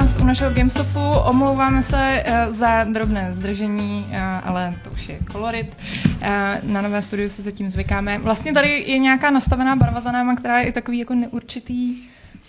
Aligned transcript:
vás 0.00 0.16
u 0.20 0.24
našeho 0.24 0.50
Gamestopu. 0.50 1.00
Omlouváme 1.24 1.82
se 1.82 2.24
uh, 2.28 2.54
za 2.54 2.84
drobné 2.84 3.34
zdržení, 3.34 4.06
uh, 4.08 4.16
ale 4.44 4.74
to 4.84 4.90
už 4.90 5.08
je 5.08 5.18
kolorit. 5.32 5.76
Uh, 6.04 6.28
na 6.62 6.82
nové 6.82 7.02
studiu 7.02 7.28
se 7.30 7.42
zatím 7.42 7.70
zvykáme. 7.70 8.18
Vlastně 8.18 8.52
tady 8.52 8.84
je 8.86 8.98
nějaká 8.98 9.30
nastavená 9.30 9.76
barva 9.76 10.00
za 10.00 10.12
náma, 10.12 10.36
která 10.36 10.60
je 10.60 10.72
takový 10.72 10.98
jako 10.98 11.14
neurčitý 11.14 11.96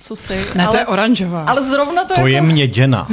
co 0.01 0.15
si. 0.15 0.45
Ne, 0.55 0.63
ale, 0.63 0.71
to 0.71 0.77
je 0.77 0.85
oranžová. 0.85 1.43
Ale 1.43 1.63
zrovna 1.63 2.05
to, 2.05 2.13
To 2.13 2.27
je 2.27 2.33
jako... 2.33 2.45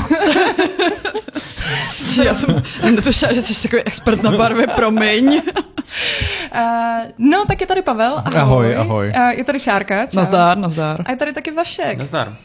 měděna. 1.66 2.24
Já 2.24 2.34
jsem 2.34 2.62
netušila, 2.90 3.32
že 3.32 3.42
jsi 3.42 3.62
takový 3.62 3.82
expert 3.82 4.22
na 4.22 4.30
barvy, 4.30 4.66
promiň. 4.76 5.26
Uh, 5.26 5.40
no, 7.18 7.44
tak 7.48 7.60
je 7.60 7.66
tady 7.66 7.82
Pavel. 7.82 8.22
Ahoj. 8.24 8.40
Ahoj, 8.40 8.76
ahoj. 8.76 9.12
Uh, 9.16 9.28
je 9.28 9.44
tady 9.44 9.60
Šárka. 9.60 10.06
Čau. 10.06 10.16
Nazdár, 10.16 10.58
nazdár. 10.58 11.02
A 11.06 11.10
je 11.10 11.16
tady 11.16 11.32
taky 11.32 11.50
Vašek. 11.50 11.98
Nazdar. 11.98 12.36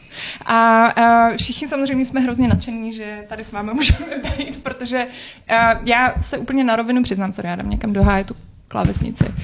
A 0.46 0.88
uh, 1.30 1.36
všichni 1.36 1.68
samozřejmě 1.68 2.04
jsme 2.04 2.20
hrozně 2.20 2.48
nadšení, 2.48 2.92
že 2.92 3.24
tady 3.28 3.44
s 3.44 3.52
vámi 3.52 3.70
můžeme 3.74 4.06
být, 4.38 4.62
protože 4.62 5.06
uh, 5.50 5.56
já 5.84 6.14
se 6.20 6.38
úplně 6.38 6.64
na 6.64 6.76
rovinu 6.76 7.02
přiznám, 7.02 7.32
sorry, 7.32 7.48
já 7.48 7.56
dám 7.56 7.70
někam 7.70 7.92
do 7.92 8.02
háje 8.02 8.24
tu 8.24 8.36
klávesnici. 8.68 9.24
Uh, 9.24 9.34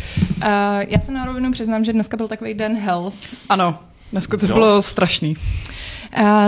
já 0.89 1.01
se 1.01 1.12
na 1.12 1.25
rovinu 1.25 1.53
přiznám, 1.53 1.84
že 1.84 1.92
dneska 1.92 2.17
byl 2.17 2.29
takový 2.29 2.55
den 2.55 2.77
hell. 2.77 3.12
Ano, 3.48 3.79
dneska 4.12 4.37
to 4.37 4.47
bylo 4.47 4.83
strašný. 4.83 5.37
Uh, 5.37 5.42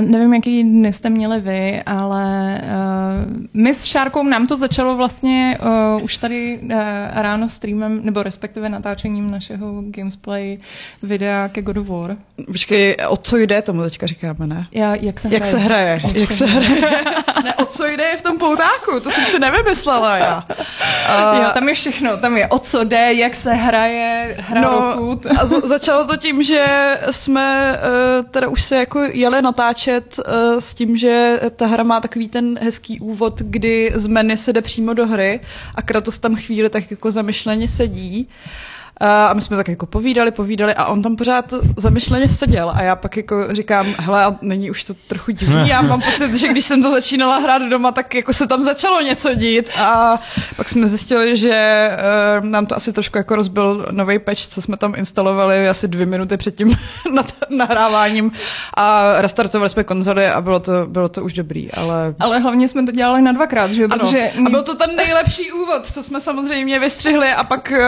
nevím, 0.01 0.35
jaký 0.35 0.63
dny 0.63 0.93
jste 0.93 1.11
měli 1.11 1.41
vy, 1.41 1.83
ale 1.87 2.61
uh, 2.63 3.35
my 3.55 3.75
s 3.75 3.85
Šárkou 3.85 4.23
nám 4.23 4.47
to 4.47 4.57
začalo 4.57 4.97
vlastně 4.97 5.59
uh, 5.97 6.03
už 6.03 6.17
tady 6.17 6.59
uh, 6.63 6.71
ráno 7.15 7.49
streamem, 7.49 8.01
nebo 8.05 8.23
respektive 8.23 8.69
natáčením 8.69 9.31
našeho 9.31 9.83
Gamesplay 9.87 10.59
videa 11.03 11.49
ke 11.49 11.63
God 11.63 11.77
of 11.77 11.89
War. 11.89 12.17
Počkej, 12.47 12.97
o 13.09 13.17
co 13.17 13.37
jde, 13.37 13.63
tomu 13.63 13.83
teďka 13.83 14.07
říkáme, 14.07 14.47
ne? 14.47 14.67
Já, 14.73 14.95
jak 14.95 15.21
se 15.21 15.29
Jak 15.31 15.45
se 15.45 15.59
hraje? 15.59 16.01
O 16.05 16.19
Jak 16.19 16.31
se 16.31 16.47
hraje? 16.47 16.81
ne, 17.45 17.55
o 17.55 17.65
co 17.65 17.87
jde 17.87 18.05
v 18.19 18.23
tom 18.23 18.39
poutáku, 18.39 19.01
to 19.03 19.11
jsem 19.11 19.25
si 19.25 19.39
nevymyslela 19.39 20.17
já. 20.17 20.45
Uh, 20.49 21.39
jo, 21.45 21.51
tam 21.55 21.69
je 21.69 21.75
všechno, 21.75 22.17
tam 22.17 22.37
je 22.37 22.49
o 22.49 22.59
co 22.59 22.85
jde, 22.85 23.13
jak 23.15 23.35
se 23.35 23.53
hraje, 23.55 24.37
hra 24.41 24.61
No, 24.61 24.93
roku. 24.97 25.21
a 25.41 25.47
za- 25.47 25.61
začalo 25.61 26.07
to 26.07 26.17
tím, 26.17 26.43
že 26.43 26.65
jsme 27.11 27.73
uh, 28.21 28.25
teda 28.31 28.49
už 28.49 28.63
se 28.63 28.77
jako 28.77 29.01
jeli 29.13 29.43
natáčet 29.61 30.19
uh, 30.19 30.59
s 30.59 30.75
tím, 30.75 30.97
že 30.97 31.41
ta 31.57 31.67
hra 31.67 31.83
má 31.83 32.01
takový 32.01 32.29
ten 32.29 32.59
hezký 32.63 33.01
úvod, 33.01 33.41
kdy 33.41 33.93
z 33.95 34.07
menu 34.07 34.37
se 34.37 34.53
jde 34.53 34.63
přímo 34.63 34.95
do 34.95 35.07
hry 35.07 35.41
a 35.75 35.83
Kratos 35.83 36.19
tam 36.19 36.37
chvíli 36.37 36.71
tak 36.71 36.91
jako 36.91 37.11
zamyšleně 37.11 37.69
sedí. 37.69 38.29
Uh, 38.29 38.70
a 39.01 39.35
my 39.35 39.41
jsme 39.41 39.57
tak 39.57 39.69
jako 39.69 39.87
povídali, 39.87 40.31
povídali 40.31 40.75
a 40.75 40.85
on 40.85 41.03
tam 41.03 41.17
pořád 41.17 41.55
zamyšleně 41.77 42.29
seděl 42.29 42.73
a 42.75 42.83
já 42.83 42.97
pak 42.97 43.17
jako 43.17 43.55
říkám, 43.55 43.87
hele, 43.99 44.25
a 44.25 44.37
není 44.43 44.71
už 44.71 44.85
to 44.85 44.95
trochu 45.09 45.31
divný, 45.31 45.69
já 45.69 45.83
mám 45.83 46.01
pocit, 46.01 46.35
že 46.35 46.49
když 46.49 46.65
jsem 46.65 46.83
to 46.83 46.91
začínala 46.91 47.39
hrát 47.39 47.63
doma, 47.63 47.93
tak 47.93 48.15
jako 48.15 48.33
se 48.33 48.47
tam 48.47 48.63
začalo 48.63 49.01
něco 49.01 49.35
dít 49.35 49.71
a 49.79 50.19
pak 50.57 50.69
jsme 50.69 50.87
zjistili, 50.87 51.37
že 51.37 51.91
uh, 52.39 52.45
nám 52.47 52.67
to 52.67 52.77
asi 52.77 52.93
trošku 52.93 53.19
jako 53.19 53.37
rozbil 53.37 53.87
nový 53.91 54.19
patch, 54.19 54.41
co 54.47 54.63
jsme 54.63 54.77
tam 54.77 54.95
instalovali 54.97 55.69
asi 55.69 55.89
dvě 55.89 56.07
minuty 56.07 56.37
před 56.37 56.55
tím 56.55 56.75
nahráváním 57.51 58.33
a 58.77 59.15
restartovali 59.21 59.71
jsme 59.71 59.85
konzoli 59.85 60.27
a 60.27 60.41
bylo 60.41 60.61
to, 60.61 60.87
bylo 60.87 61.09
to 61.09 61.25
už 61.25 61.33
dobrý, 61.35 61.73
ale 61.73 62.15
Ale 62.21 62.39
hlavně 62.39 62.69
jsme 62.69 62.87
to 62.87 62.93
dělali 62.93 63.23
na 63.23 63.33
dvakrát, 63.33 63.71
že? 63.71 63.85
ano, 63.85 63.99
Protože 63.99 64.31
a 64.47 64.51
byl 64.51 64.63
to 64.63 64.75
ten 64.75 64.97
nejlepší 64.97 65.53
úvod, 65.53 65.87
co 65.87 66.03
jsme 66.03 66.21
samozřejmě 66.21 66.79
vystřihli 66.79 67.29
a 67.29 67.45
pak, 67.45 67.73
uh, 67.73 67.79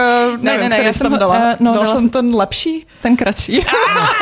Ne, 0.43 0.51
nevím, 0.51 0.69
ne, 0.69 0.77
ne, 0.77 0.83
já 0.83 1.02
jsem 1.03 1.11
jsem 1.11 1.19
tam 1.19 1.29
dala. 1.29 1.51
eh, 1.51 1.57
no, 1.59 1.73
dala 1.73 1.83
dala 1.83 1.95
jsem 1.95 2.03
jsem- 2.03 2.09
ten 2.09 2.35
lepší? 2.35 2.87
ten 3.01 3.15
kratší. 3.15 3.65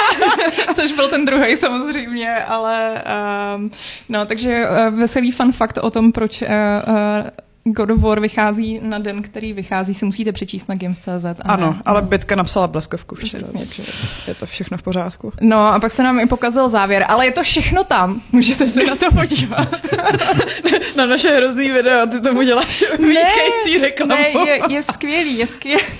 Což 0.75 0.91
byl 0.91 1.09
ten 1.09 1.25
druhý 1.25 1.55
samozřejmě, 1.55 2.43
ale 2.43 3.03
um, 3.55 3.71
no, 4.09 4.25
takže 4.25 4.67
uh, 4.69 4.99
veselý 4.99 5.31
fun 5.31 5.51
fakt 5.51 5.77
o 5.81 5.89
tom, 5.91 6.11
proč 6.11 6.41
uh, 6.41 6.47
uh, 6.47 6.95
God 7.63 7.89
of 7.91 7.99
War 7.99 8.19
vychází 8.19 8.79
na 8.83 8.99
den, 8.99 9.21
který 9.21 9.53
vychází, 9.53 9.93
si 9.93 10.05
musíte 10.05 10.31
přečíst 10.31 10.69
na 10.69 10.75
Games.cz. 10.75 11.25
Ano, 11.41 11.71
ne- 11.71 11.81
ale 11.85 12.01
Bitka 12.01 12.35
napsala 12.35 12.67
bleskovku 12.67 13.15
včera, 13.15 13.43
Přesně. 13.43 13.59
takže 13.59 13.83
je 14.27 14.35
to 14.35 14.45
všechno 14.45 14.77
v 14.77 14.81
pořádku. 14.81 15.33
No 15.41 15.73
a 15.73 15.79
pak 15.79 15.91
se 15.91 16.03
nám 16.03 16.19
i 16.19 16.25
pokazil 16.25 16.69
závěr, 16.69 17.05
ale 17.07 17.25
je 17.25 17.31
to 17.31 17.43
všechno 17.43 17.83
tam, 17.83 18.21
můžete 18.31 18.67
se 18.67 18.83
na 18.83 18.95
to 18.95 19.11
podívat. 19.11 19.67
Na 20.95 21.05
naše 21.05 21.35
hrozný 21.35 21.71
video, 21.71 22.07
ty 22.07 22.21
tomu 22.21 22.41
děláš 22.41 22.83
vynikající 22.99 23.77
reklamu. 23.81 24.11
ne 24.11 24.29
je, 24.47 24.59
je 24.69 24.83
skvělý, 24.83 25.37
je 25.37 25.47
skvělý. 25.47 25.83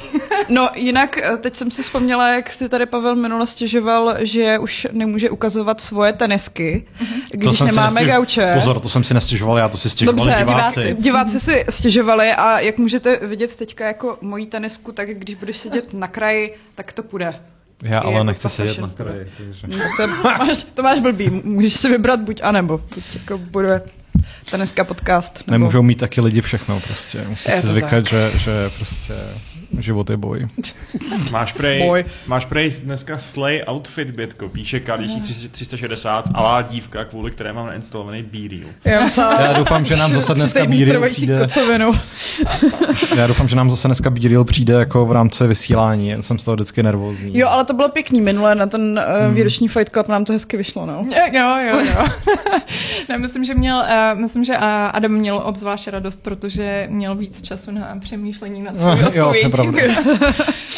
No 0.50 0.70
jinak, 0.76 1.18
eh, 1.18 1.38
teď 1.38 1.56
jsem 1.56 1.72
si 1.72 1.84
vzpomněla, 1.84 2.30
jak 2.30 2.52
si 2.52 2.70
tady 2.70 2.86
Pavel 2.86 3.16
minule 3.16 3.48
stěžoval, 3.48 4.16
že 4.20 4.60
už 4.60 4.88
nemůže 4.92 5.30
ukazovat 5.30 5.82
svoje 5.82 6.14
tenisky, 6.14 6.86
když 7.32 7.58
jsem 7.58 7.70
si 7.70 7.76
nemáme 7.76 8.02
nestěž- 8.02 8.06
gauče. 8.08 8.52
Pozor, 8.54 8.80
to 8.80 8.90
jsem 8.90 9.04
si 9.04 9.14
nestěžoval, 9.14 9.58
já 9.58 9.70
to 9.70 9.78
si 9.78 9.90
stěžovali 9.90 10.30
Dobře, 10.32 10.46
diváci. 10.46 10.80
diváci. 10.82 11.02
diváci 11.02 11.40
si 11.52 11.66
stěžovali 11.70 12.30
a 12.32 12.60
jak 12.60 12.78
můžete 12.78 13.28
vidět 13.28 13.56
teďka 13.56 13.88
jako 13.88 14.18
mojí 14.22 14.48
tenisku, 14.48 14.92
tak 14.92 15.10
když 15.10 15.36
budeš 15.36 15.58
sedět 15.58 15.94
na 15.94 16.08
kraji, 16.08 16.56
tak 16.76 16.94
to 16.94 17.04
půjde. 17.04 17.40
Já 17.84 17.96
Je 17.96 18.00
ale 18.00 18.14
jako 18.14 18.24
nechci 18.24 18.50
sedět 18.50 18.78
na 18.78 18.90
kraji. 18.90 19.32
Takže. 19.38 19.68
No, 19.68 19.78
to, 19.98 20.08
máš, 20.08 20.64
to 20.74 20.84
máš 20.84 21.00
blbý, 21.00 21.30
můžeš 21.30 21.74
si 21.74 21.90
vybrat 21.90 22.20
buď 22.20 22.42
anebo. 22.44 22.78
Buď 22.78 23.04
jako 23.14 23.38
bude 23.38 23.82
teniska 24.52 24.84
podcast. 24.84 25.44
Nebo... 25.48 25.52
Nemůžou 25.52 25.82
mít 25.82 26.00
taky 26.00 26.22
lidi 26.22 26.42
všechno 26.42 26.80
prostě. 26.80 27.26
Musí 27.30 27.52
Je 27.52 27.62
si 27.62 27.68
zvykat, 27.68 27.92
tak. 27.92 28.08
že, 28.08 28.32
že 28.36 28.70
prostě 28.78 29.14
život 29.80 30.10
je 30.10 30.18
boj. 30.18 30.48
Máš 31.32 31.54
prej, 31.54 31.84
Boj. 31.84 32.06
máš 32.28 32.46
prej 32.46 32.72
dneska 32.84 33.18
slay 33.18 33.64
outfit, 33.70 34.12
Bětko. 34.12 34.50
Píše 34.50 34.80
Kalíší 34.80 35.22
360 35.52 36.26
alá 36.34 36.62
dívka, 36.62 37.06
kvůli 37.06 37.32
které 37.32 37.54
mám 37.54 37.66
nainstalovaný 37.66 38.24
B-Reel. 38.24 38.68
Já, 38.86 39.10
Já 39.42 39.54
doufám, 39.54 39.86
že 39.86 39.96
nám 39.96 40.14
zase 40.14 40.34
dneska 40.34 40.66
trvající 40.66 41.16
přijde. 41.16 41.48
Já 43.16 43.28
doufám, 43.28 43.48
že 43.48 43.56
nám 43.56 43.70
zase 43.70 43.88
dneska 43.88 44.10
Bíril 44.10 44.44
přijde 44.44 44.74
jako 44.74 45.06
v 45.06 45.12
rámci 45.12 45.48
vysílání. 45.48 46.10
Já 46.10 46.22
jsem 46.22 46.40
z 46.40 46.46
toho 46.46 46.56
vždycky 46.56 46.84
nervózní. 46.84 47.38
Jo, 47.38 47.48
ale 47.48 47.66
to 47.66 47.74
bylo 47.74 47.90
pěkný 47.90 48.22
minule, 48.22 48.56
na 48.56 48.66
ten 48.66 49.02
uh, 49.28 49.34
výroční 49.34 49.68
Fight 49.68 49.90
Club 49.90 50.08
nám 50.08 50.26
to 50.26 50.34
hezky 50.34 50.58
vyšlo, 50.58 50.86
no. 50.86 51.04
Jo, 51.32 51.58
jo, 51.62 51.80
jo. 51.80 52.06
ne, 53.10 53.18
myslím, 53.18 53.44
že 53.46 53.56
měl, 53.56 53.78
uh, 53.78 54.20
myslím, 54.22 54.44
že 54.44 54.58
uh, 54.58 54.64
Adam 54.94 55.12
měl 55.12 55.42
obzvlášť 55.46 55.88
radost, 55.88 56.24
protože 56.24 56.88
měl 56.90 57.16
víc 57.16 57.42
času 57.42 57.72
na 57.72 57.98
přemýšlení 58.00 58.62
nad 58.62 58.80
svou 58.80 58.92
odpovědí. 58.92 59.40
Pravda. 59.64 60.02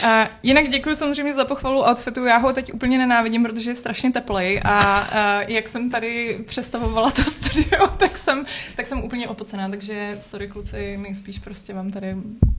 uh, 0.03 0.27
jinak 0.43 0.69
děkuji 0.69 0.95
samozřejmě 0.95 1.33
za 1.33 1.45
pochvalu 1.45 1.83
outfitu. 1.89 2.25
Já 2.25 2.37
ho 2.37 2.53
teď 2.53 2.73
úplně 2.73 2.97
nenávidím, 2.97 3.43
protože 3.43 3.69
je 3.69 3.75
strašně 3.75 4.11
teplej 4.11 4.61
a 4.65 5.01
uh, 5.01 5.51
jak 5.51 5.67
jsem 5.67 5.89
tady 5.89 6.39
přestavovala 6.47 7.11
to 7.11 7.21
studio, 7.23 7.87
tak 7.97 8.17
jsem, 8.17 8.45
tak 8.75 8.87
jsem 8.87 9.03
úplně 9.03 9.27
opocená, 9.27 9.69
takže 9.69 10.17
sorry 10.19 10.47
kluci, 10.47 10.97
nejspíš 10.97 11.39
prostě 11.39 11.73
vám 11.73 11.91
tady 11.91 12.15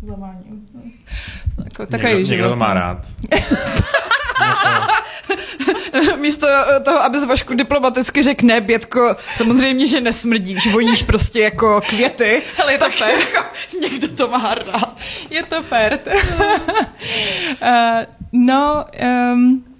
zaváním. 0.07 0.67
Jako, 1.65 1.87
takový 1.87 2.13
někdo, 2.13 2.25
život. 2.25 2.31
někdo 2.31 2.49
to 2.49 2.57
má 2.57 2.75
rád. 2.75 3.07
Místo 6.17 6.47
eh, 6.49 6.81
toho, 6.81 7.03
aby 7.03 7.21
z 7.21 7.25
Vašku 7.25 7.55
diplomaticky 7.55 8.23
řekl 8.23 8.47
ne, 8.47 8.61
Bětko, 8.61 9.17
samozřejmě, 9.37 9.87
že 9.87 10.01
nesmrdíš, 10.01 10.73
voníš 10.73 11.03
prostě 11.03 11.41
jako 11.41 11.81
květy, 11.89 12.43
Ale 12.63 12.73
je 12.73 12.79
to 12.79 12.85
tak 12.85 12.95
fér. 12.95 13.19
jako 13.19 13.45
někdo 13.81 14.09
to 14.09 14.29
má 14.29 14.55
rád. 14.55 14.97
Je 15.31 15.43
to 15.43 15.63
fér. 15.63 15.99
uh, 16.07 16.19
no, 18.33 18.85
um, 19.33 19.74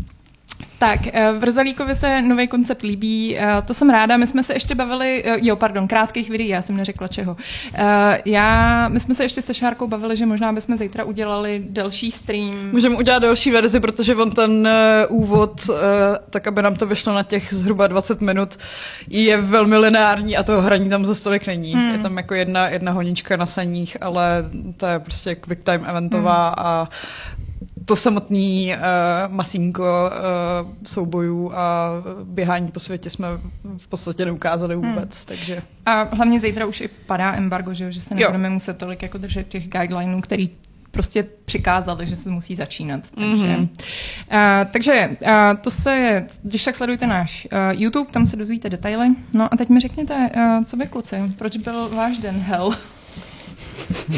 tak, 0.85 1.01
uh, 1.07 1.39
Vrzalíkovi 1.39 1.95
se 1.95 2.23
nový 2.23 2.49
koncept 2.49 2.83
líbí, 2.83 3.37
uh, 3.37 3.67
to 3.67 3.75
jsem 3.75 3.91
ráda, 3.91 4.17
my 4.17 4.27
jsme 4.27 4.43
se 4.43 4.53
ještě 4.53 4.75
bavili, 4.75 5.25
uh, 5.27 5.33
jo, 5.41 5.57
pardon, 5.57 5.89
krátkých 5.89 6.31
videí, 6.31 6.49
já 6.49 6.63
jsem 6.63 6.77
neřekla 6.77 7.09
čeho. 7.09 7.37
Já, 8.25 8.89
my 8.89 9.01
jsme 9.01 9.15
se 9.15 9.25
ještě 9.25 9.43
se 9.43 9.55
Šárkou 9.55 9.87
bavili, 9.87 10.17
že 10.17 10.27
možná 10.27 10.53
bychom 10.53 10.77
zítra 10.77 11.05
udělali 11.05 11.65
delší 11.69 12.11
stream. 12.11 12.71
Můžeme 12.73 12.97
udělat 12.97 13.23
další 13.23 13.51
verzi, 13.51 13.81
protože 13.81 14.15
on 14.15 14.31
ten 14.31 14.69
úvod, 15.09 15.71
tak 16.31 16.47
aby 16.47 16.63
nám 16.63 16.75
to 16.75 16.87
vyšlo 16.87 17.13
na 17.13 17.23
těch 17.23 17.55
zhruba 17.55 17.87
20 17.87 18.21
minut, 18.21 18.57
je 19.09 19.41
velmi 19.41 19.77
lineární 19.77 20.37
a 20.37 20.43
toho 20.43 20.63
hraní 20.63 20.89
tam 20.89 21.05
za 21.05 21.15
stolik 21.15 21.47
není. 21.47 21.73
Hmm. 21.73 21.93
Je 21.93 21.99
tam 21.99 22.17
jako 22.17 22.35
jedna, 22.35 22.69
jedna 22.69 22.93
honička 22.93 23.37
na 23.37 23.47
saních, 23.47 23.97
ale 24.01 24.45
to 24.77 24.87
je 24.87 24.99
prostě 24.99 25.35
quick 25.35 25.63
time 25.63 25.85
eventová 25.89 26.47
hmm. 26.47 26.55
a 26.59 26.89
to 27.85 27.97
samotný 27.97 28.75
uh, 28.75 29.33
masínko 29.35 29.83
uh, 29.83 30.71
soubojů 30.87 31.53
a 31.55 31.91
běhání 32.25 32.71
po 32.71 32.81
světě 32.81 33.11
jsme 33.11 33.29
v 33.77 33.89
podstatě 33.89 34.25
neukázali 34.25 34.77
vůbec, 34.77 35.19
hmm. 35.19 35.27
takže... 35.27 35.63
A 35.87 36.03
hlavně 36.03 36.41
zítra 36.41 36.67
už 36.67 36.81
i 36.81 36.89
padá 36.89 37.35
embargo, 37.35 37.75
že, 37.75 37.85
jo, 37.85 37.91
že 37.91 38.01
se 38.01 38.15
Jo. 38.15 38.21
nebudeme 38.21 38.51
muset 38.51 38.79
tolik 38.79 39.03
jako 39.03 39.19
držet 39.19 39.49
těch 39.49 39.69
guidelineů, 39.69 40.21
který 40.21 40.51
prostě 40.91 41.27
přikázali, 41.45 42.07
že 42.07 42.17
se 42.17 42.31
musí 42.31 42.55
začínat. 42.55 43.01
Takže, 43.15 43.27
Mhm. 43.35 43.45
mm-hmm. 43.45 43.69
uh, 44.33 44.71
takže 44.73 45.17
uh, 45.23 45.29
to 45.61 45.71
se, 45.71 46.27
když 46.43 46.65
tak 46.65 46.77
sledujte 46.77 47.07
náš 47.07 47.49
uh, 47.53 47.81
YouTube, 47.81 48.13
tam 48.13 48.27
se 48.27 48.37
dozvíte 48.37 48.69
detaily. 48.71 49.09
No 49.33 49.55
a 49.55 49.57
teď 49.57 49.69
mi 49.69 49.81
řekněte, 49.81 50.31
uh, 50.37 50.65
co 50.65 50.77
vy 50.77 50.87
kluci, 50.87 51.17
proč 51.39 51.57
byl 51.57 51.89
váš 51.89 52.19
den 52.19 52.35
hell? 52.35 52.75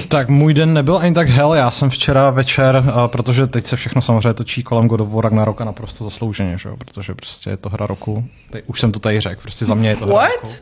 Tak 0.08 0.28
můj 0.28 0.54
den 0.54 0.72
nebyl 0.74 0.96
ani 0.98 1.14
tak 1.14 1.28
hell, 1.28 1.54
já 1.54 1.70
jsem 1.70 1.90
včera 1.90 2.30
večer, 2.30 2.84
uh, 2.86 3.06
protože 3.06 3.46
teď 3.46 3.66
se 3.66 3.76
všechno 3.76 4.02
samozřejmě 4.02 4.34
točí 4.34 4.62
kolem 4.62 4.88
God 4.88 5.00
of 5.00 5.08
War 5.08 5.24
Ragnaroka 5.24 5.64
naprosto 5.64 6.04
zaslouženě, 6.04 6.58
že 6.58 6.68
jo? 6.68 6.76
protože 6.76 7.14
prostě 7.14 7.50
je 7.50 7.56
to 7.56 7.68
hra 7.68 7.86
roku. 7.86 8.24
Teď, 8.50 8.64
už 8.66 8.80
jsem 8.80 8.92
to 8.92 8.98
tady 8.98 9.20
řekl, 9.20 9.40
prostě 9.42 9.64
za 9.64 9.74
mě 9.74 9.88
je 9.88 9.96
to 9.96 10.06
hra 10.06 10.14
What? 10.14 10.30
roku. 10.42 10.54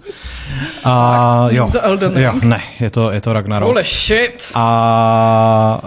A 0.85 1.47
jo, 1.51 1.69
To 1.73 1.81
Elden 1.85 2.15
Ring? 2.15 2.25
jo, 2.25 2.33
ne, 2.43 2.61
je 2.81 2.91
to, 2.91 3.11
je 3.11 3.21
to 3.21 3.33
Ragnarok. 3.33 3.67
Holy 3.69 3.85
shit. 3.85 4.51
A 4.55 5.81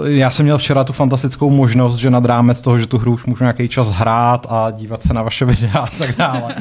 uh, 0.00 0.06
já 0.08 0.30
jsem 0.30 0.44
měl 0.46 0.58
včera 0.58 0.84
tu 0.84 0.92
fantastickou 0.92 1.50
možnost, 1.50 1.96
že 1.96 2.10
nad 2.10 2.24
rámec 2.24 2.60
toho, 2.62 2.78
že 2.78 2.86
tu 2.86 2.98
hru 2.98 3.12
už 3.12 3.26
můžu 3.26 3.44
nějaký 3.44 3.68
čas 3.68 3.90
hrát 3.90 4.46
a 4.50 4.70
dívat 4.70 5.02
se 5.02 5.14
na 5.14 5.22
vaše 5.22 5.44
videa 5.44 5.78
a 5.78 5.86
tak 5.98 6.16
dále, 6.16 6.54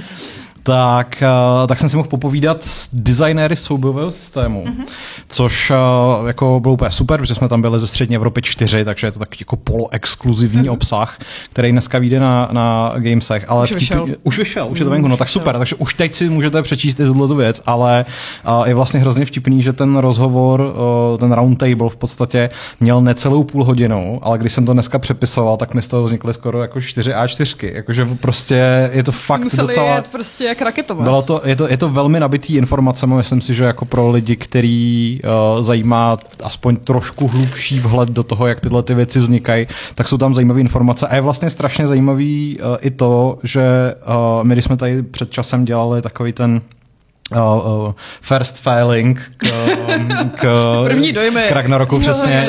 tak, 0.67 1.23
uh, 1.61 1.67
tak 1.67 1.77
jsem 1.77 1.89
si 1.89 1.97
mohl 1.97 2.09
popovídat 2.09 2.63
s 2.63 2.89
designéry 2.93 3.55
soubojového 3.55 4.11
systému, 4.11 4.65
mm-hmm. 4.65 4.85
což 5.29 5.71
uh, 5.71 6.27
jako 6.27 6.59
bylo 6.59 6.73
úplně 6.73 6.91
super, 6.91 7.19
protože 7.19 7.35
jsme 7.35 7.47
tam 7.47 7.61
byli 7.61 7.79
ze 7.79 7.87
střední 7.87 8.15
Evropy 8.15 8.41
4, 8.41 8.85
takže 8.85 9.07
je 9.07 9.11
to 9.11 9.19
takový 9.19 9.37
jako 9.39 9.55
poloexkluzivní 9.55 10.63
mm-hmm. 10.63 10.73
obsah, 10.73 11.19
který 11.49 11.71
dneska 11.71 11.99
vyjde 11.99 12.19
na, 12.19 12.49
na 12.51 12.93
Gamesech. 12.97 13.45
Ale 13.47 13.63
Už 13.63 13.71
vtipný- 13.71 13.79
vyšel. 13.79 14.07
Už 14.23 14.37
vyšel, 14.37 14.67
už 14.69 14.79
je 14.79 14.85
to 14.85 14.91
venku, 14.91 15.07
no 15.07 15.17
tak 15.17 15.29
super, 15.29 15.57
takže 15.57 15.75
už 15.75 15.93
teď 15.93 16.13
si 16.13 16.29
můžete 16.29 16.61
přečíst 16.61 16.99
i 16.99 17.05
tuhle 17.05 17.27
tu 17.27 17.35
věc, 17.35 17.61
ale 17.65 18.05
uh, 18.47 18.67
je 18.67 18.73
vlastně 18.73 18.99
hrozně 18.99 19.25
vtipný, 19.25 19.61
že 19.61 19.73
ten 19.73 19.97
rozhovor, 19.97 20.73
ten 21.19 21.31
roundtable 21.31 21.89
v 21.89 21.95
podstatě 21.95 22.49
měl 22.79 23.01
necelou 23.01 23.43
půl 23.43 23.63
hodinu, 23.63 24.19
ale 24.21 24.37
když 24.37 24.53
jsem 24.53 24.65
to 24.65 24.73
dneska 24.73 24.99
přepisoval, 24.99 25.57
tak 25.57 25.73
mi 25.73 25.81
z 25.81 25.87
toho 25.87 26.03
vznikly 26.03 26.33
skoro 26.33 26.61
jako 26.61 26.81
4 26.81 27.11
A4, 27.11 27.73
jakože 27.73 28.07
prostě 28.21 28.89
je 28.93 29.03
to 29.03 29.11
fakt 29.11 29.41
Museli 29.41 29.67
docela... 29.67 29.95
jet 29.95 30.07
prostě 30.07 30.56
jak 30.57 30.65
raketovat. 30.65 31.03
Bylo 31.03 31.21
to, 31.21 31.41
je, 31.45 31.55
to, 31.55 31.67
je 31.67 31.77
to 31.77 31.89
velmi 31.89 32.19
nabitý 32.19 32.55
informacemi, 32.55 33.15
myslím 33.15 33.41
si, 33.41 33.53
že 33.53 33.63
jako 33.63 33.85
pro 33.85 34.09
lidi, 34.09 34.35
který 34.35 35.19
uh, 35.23 35.63
zajímá 35.63 36.17
aspoň 36.43 36.75
trošku 36.75 37.27
hlubší 37.27 37.79
vhled 37.79 38.09
do 38.09 38.23
toho, 38.23 38.47
jak 38.47 38.59
tyhle 38.59 38.83
ty 38.83 38.93
věci 38.93 39.19
vznikají, 39.19 39.67
tak 39.95 40.07
jsou 40.07 40.17
tam 40.17 40.33
zajímavé 40.33 40.61
informace. 40.61 41.07
A 41.07 41.15
je 41.15 41.21
vlastně 41.21 41.49
strašně 41.49 41.87
zajímavý 41.87 42.59
uh, 42.59 42.77
i 42.81 42.91
to, 42.91 43.37
že 43.43 43.95
uh, 44.07 44.43
my, 44.43 44.55
když 44.55 44.65
jsme 44.65 44.77
tady 44.77 45.03
před 45.03 45.31
časem 45.31 45.65
dělali 45.65 46.01
takový 46.01 46.33
ten 46.33 46.61
Uh, 47.31 47.87
uh, 47.87 47.93
first 48.21 48.59
filing 48.59 49.31
k, 49.37 49.47
k, 50.35 50.45
První 50.83 51.13
dojmy. 51.13 51.45
k 51.49 51.51
Ragnaroku 51.51 51.95
Jo, 51.95 52.01
přesně, 52.01 52.47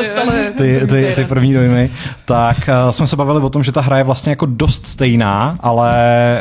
ty, 0.59 0.81
ty, 0.89 1.13
ty 1.15 1.25
první 1.25 1.55
dojmy, 1.55 1.91
tak 2.25 2.57
uh, 2.57 2.91
jsme 2.91 3.07
se 3.07 3.17
bavili 3.17 3.41
o 3.41 3.51
tom, 3.51 3.63
že 3.65 3.73
ta 3.73 3.81
hra 3.81 3.99
je 3.99 4.05
vlastně 4.05 4.31
jako 4.31 4.47
dost 4.47 4.87
stejná, 4.87 5.59
ale 5.61 5.93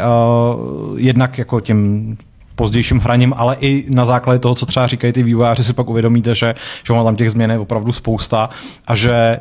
uh, 0.04 1.00
jednak 1.00 1.38
jako 1.38 1.60
tím 1.60 2.18
pozdějším 2.56 3.00
hraním, 3.00 3.34
ale 3.38 3.58
i 3.60 3.86
na 3.90 4.06
základě 4.06 4.40
toho, 4.40 4.56
co 4.56 4.66
třeba 4.66 4.88
říkají 4.88 5.14
ty 5.14 5.24
vývojáři, 5.24 5.64
si 5.64 5.74
pak 5.74 5.90
uvědomíte, 5.90 6.36
že, 6.36 6.56
že 6.84 6.94
má 6.94 7.04
tam 7.04 7.16
těch 7.16 7.32
změn 7.32 7.52
je 7.52 7.60
opravdu 7.60 7.92
spousta 7.92 8.50
a 8.88 8.96
že 8.96 9.40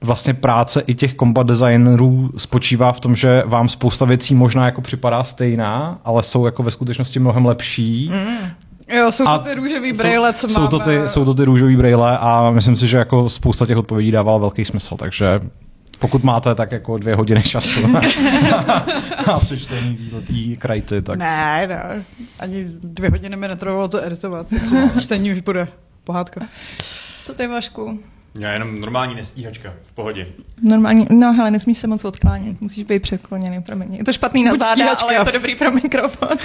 vlastně 0.00 0.34
práce 0.34 0.80
i 0.86 0.94
těch 0.94 1.14
combat 1.14 1.46
designerů 1.46 2.30
spočívá 2.36 2.92
v 2.92 3.00
tom, 3.00 3.14
že 3.16 3.42
vám 3.46 3.68
spousta 3.68 4.04
věcí 4.04 4.34
možná 4.34 4.64
jako 4.66 4.80
připadá 4.80 5.24
stejná, 5.24 5.98
ale 6.04 6.22
jsou 6.22 6.46
jako 6.46 6.62
ve 6.62 6.70
skutečnosti 6.70 7.18
mnohem 7.18 7.46
lepší. 7.46 8.10
Mm. 8.12 8.50
Jo, 8.96 9.12
jsou 9.12 9.28
A 9.28 9.38
to 9.38 9.44
ty 9.44 9.54
růžový 9.54 9.92
brejle, 9.92 10.32
co 10.32 10.48
jsou 10.48 10.58
máme. 10.60 10.70
to 10.70 10.78
ty, 10.78 11.00
jsou 11.06 11.24
to 11.24 11.34
ty 11.34 11.44
růžový 11.44 11.76
brejle 11.76 12.18
a 12.18 12.50
myslím 12.50 12.76
si, 12.76 12.88
že 12.88 12.96
jako 12.96 13.28
spousta 13.28 13.66
těch 13.66 13.76
odpovědí 13.76 14.10
dávalo 14.10 14.38
velký 14.38 14.64
smysl, 14.64 14.96
takže 14.96 15.40
pokud 15.98 16.24
máte 16.24 16.54
tak 16.54 16.72
jako 16.72 16.98
dvě 16.98 17.14
hodiny 17.16 17.42
času 17.42 17.86
na, 17.86 18.00
na 19.26 19.38
přečtení 19.38 19.96
této 19.96 20.32
krajty, 20.58 21.02
tak 21.02 21.18
Ne, 21.18 21.66
ne. 21.68 22.04
Ani 22.40 22.64
dvě 22.82 23.10
hodiny 23.10 23.36
mi 23.36 23.48
netrvalo 23.48 23.88
to 23.88 24.04
editovat. 24.06 24.46
takže 24.50 25.00
Čtení 25.00 25.32
už 25.32 25.40
bude 25.40 25.68
pohádka. 26.04 26.40
Co 27.24 27.32
ty, 27.34 27.46
Vašku? 27.46 27.98
Já 28.38 28.52
jenom 28.52 28.80
normální 28.80 29.14
nestíhačka, 29.14 29.72
v 29.82 29.92
pohodě. 29.92 30.26
Normální, 30.62 31.06
no 31.10 31.32
hele, 31.32 31.50
nesmíš 31.50 31.78
se 31.78 31.86
moc 31.86 32.04
odklánět, 32.04 32.60
musíš 32.60 32.84
být 32.84 33.02
překloněný, 33.02 33.62
promiň. 33.62 33.94
Je 33.94 34.04
to 34.04 34.12
špatný 34.12 34.44
na 34.44 34.50
Buď 34.50 34.60
záda, 34.60 34.92
ale 35.02 35.14
je 35.14 35.24
to 35.24 35.30
dobrý 35.30 35.54
pro 35.54 35.70
mikrofon. 35.70 36.28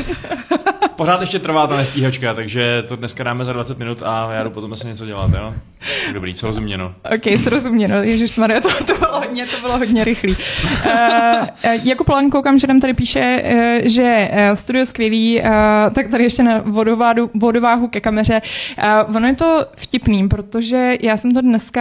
Pořád 0.95 1.21
ještě 1.21 1.39
trvá 1.39 1.67
ta 1.67 1.77
nestíhačka, 1.77 2.33
takže 2.33 2.83
to 2.87 2.95
dneska 2.95 3.23
dáme 3.23 3.45
za 3.45 3.53
20 3.53 3.79
minut 3.79 4.03
a 4.05 4.33
já 4.33 4.43
jdu 4.43 4.49
potom 4.49 4.73
asi 4.73 4.87
něco 4.87 5.05
dělat, 5.05 5.31
jo? 5.33 5.53
Dobrý, 6.13 6.33
co 6.33 6.47
rozuměno. 6.47 6.93
OK, 7.15 7.39
srozuměno. 7.39 7.95
Ježíš 7.95 8.37
Maria, 8.37 8.61
to, 8.61 8.69
to, 8.83 8.97
bylo 8.97 9.19
hodně, 9.19 9.45
to 9.45 9.61
bylo 9.61 9.77
hodně 9.77 10.03
rychlý. 10.03 10.35
Uh, 10.85 11.47
jako 11.83 12.03
plán 12.03 12.29
koukám, 12.29 12.59
že 12.59 12.67
nám 12.67 12.79
tady 12.79 12.93
píše, 12.93 13.43
uh, 13.45 13.87
že 13.87 14.29
uh, 14.31 14.55
studio 14.55 14.85
skvělý, 14.85 15.41
uh, 15.41 15.49
tak 15.93 16.07
tady 16.07 16.23
ještě 16.23 16.43
na 16.43 16.61
vodováhu, 16.65 17.29
vodováhu 17.33 17.87
ke 17.87 18.01
kameře. 18.01 18.41
Uh, 18.77 19.15
ono 19.15 19.27
je 19.27 19.35
to 19.35 19.65
vtipný, 19.75 20.29
protože 20.29 20.97
já 21.01 21.17
jsem 21.17 21.33
to 21.33 21.41
dneska 21.41 21.74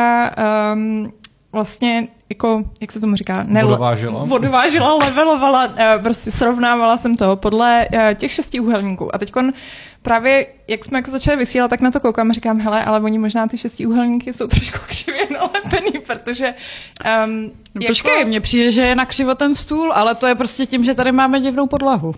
um, 0.74 1.12
vlastně 1.52 2.08
jako, 2.28 2.64
jak 2.80 2.92
se 2.92 3.00
tomu 3.00 3.16
říká? 3.16 3.44
Ne, 3.48 3.64
Vodovážila? 3.64 4.24
Vodovážila, 4.24 4.94
levelovala, 4.94 5.74
eh, 5.76 5.98
prostě 6.02 6.30
srovnávala 6.30 6.96
jsem 6.96 7.16
to 7.16 7.36
podle 7.36 7.88
eh, 7.92 8.14
těch 8.14 8.32
šesti 8.32 8.60
úhelníků. 8.60 9.14
A 9.14 9.18
teď 9.18 9.32
právě, 10.02 10.46
jak 10.68 10.84
jsme 10.84 10.98
jako 10.98 11.10
začali 11.10 11.36
vysílat, 11.36 11.70
tak 11.70 11.80
na 11.80 11.90
to 11.90 12.00
koukám 12.00 12.30
a 12.30 12.32
říkám, 12.32 12.60
hele, 12.60 12.84
ale 12.84 13.00
oni 13.00 13.18
možná 13.18 13.46
ty 13.46 13.58
šesti 13.58 13.86
úhelníky 13.86 14.32
jsou 14.32 14.46
trošku 14.46 14.78
křivě 14.88 15.26
nalepený, 15.30 15.92
protože 16.06 16.54
um, 17.26 17.50
No 17.74 17.80
jako... 17.80 17.90
Počkej, 17.90 18.24
mně 18.24 18.40
přijde, 18.40 18.70
že 18.70 18.82
je 18.82 18.96
nakřivo 18.96 19.34
ten 19.34 19.54
stůl, 19.54 19.92
ale 19.92 20.14
to 20.14 20.26
je 20.26 20.34
prostě 20.34 20.66
tím, 20.66 20.84
že 20.84 20.94
tady 20.94 21.12
máme 21.12 21.40
divnou 21.40 21.66
podlahu. 21.66 22.14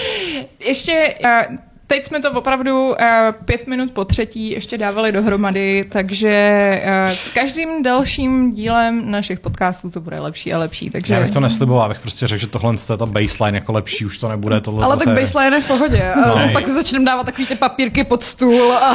ještě 0.60 1.14
uh, 1.24 1.56
Teď 1.88 2.04
jsme 2.04 2.20
to 2.20 2.32
opravdu 2.32 2.88
uh, 2.88 2.96
pět 3.44 3.66
minut 3.66 3.90
po 3.90 4.04
třetí 4.04 4.50
ještě 4.50 4.78
dávali 4.78 5.12
dohromady, 5.12 5.84
takže 5.92 6.82
uh, 7.04 7.10
s 7.10 7.32
každým 7.32 7.82
dalším 7.82 8.50
dílem 8.50 9.10
našich 9.10 9.40
podcastů 9.40 9.90
to 9.90 10.00
bude 10.00 10.20
lepší 10.20 10.52
a 10.52 10.58
lepší. 10.58 10.90
Takže... 10.90 11.14
já 11.14 11.20
bych 11.20 11.30
to 11.30 11.40
nesliboval, 11.40 11.84
abych 11.84 12.00
prostě 12.00 12.26
řekl, 12.26 12.40
že 12.40 12.46
tohle 12.46 12.74
je 12.74 12.96
ta 12.96 13.06
baseline 13.06 13.58
jako 13.58 13.72
lepší, 13.72 14.04
už 14.04 14.18
to 14.18 14.28
nebude. 14.28 14.60
Tohle 14.60 14.84
Ale 14.84 14.94
zase- 14.94 15.04
tak 15.04 15.20
baseline 15.20 15.56
je 15.56 15.60
v 15.60 15.66
pohodě. 15.66 16.12
No. 16.16 16.46
No. 16.46 16.52
Pak 16.52 16.68
začneme 16.68 17.04
dávat 17.04 17.26
takový 17.26 17.46
ty 17.46 17.54
papírky 17.54 18.04
pod 18.04 18.24
stůl 18.24 18.72
a... 18.72 18.94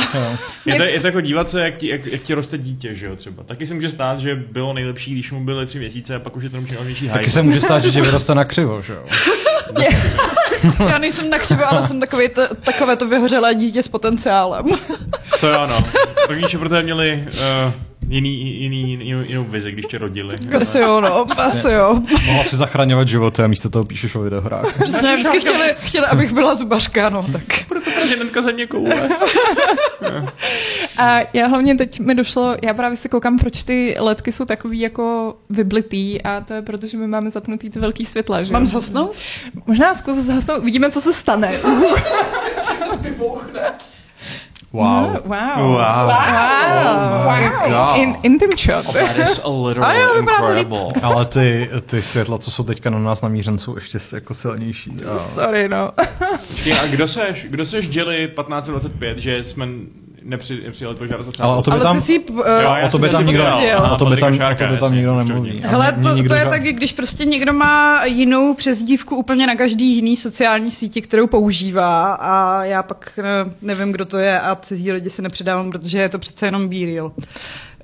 Je 0.66 0.76
to, 0.76 0.84
je 0.84 1.00
to 1.00 1.08
jako 1.08 1.22
dívat 1.22 1.50
se, 1.50 1.62
jak 1.62 1.76
ti, 1.76 1.88
jak, 1.88 2.06
jak 2.06 2.22
ti 2.22 2.34
roste 2.34 2.58
dítě, 2.58 2.94
že 2.94 3.06
jo, 3.06 3.16
třeba. 3.16 3.44
Taky 3.44 3.66
se 3.66 3.74
může 3.74 3.90
stát, 3.90 4.20
že 4.20 4.36
bylo 4.36 4.74
nejlepší, 4.74 5.14
když 5.14 5.32
mu 5.32 5.44
byly 5.44 5.66
tři 5.66 5.80
měsíce 5.80 6.16
a 6.16 6.20
pak 6.20 6.36
už 6.36 6.44
je 6.44 6.50
to 6.50 6.58
nejlepší 6.58 7.10
Taky 7.10 7.30
se 7.30 7.42
může 7.42 7.62
stát, 7.62 7.84
že 7.84 7.92
tě 7.92 8.02
vyroste 8.02 8.36
na 8.36 8.46
křivo, 8.46 8.82
že 8.82 8.94
jo? 8.94 9.04
Já 10.90 10.98
nejsem 10.98 11.30
na 11.30 11.40
křivo, 11.40 11.64
ale 11.70 11.88
jsem 11.88 12.00
takový 12.00 12.30
to, 12.30 12.42
takové 12.56 12.96
to 12.96 13.08
vyhořelé 13.08 13.56
dítě 13.56 13.84
s 13.84 13.88
potenciálem. 13.88 14.66
To 15.40 15.48
jo, 15.48 15.68
no. 15.68 15.84
Rodiče 16.30 16.58
proto 16.58 16.82
měli 16.82 17.28
uh, 17.28 17.74
jiný, 18.12 18.62
jiný, 18.62 19.00
jinou, 19.08 19.22
jinou 19.22 19.44
vizi, 19.44 19.72
když 19.72 19.86
tě 19.86 19.98
rodili. 19.98 20.36
Asi 20.58 20.80
jo, 20.80 21.02
no, 21.02 21.40
asi 21.40 21.72
jo. 21.72 22.02
Mohla 22.26 22.44
si 22.44 22.58
zachraňovat 22.58 23.08
životy 23.08 23.42
a 23.44 23.48
místo 23.48 23.70
toho 23.70 23.86
píšeš 23.86 24.16
o 24.16 24.22
videohrách. 24.22 24.84
Přesně, 24.84 25.16
vždycky 25.16 25.40
chtěli, 25.40 25.76
chtěli, 25.80 26.08
abych 26.08 26.34
byla 26.34 26.56
zubařka, 26.56 27.10
no, 27.10 27.26
tak. 27.32 27.44
Proto 27.68 27.92
prezidentka 27.92 28.42
země 28.42 28.68
koule. 28.68 29.10
A 30.98 31.20
já 31.34 31.48
hlavně 31.48 31.76
teď 31.76 32.00
mi 32.00 32.16
došlo, 32.16 32.56
já 32.64 32.74
právě 32.74 32.98
si 32.98 33.10
koukám, 33.10 33.40
proč 33.40 33.64
ty 33.64 33.96
ledky 34.00 34.32
jsou 34.32 34.46
takový 34.46 34.80
jako 34.80 35.36
vyblitý 35.50 36.22
a 36.22 36.42
to 36.42 36.54
je 36.54 36.62
proto, 36.62 36.88
že 36.88 36.98
my 36.98 37.08
máme 37.08 37.30
zapnutý 37.30 37.70
ty 37.70 37.80
velký 37.80 38.06
světla, 38.06 38.44
že? 38.44 38.54
Mám 38.54 38.66
zhasnout? 38.66 39.16
Možná 39.66 39.94
zkus 39.94 40.18
zhasnout, 40.18 40.60
uvidíme, 40.60 40.92
co 40.92 41.02
se 41.02 41.14
stane. 41.14 41.60
Wow. 44.74 44.84
Wow. 44.84 45.22
Wow. 45.26 45.68
Wow. 45.68 46.08
wow. 46.08 47.70
God. 47.70 47.98
In, 48.00 48.16
intim 48.24 48.58
shot. 48.58 48.94
That 48.94 49.18
is 49.18 49.40
a 49.40 49.48
A 49.48 49.50
literal 49.68 49.96
jo, 49.96 50.20
incredible. 50.20 50.92
Ale 51.02 51.26
ty, 51.26 51.70
ty 51.86 52.02
světla, 52.02 52.38
co 52.38 52.52
jsou 52.52 52.64
teďka 52.64 52.90
na 52.90 53.00
nás 53.00 53.22
namířen, 53.22 53.58
jsou 53.58 53.76
ještě 53.76 53.98
jako 54.14 54.34
silnější. 54.34 54.92
A... 55.06 55.20
Sorry, 55.20 55.70
no. 55.70 55.92
A 56.82 56.88
kdo 56.88 57.08
seš, 57.08 57.48
kdo 57.50 57.66
seš 57.66 57.96
Jelly 57.96 58.28
1525, 58.28 59.18
že 59.18 59.44
jsme 59.44 59.68
nepři, 60.24 60.64
nepřijali 60.64 60.96
tvou 60.96 61.08
žádost 61.08 61.28
o 61.28 61.44
Ale 61.44 61.58
o 61.58 61.62
to 61.62 61.72
by 61.72 61.76
Ale 61.76 61.84
tam, 61.84 61.96
ty 61.96 62.02
si... 62.02 62.20
Uh, 62.20 62.38
Jo, 62.38 62.76
o 62.86 62.90
to 62.92 62.98
by 62.98 63.10
tam 63.10 63.26
nikdo, 63.26 63.44
o 63.94 63.96
to 63.98 64.06
by 64.06 64.18
tam, 64.18 64.34
o 64.34 64.56
to 64.56 64.68
by 64.68 64.78
tam 64.80 64.94
nikdo 64.94 65.16
nemluví. 65.16 65.62
Hele, 65.66 65.92
to, 66.04 66.16
nikdo 66.16 66.30
to 66.30 66.36
je 66.36 66.46
tak, 66.46 66.64
když 66.64 66.94
prostě 66.94 67.26
někdo 67.26 67.54
má 67.54 68.06
jinou 68.06 68.54
přezdívku 68.54 69.16
úplně 69.16 69.48
na 69.48 69.56
každý 69.56 69.96
jiný 69.96 70.16
sociální 70.18 70.72
síti, 70.72 71.02
kterou 71.02 71.28
používá 71.28 72.14
a 72.14 72.64
já 72.64 72.84
pak 72.84 73.20
eh, 73.20 73.52
nevím, 73.62 73.92
kdo 73.92 74.06
to 74.06 74.18
je 74.18 74.40
a 74.40 74.56
cizí 74.56 74.92
lidi 74.92 75.10
si 75.10 75.22
nepředávám, 75.22 75.72
protože 75.72 76.00
je 76.00 76.10
to 76.10 76.20
přece 76.20 76.46
jenom 76.46 76.70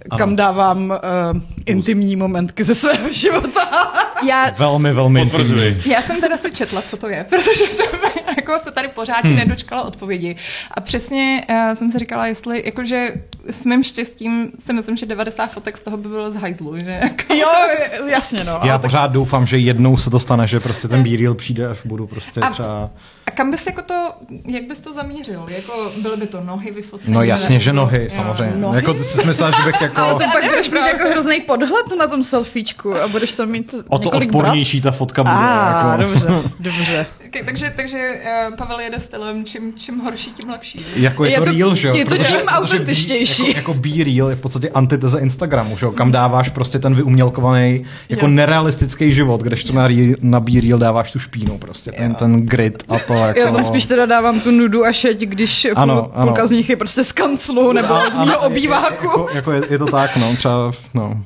B-Real. 0.09 0.17
kam 0.17 0.35
dávám 0.35 0.89
uh, 0.89 1.41
intimní 1.65 2.15
momentky 2.15 2.63
ze 2.63 2.75
svého 2.75 3.13
života. 3.13 3.93
Já, 4.27 4.49
Velmi, 4.57 4.93
velmi 4.93 5.21
intimní. 5.21 5.81
já 5.85 6.01
jsem 6.01 6.21
teda 6.21 6.37
si 6.37 6.51
četla, 6.51 6.81
co 6.81 6.97
to 6.97 7.07
je, 7.07 7.23
protože 7.29 7.65
jsem 7.71 7.99
jako 8.37 8.59
se 8.63 8.71
tady 8.71 8.87
pořád 8.87 9.23
hmm. 9.23 9.35
nedočkala 9.35 9.83
odpovědi. 9.83 10.35
A 10.71 10.81
přesně 10.81 11.45
uh, 11.49 11.73
jsem 11.73 11.91
si 11.91 11.99
říkala, 11.99 12.27
jestli, 12.27 12.61
jakože 12.65 13.13
s 13.49 13.65
mým 13.65 13.83
štěstím 13.83 14.51
si 14.59 14.73
myslím, 14.73 14.97
že 14.97 15.05
90 15.05 15.47
fotek 15.51 15.77
z 15.77 15.81
toho 15.81 15.97
by 15.97 16.09
bylo 16.09 16.31
z 16.31 16.35
hajzlu, 16.35 16.77
že? 16.77 16.99
Jako, 17.03 17.33
Jo, 17.33 17.47
jasně 18.07 18.43
no. 18.43 18.59
Já 18.63 18.73
tak 18.77 18.81
pořád 18.81 19.07
doufám, 19.11 19.45
že 19.45 19.57
jednou 19.57 19.97
se 19.97 20.09
to 20.09 20.19
stane, 20.19 20.47
že 20.47 20.59
prostě 20.59 20.87
ten 20.87 21.03
B-reel 21.03 21.33
přijde, 21.35 21.67
až 21.67 21.77
budu 21.85 22.07
prostě 22.07 22.39
A- 22.41 22.49
třeba... 22.49 22.89
A 23.25 23.31
kam 23.31 23.51
bys 23.51 23.65
jako 23.65 23.81
to, 23.81 24.11
jak 24.45 24.63
bys 24.63 24.79
to 24.79 24.93
zamířil? 24.93 25.45
Jako 25.49 25.91
byly 26.01 26.17
by 26.17 26.27
to 26.27 26.41
nohy 26.43 26.71
vyfocené? 26.71 27.13
No 27.15 27.23
jasně, 27.23 27.59
že 27.59 27.73
nohy, 27.73 28.03
Jo. 28.03 28.09
samozřejmě. 28.15 28.55
Nohy? 28.57 28.75
Jako 28.75 28.93
ty 28.93 28.99
jsi 29.03 29.25
myslela, 29.25 29.57
že 29.59 29.65
bych 29.71 29.81
jako... 29.81 30.01
Ale 30.01 30.13
to 30.13 30.19
pak 30.19 30.43
budeš 30.43 30.69
mít 30.69 30.79
jako 30.87 31.09
hrozný 31.09 31.41
podhled 31.41 31.85
na 31.99 32.07
tom 32.07 32.23
selfiečku 32.23 32.95
a 32.95 33.07
budeš 33.07 33.33
tam 33.33 33.49
mít 33.49 33.75
O 33.89 33.97
to 33.99 34.03
několik 34.05 34.29
odpornější 34.29 34.81
ta 34.81 34.91
fotka 34.91 35.23
bude. 35.23 35.35
A, 35.35 35.91
jako. 35.97 36.03
dobře, 36.03 36.27
dobře. 36.59 37.05
Okay, 37.27 37.43
takže, 37.43 37.73
takže 37.75 38.19
uh, 38.49 38.55
Pavel 38.55 38.79
jede 38.79 38.99
stylem, 38.99 39.45
čím, 39.45 39.73
čím 39.75 39.99
horší, 39.99 40.31
tím 40.31 40.49
lepší. 40.49 40.85
Jako 40.95 41.25
je, 41.25 41.31
Je 41.31 41.37
to, 41.39 41.45
to- 41.45 41.51
real, 41.51 41.75
že 41.75 41.87
jo? 41.87 41.95
je 41.95 42.05
to 42.05 42.09
Protože- 42.15 42.23
tím 42.27 42.35
protože 42.37 42.45
autentičtější. 42.47 43.47
Jako, 43.47 43.57
jako 43.57 43.73
be 43.73 43.89
real 44.03 44.29
je 44.29 44.35
v 44.35 44.41
podstatě 44.41 44.69
antiteze 44.69 45.19
Instagramu, 45.19 45.77
že 45.77 45.85
jo? 45.85 45.91
Kam 45.91 46.11
dáváš 46.11 46.49
prostě 46.49 46.79
ten 46.79 46.95
vyumělkovaný, 46.95 47.85
jako 48.09 48.25
Jo. 48.25 48.31
nerealistický 48.31 49.11
život, 49.13 49.41
kdežto 49.41 49.73
na, 49.73 49.87
re, 49.87 49.95
na 50.21 50.39
be 50.39 50.51
real 50.61 50.79
dáváš 50.79 51.11
tu 51.11 51.19
špínu 51.19 51.57
prostě, 51.57 51.91
ten, 51.91 52.09
Jo. 52.11 52.15
ten 52.19 52.41
grid 52.45 52.83
a 52.89 52.99
to 52.99 53.13
jako... 53.13 53.39
Já 53.39 53.51
tam 53.51 53.63
spíš 53.65 53.85
teda 53.85 54.05
dávám 54.05 54.39
tu 54.39 54.51
nudu 54.51 54.85
a 54.85 54.91
šeť, 54.91 55.19
když 55.19 55.67
Ano, 55.75 55.93
ano, 55.93 56.11
ano. 56.15 56.25
půlka 56.27 56.47
z 56.47 56.51
nich 56.51 56.69
je 56.69 56.75
prostě 56.75 57.03
z 57.03 57.11
kanclu 57.11 57.73
nebo 57.73 57.95
z 58.11 58.17
mého 58.17 58.39
obýváku. 58.39 59.05
Jako, 59.05 59.27
jako 59.33 59.51
je, 59.51 59.61
je, 59.69 59.77
to 59.77 59.85
tak, 59.85 60.17
no, 60.17 60.35
třeba, 60.35 60.71
no. 60.93 61.23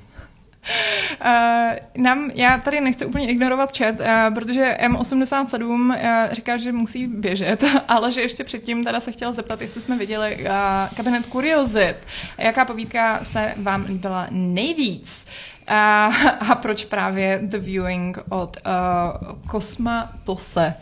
Uh, 1.25 2.03
nám, 2.03 2.31
já 2.33 2.57
tady 2.57 2.81
nechci 2.81 3.05
úplně 3.05 3.29
ignorovat 3.29 3.77
chat, 3.77 3.95
uh, 3.99 4.35
protože 4.35 4.77
M87 4.81 5.89
uh, 5.89 6.31
říká, 6.31 6.57
že 6.57 6.71
musí 6.71 7.07
běžet, 7.07 7.63
ale 7.87 8.11
že 8.11 8.21
ještě 8.21 8.43
předtím 8.43 8.83
teda 8.83 8.99
se 8.99 9.11
chtěla 9.11 9.31
zeptat, 9.31 9.61
jestli 9.61 9.81
jsme 9.81 9.97
viděli 9.97 10.37
uh, 10.41 10.95
kabinet 10.97 11.25
Kuriozit. 11.25 11.95
Jaká 12.37 12.65
povídka 12.65 13.19
se 13.23 13.53
vám 13.57 13.85
líbila 13.85 14.27
nejvíc? 14.31 15.25
Uh, 15.69 15.75
a 16.49 16.55
proč 16.55 16.85
právě 16.85 17.39
The 17.43 17.57
Viewing 17.57 18.19
od 18.29 18.57
uh, 18.65 19.49
Kosma 19.49 20.13
Tose? 20.23 20.73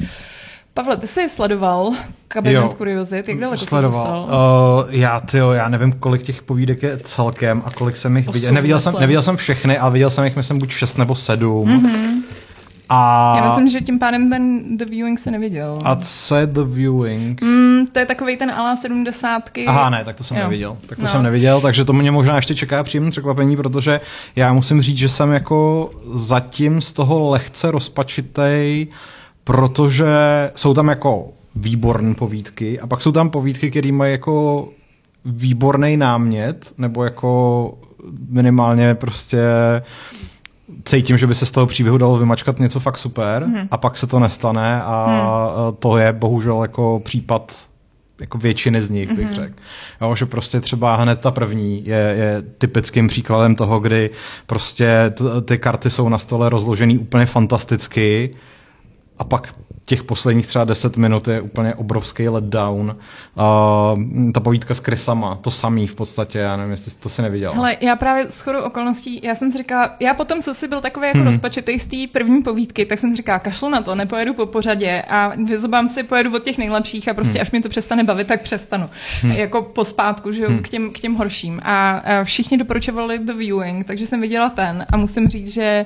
Pavle, 0.73 0.97
ty 0.97 1.07
jsi 1.07 1.29
sledoval 1.29 1.91
kabinet 2.27 2.61
Jo. 2.63 2.69
Kuriozit, 2.77 3.27
jak 3.27 3.39
daleko 3.39 3.57
jsi 3.63 3.65
Sledoval. 3.69 4.21
zůstal? 4.21 4.39
Uh, 4.87 4.93
já, 4.95 5.19
tyjo, 5.19 5.51
já 5.51 5.69
nevím, 5.69 5.91
kolik 5.91 6.23
těch 6.23 6.43
povídek 6.43 6.83
je 6.83 6.97
celkem 7.03 7.61
a 7.65 7.71
kolik 7.71 7.95
jsem 7.95 8.17
jich 8.17 8.27
Osm, 8.27 8.33
viděl. 8.33 8.53
Neviděl 8.53 8.79
jsem, 8.79 8.93
neviděl 8.99 9.21
jsem 9.21 9.37
všechny, 9.37 9.77
ale 9.77 9.91
viděl 9.91 10.09
jsem 10.09 10.23
jich, 10.25 10.35
myslím, 10.35 10.59
buď 10.59 10.69
šest 10.71 10.97
nebo 10.97 11.15
sedm. 11.15 11.67
Mm-hmm. 11.69 12.21
A, 12.91 13.33
Já 13.37 13.45
myslím, 13.45 13.67
že 13.67 13.81
tím 13.81 13.99
pádem 13.99 14.29
ten 14.29 14.77
The 14.77 14.85
Viewing 14.85 15.19
se 15.19 15.31
neviděl. 15.31 15.79
a 15.85 15.95
co 15.95 16.35
je 16.35 16.45
The 16.45 16.61
Viewing? 16.63 17.41
Mm, 17.41 17.87
to 17.93 17.99
je 17.99 18.05
takový 18.05 18.37
ten 18.37 18.51
ala 18.51 18.75
70. 18.75 19.43
Aha, 19.67 19.89
ne, 19.89 20.03
tak 20.05 20.15
to 20.15 20.23
jsem 20.23 20.37
Jo. 20.37 20.43
neviděl. 20.43 20.77
Tak 20.85 20.97
to 20.97 21.03
No. 21.03 21.07
jsem 21.11 21.23
neviděl, 21.23 21.61
takže 21.61 21.85
to 21.85 21.93
mě 21.93 22.11
možná 22.11 22.35
ještě 22.35 22.55
čeká 22.55 22.83
příjemné 22.83 23.11
překvapení, 23.11 23.57
protože 23.57 24.01
já 24.35 24.53
musím 24.53 24.81
říct, 24.81 24.97
že 24.97 25.09
jsem 25.09 25.31
jako 25.31 25.89
zatím 26.13 26.81
z 26.81 26.93
toho 26.93 27.29
lehce 27.29 27.71
rozpačitej, 27.71 28.87
protože 29.43 30.07
jsou 30.55 30.73
tam 30.73 30.87
jako 30.87 31.27
výborné 31.55 32.13
povídky 32.13 32.79
a 32.79 32.87
pak 32.87 33.01
jsou 33.01 33.11
tam 33.11 33.29
povídky, 33.29 33.71
které 33.71 33.91
mají 33.91 34.11
jako 34.11 34.67
výborný 35.25 35.97
námět, 35.97 36.73
nebo 36.77 37.03
jako 37.03 37.73
minimálně 38.29 38.95
prostě 38.95 39.41
cítím, 40.85 41.17
že 41.17 41.27
by 41.27 41.35
se 41.35 41.45
z 41.45 41.51
toho 41.51 41.67
příběhu 41.67 41.97
dalo 41.97 42.17
vymačkat 42.17 42.59
něco 42.59 42.79
fakt 42.79 42.97
super 42.97 43.43
hmm. 43.43 43.67
a 43.71 43.77
pak 43.77 43.97
se 43.97 44.07
to 44.07 44.19
nestane 44.19 44.81
a 44.83 45.05
hmm. 45.07 45.75
to 45.79 45.97
je 45.97 46.13
bohužel 46.13 46.61
jako 46.61 47.01
případ 47.05 47.69
jako 48.19 48.37
většiny 48.37 48.81
z 48.81 48.89
nich, 48.89 49.13
bych 49.13 49.33
řekl. 49.33 49.53
Jo, 50.01 50.15
že 50.15 50.25
prostě 50.25 50.61
třeba 50.61 50.95
hned 50.95 51.19
ta 51.19 51.31
první 51.31 51.85
je, 51.85 52.15
je 52.17 52.43
typickým 52.57 53.07
příkladem 53.07 53.55
toho, 53.55 53.79
kdy 53.79 54.09
prostě 54.45 55.13
t- 55.13 55.41
ty 55.41 55.57
karty 55.57 55.89
jsou 55.89 56.09
na 56.09 56.17
stole 56.17 56.49
rozložený 56.49 56.97
úplně 56.97 57.25
fantasticky 57.25 58.31
a 59.19 59.23
pak 59.23 59.53
těch 59.85 60.03
posledních 60.03 60.47
třeba 60.47 60.65
10 60.65 60.97
minut 60.97 61.27
je 61.27 61.41
úplně 61.41 61.75
obrovský 61.75 62.29
letdown. 62.29 62.95
Uh, 63.35 64.31
ta 64.31 64.39
povídka 64.39 64.73
s 64.73 64.79
Krysama, 64.79 65.35
to 65.35 65.51
samý 65.51 65.87
v 65.87 65.95
podstatě, 65.95 66.39
já 66.39 66.57
nevím, 66.57 66.71
jestli 66.71 66.91
to 66.91 67.09
si 67.09 67.21
neviděl. 67.21 67.53
Hele, 67.53 67.77
já 67.81 67.95
právě 67.95 68.23
s 68.29 68.41
chodou 68.41 68.59
okolností, 68.61 69.19
já 69.23 69.35
jsem 69.35 69.51
si 69.51 69.57
říkala, 69.57 69.95
já 69.99 70.13
potom, 70.13 70.41
co 70.41 70.53
si 70.53 70.67
byl 70.67 70.81
takový 70.81 71.07
jako 71.07 71.17
Hmm. 71.17 71.25
hmm. 71.27 71.33
rozpačitý 71.33 71.79
z 71.79 71.87
té 71.87 71.97
první 72.11 72.41
povídky, 72.41 72.85
tak 72.85 72.99
jsem 72.99 73.09
si 73.09 73.15
říkala, 73.15 73.39
kašlu 73.39 73.69
na 73.69 73.81
to, 73.81 73.95
nepojedu 73.95 74.33
po 74.33 74.45
pořadě 74.45 75.01
a 75.09 75.31
vyzobám 75.45 75.87
si, 75.87 76.03
pojedu 76.03 76.35
od 76.35 76.43
těch 76.43 76.57
nejlepších 76.57 77.09
a 77.09 77.13
prostě 77.13 77.33
Hmm. 77.33 77.41
až 77.41 77.51
mi 77.51 77.61
to 77.61 77.69
přestane 77.69 78.03
bavit, 78.03 78.27
tak 78.27 78.41
přestanu. 78.41 78.89
Jako 79.23 79.61
pospátku, 79.61 80.31
že 80.31 80.43
jo, 80.43 80.49
Hmm. 80.49 80.59
k, 80.59 80.69
těm, 80.69 80.91
k 80.91 80.99
těm 80.99 81.15
horším. 81.15 81.61
A, 81.63 81.89
a 81.91 82.23
všichni 82.23 82.57
doporučovali 82.57 83.19
The 83.19 83.33
Viewing, 83.33 83.85
takže 83.87 84.07
jsem 84.07 84.21
viděla 84.21 84.49
ten 84.49 84.85
a 84.89 84.97
musím 84.97 85.27
říct, 85.27 85.53
že 85.53 85.85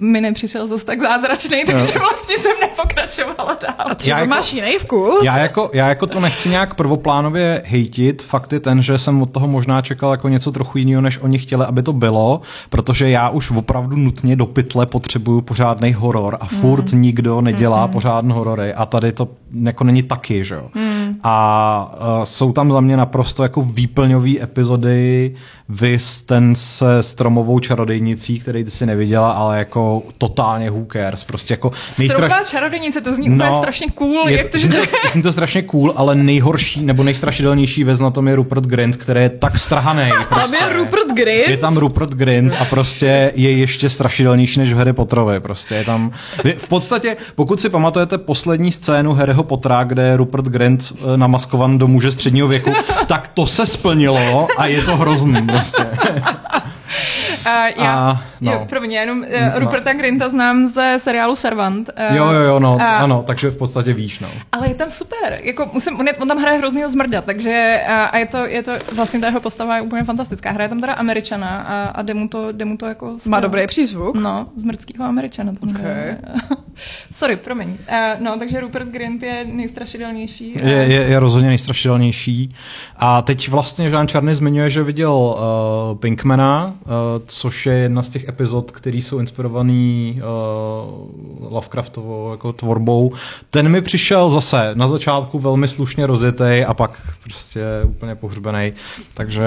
mi 0.00 0.20
nepřišel 0.20 0.66
zase 0.66 0.86
tak 0.86 1.00
zázračný, 1.00 1.64
takže 1.66 1.98
vlastně 1.98 2.38
jsem 2.38 2.52
nepokračovala 2.60 3.56
dál. 3.62 3.86
A 3.90 3.94
třeba 3.94 4.16
Já 4.18 4.20
jako- 4.24 4.30
máš 4.30 4.52
jiný 4.52 4.72
vkus? 4.78 5.18
Já 5.24 5.38
jako, 5.38 5.70
já 5.72 5.88
jako 5.88 6.06
to 6.06 6.20
nechci 6.20 6.48
nějak 6.48 6.74
prvoplánově 6.74 7.62
hejtit, 7.66 8.22
fakt 8.22 8.52
je 8.52 8.60
ten, 8.60 8.82
že 8.82 8.98
jsem 8.98 9.22
od 9.22 9.30
toho 9.30 9.48
možná 9.48 9.82
čekal 9.82 10.10
jako 10.10 10.28
něco 10.28 10.52
trochu 10.52 10.78
jiného, 10.78 11.00
než 11.02 11.18
oni 11.18 11.38
chtěli, 11.38 11.64
aby 11.64 11.82
to 11.82 11.92
bylo, 11.92 12.40
protože 12.70 13.10
já 13.10 13.28
už 13.28 13.50
opravdu 13.50 13.96
nutně 13.96 14.36
do 14.36 14.46
pytle 14.46 14.86
potřebuju 14.86 15.40
pořádný 15.40 15.92
horor 15.92 16.36
a 16.40 16.46
furt 16.46 16.90
Hmm. 16.92 17.02
nikdo 17.02 17.40
nedělá 17.40 17.88
pořádný 17.88 18.32
horory 18.32 18.74
a 18.74 18.86
tady 18.86 19.12
to 19.12 19.28
jako 19.62 19.84
není 19.84 20.02
taky, 20.02 20.44
že 20.44 20.54
jo. 20.54 20.68
Hmm. 20.74 21.05
A 21.28 21.94
uh, 22.18 22.24
jsou 22.24 22.52
tam 22.52 22.72
za 22.72 22.80
mě 22.80 22.96
naprosto 22.96 23.42
jako 23.42 23.62
výplňové 23.62 24.30
epizody, 24.42 25.34
vys 25.68 26.22
ten 26.22 26.54
se 26.54 27.02
stromovou 27.02 27.58
čarodejnicí, 27.58 28.40
který 28.40 28.64
ty 28.64 28.70
si 28.70 28.86
neviděla, 28.86 29.32
ale 29.32 29.58
jako 29.58 30.02
totálně 30.18 30.70
who 30.70 30.86
cares, 30.92 31.24
prostě 31.24 31.52
jako 31.52 31.72
Stromová 31.88 32.44
čarodějnice, 32.44 33.00
to 33.00 33.12
zní 33.12 33.30
úplně 33.30 33.54
strašně 33.54 33.86
cool, 33.90 34.28
je, 34.28 34.38
jak 34.38 34.48
to, 34.48 34.58
zní 34.58 34.68
že... 34.68 34.80
to, 34.80 35.08
zní 35.12 35.22
to 35.22 35.32
strašně 35.32 35.62
cool, 35.62 35.92
ale 35.96 36.14
nejhorší 36.14 36.84
nebo 36.84 37.02
nejstrašidelnější 37.02 37.84
věc 37.84 38.00
na 38.00 38.10
tom 38.10 38.28
je 38.28 38.36
Rupert 38.36 38.64
Grint, 38.64 38.96
který 38.96 39.20
je 39.20 39.30
tak 39.30 39.58
strahaný. 39.58 40.10
Tam 40.28 40.40
Prostě. 40.40 40.56
je 40.64 40.72
Rupert 40.72 41.12
Grint. 41.14 41.48
Je 41.48 41.56
tam 41.56 41.76
Rupert 41.76 42.10
Grint 42.10 42.54
a 42.60 42.64
prostě 42.64 43.32
je 43.34 43.52
ještě 43.52 43.88
strašidelnější 43.88 44.60
než 44.60 44.72
v 44.72 44.76
Harry 44.76 44.92
Potterovi. 44.92 45.40
Prostě 45.40 45.74
je 45.74 45.84
tam... 45.84 46.10
V 46.56 46.68
podstatě, 46.68 47.16
pokud 47.34 47.60
si 47.60 47.68
pamatujete 47.68 48.18
poslední 48.18 48.72
scénu 48.72 49.14
Harryho 49.14 49.42
Pottera, 49.42 49.84
kde 49.84 50.02
je 50.02 50.16
Rupert 50.16 50.44
Grint 50.44 50.92
eh, 51.14 51.15
namaskovan 51.16 51.78
do 51.78 51.88
muže 51.88 52.12
středního 52.12 52.48
věku, 52.48 52.72
tak 53.06 53.28
to 53.28 53.46
se 53.46 53.66
splnilo 53.66 54.48
a 54.58 54.66
je 54.66 54.82
to 54.82 54.96
hrozný. 54.96 55.46
Prostě. 55.46 55.86
Uh, 57.46 57.84
já, 57.84 57.92
A, 58.10 58.22
no. 58.40 58.52
jo, 58.52 58.66
pro 58.68 58.80
mě 58.80 58.98
jenom 58.98 59.18
uh, 59.18 59.24
No. 59.54 59.58
Ruperta 59.58 59.92
Grinta 59.92 60.28
znám 60.28 60.68
ze 60.68 60.94
seriálu 60.98 61.36
Servant. 61.36 61.90
Uh, 62.10 62.16
Jo, 62.16 62.24
jo, 62.26 62.40
jo, 62.40 62.58
no, 62.58 62.78
a- 62.80 62.96
ano, 62.98 63.24
takže 63.26 63.50
v 63.50 63.56
podstatě 63.56 63.92
víš, 63.92 64.20
no. 64.20 64.28
Ale 64.52 64.68
je 64.68 64.74
tam 64.74 64.90
super, 64.90 65.38
jako 65.42 65.70
musím, 65.72 66.00
on, 66.00 66.06
je, 66.06 66.14
on 66.14 66.28
tam 66.28 66.38
hraje 66.38 66.58
hroznýho 66.58 66.88
zmrda, 66.88 67.20
takže 67.22 67.80
a, 67.88 68.04
a 68.04 68.16
je, 68.18 68.26
to, 68.26 68.46
je 68.46 68.62
to, 68.62 68.72
vlastně 68.94 69.20
ta 69.20 69.26
jeho 69.26 69.40
postava 69.40 69.76
je 69.76 69.82
úplně 69.82 70.04
fantastická. 70.04 70.50
Hraje 70.50 70.68
tam 70.68 70.80
teda 70.80 70.92
Američana 70.92 71.58
a, 71.58 71.84
a 71.84 72.02
jde 72.02 72.14
mu 72.14 72.28
to, 72.28 72.52
jde 72.52 72.64
mu 72.64 72.76
to 72.76 72.86
jako... 72.86 73.06
Má 73.12 73.18
skvěle. 73.18 73.40
dobrý 73.40 73.66
přízvuk. 73.66 74.16
No, 74.16 74.46
zmrdského 74.56 75.04
Američana 75.04 75.52
tam 75.60 75.68
Ok. 75.70 75.76
hraje. 75.76 76.18
Sorry, 77.12 77.36
promiň. 77.36 77.68
Uh, 77.68 77.76
no, 78.20 78.38
takže 78.38 78.60
Rupert 78.60 78.88
Grint 78.88 79.22
je 79.22 79.44
nejstrašidelnější. 79.52 80.56
a- 80.60 80.66
Je, 80.68 80.76
je, 80.76 81.02
je 81.02 81.18
rozhodně 81.20 81.48
nejstrašidelnější. 81.48 82.54
A 82.96 83.22
teď 83.22 83.48
vlastně 83.48 83.88
Jean 83.88 84.08
Čarny 84.08 84.34
zmiňuje, 84.34 84.70
že 84.70 84.82
viděl 84.82 85.12
uh, 85.12 85.98
Pinkmana, 85.98 86.74
uh, 86.84 86.92
což 87.36 87.66
je 87.66 87.74
jedna 87.74 88.02
z 88.02 88.08
těch 88.08 88.28
epizod, 88.28 88.70
které 88.70 88.96
jsou 88.96 89.18
inspirovaný 89.18 90.20
uh, 90.20 91.52
Lovecraftovou 91.52 92.30
jako 92.30 92.52
tvorbou. 92.52 93.12
Ten 93.50 93.68
mi 93.68 93.82
přišel 93.82 94.30
zase 94.30 94.70
na 94.74 94.88
začátku 94.88 95.38
velmi 95.38 95.68
slušně 95.68 96.06
rozjetý 96.06 96.64
a 96.66 96.74
pak 96.74 97.02
prostě 97.22 97.64
úplně 97.84 98.14
pohřbený. 98.14 98.72
Takže 99.14 99.42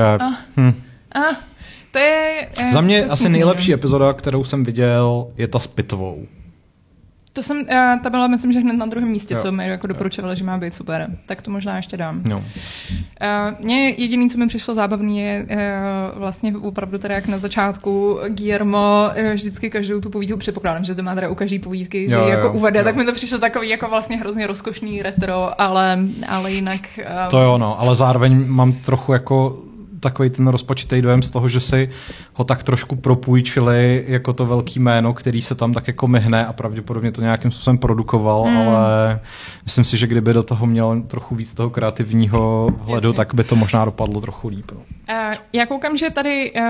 hm. 0.57 0.73
Ah, 1.15 1.35
to 1.91 1.99
je... 1.99 2.47
eh, 2.57 2.71
za 2.71 2.81
mě 2.81 2.99
to 2.99 3.05
je 3.05 3.11
asi 3.11 3.29
nejlepší 3.29 3.73
epizoda, 3.73 4.13
kterou 4.13 4.43
jsem 4.43 4.63
viděl, 4.63 5.27
je 5.37 5.47
ta 5.47 5.59
s 5.59 5.67
pitvou. 5.67 6.25
To 7.39 7.43
jsem, 7.43 7.57
uh, 7.57 7.65
ta 8.03 8.09
byla, 8.09 8.27
myslím, 8.27 8.53
že 8.53 8.59
hned 8.59 8.73
na 8.73 8.85
druhém 8.85 9.09
místě, 9.09 9.33
Jo. 9.33 9.39
co 9.41 9.51
mi 9.51 9.67
jako 9.67 9.87
doporučovali, 9.87 10.35
že 10.35 10.43
má 10.43 10.57
být 10.57 10.73
super. 10.73 11.07
Tak 11.25 11.41
to 11.41 11.51
možná 11.51 11.75
ještě 11.75 11.97
dám. 11.97 12.21
No. 12.23 12.37
Uh, 12.37 12.43
mně 13.59 13.89
jediný, 13.89 14.29
co 14.29 14.37
mi 14.37 14.47
přišlo 14.47 14.73
zábavný, 14.73 15.19
je 15.19 15.45
uh, 15.49 16.19
vlastně 16.19 16.53
opravdu 16.57 16.97
teda 16.97 17.15
jak 17.15 17.27
na 17.27 17.37
začátku 17.37 18.19
Guillermo 18.27 19.09
uh, 19.25 19.33
vždycky 19.33 19.69
každou 19.69 20.01
tu 20.01 20.09
povídku 20.09 20.37
předpokládám, 20.37 20.83
že 20.83 20.95
to 20.95 21.03
má 21.03 21.15
teda 21.15 21.29
u 21.29 21.35
každý 21.35 21.59
povídky, 21.59 22.05
že 22.09 22.15
Jo, 22.15 22.21
ji 22.25 22.31
jo, 22.31 22.37
jako 22.37 22.51
uvede, 22.51 22.79
jo. 22.79 22.85
tak 22.85 22.95
mi 22.95 23.05
to 23.05 23.13
přišlo 23.13 23.37
takový 23.37 23.69
jako 23.69 23.87
vlastně 23.89 24.17
hrozně 24.17 24.47
rozkošný 24.47 25.01
retro, 25.01 25.61
ale, 25.61 25.99
ale 26.27 26.51
jinak... 26.51 26.81
Uh, 26.97 27.29
To 27.29 27.41
jo, 27.41 27.57
no, 27.57 27.81
ale 27.81 27.95
zároveň 27.95 28.47
mám 28.47 28.73
trochu 28.73 29.13
jako 29.13 29.57
takový 29.99 30.29
ten 30.29 30.47
rozpačitý 30.47 31.01
dojem 31.01 31.21
z 31.21 31.31
toho, 31.31 31.49
že 31.49 31.59
si 31.59 31.89
ho 32.33 32.43
tak 32.43 32.63
trošku 32.63 32.95
propůjčili 32.95 34.05
jako 34.07 34.33
to 34.33 34.45
velký 34.45 34.79
jméno, 34.79 35.13
který 35.13 35.41
se 35.41 35.55
tam 35.55 35.73
tak 35.73 35.87
jako 35.87 36.07
myhne 36.07 36.45
a 36.45 36.53
pravděpodobně 36.53 37.11
to 37.11 37.21
nějakým 37.21 37.51
způsobem 37.51 37.77
produkoval, 37.77 38.45
mm. 38.45 38.57
ale 38.57 39.19
myslím 39.63 39.85
si, 39.85 39.97
že 39.97 40.07
kdyby 40.07 40.33
do 40.33 40.43
toho 40.43 40.65
měl 40.65 41.01
trochu 41.01 41.35
víc 41.35 41.55
toho 41.55 41.69
kreativního 41.69 42.69
hledu, 42.81 43.13
tak 43.13 43.33
by 43.33 43.43
to 43.43 43.55
možná 43.55 43.85
dopadlo 43.85 44.21
trochu 44.21 44.47
líp. 44.47 44.71
No. 44.71 44.79
Uh, 44.79 45.33
já 45.53 45.65
koukám, 45.65 45.97
že 45.97 46.09
tady 46.09 46.51
uh, 46.51 46.63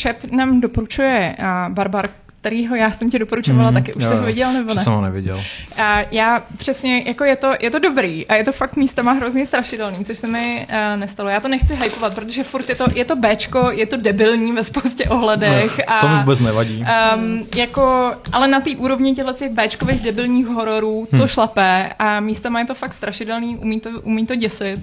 chat 0.00 0.16
nám 0.32 0.60
doporučuje 0.60 1.36
uh, 1.38 1.74
Barbar, 1.74 2.08
kterýho 2.44 2.76
já 2.76 2.90
jsem 2.90 3.10
ti 3.10 3.18
doporučovala, 3.18 3.70
mm, 3.70 3.74
taky 3.74 3.94
už 3.94 4.02
jo, 4.02 4.08
jsem 4.08 4.18
ho 4.18 4.24
viděl 4.26 4.52
nebo 4.52 4.74
ne? 4.74 4.82
jsem 4.84 4.92
ho 4.92 5.00
neviděl. 5.00 5.42
A 5.76 6.00
já 6.10 6.42
přesně, 6.58 7.02
jako 7.06 7.24
je 7.24 7.36
to, 7.36 7.52
je 7.60 7.70
to 7.70 7.78
dobrý 7.78 8.26
a 8.26 8.34
je 8.34 8.44
to 8.44 8.52
fakt 8.52 8.76
místama 8.76 9.12
hrozně 9.12 9.46
strašidelný, 9.46 10.04
což 10.04 10.18
se 10.18 10.26
mi 10.26 10.66
uh, 10.70 11.00
nestalo. 11.00 11.28
Já 11.28 11.40
to 11.40 11.48
nechci 11.48 11.74
hypovat, 11.74 12.14
protože 12.14 12.44
furt 12.44 12.68
je 12.68 12.74
to, 12.74 12.84
je 12.94 13.04
to 13.04 13.16
Bčko, 13.16 13.70
je 13.70 13.86
to 13.86 13.96
debilní 13.96 14.52
ve 14.52 14.64
spoustě 14.64 15.04
ohledech. 15.04 15.80
a, 15.86 16.00
To 16.00 16.08
mi 16.08 16.18
vůbec 16.18 16.40
nevadí. 16.40 16.84
Um, 17.16 17.46
jako, 17.56 18.12
ale 18.32 18.48
na 18.48 18.60
té 18.60 18.70
úrovni 18.70 19.14
těchto 19.14 19.32
těch 19.32 19.52
Bčkových 19.52 20.00
debilních 20.02 20.46
hororů 20.46 21.06
to 21.10 21.16
Hmm. 21.16 21.26
šlape 21.26 21.90
a 21.98 22.20
místama 22.20 22.58
je 22.60 22.66
to 22.66 22.74
fakt 22.74 22.92
strašidelný, 22.92 23.56
umí 23.56 23.80
to, 23.80 23.90
umí 23.90 24.26
to 24.26 24.34
děsit. 24.34 24.80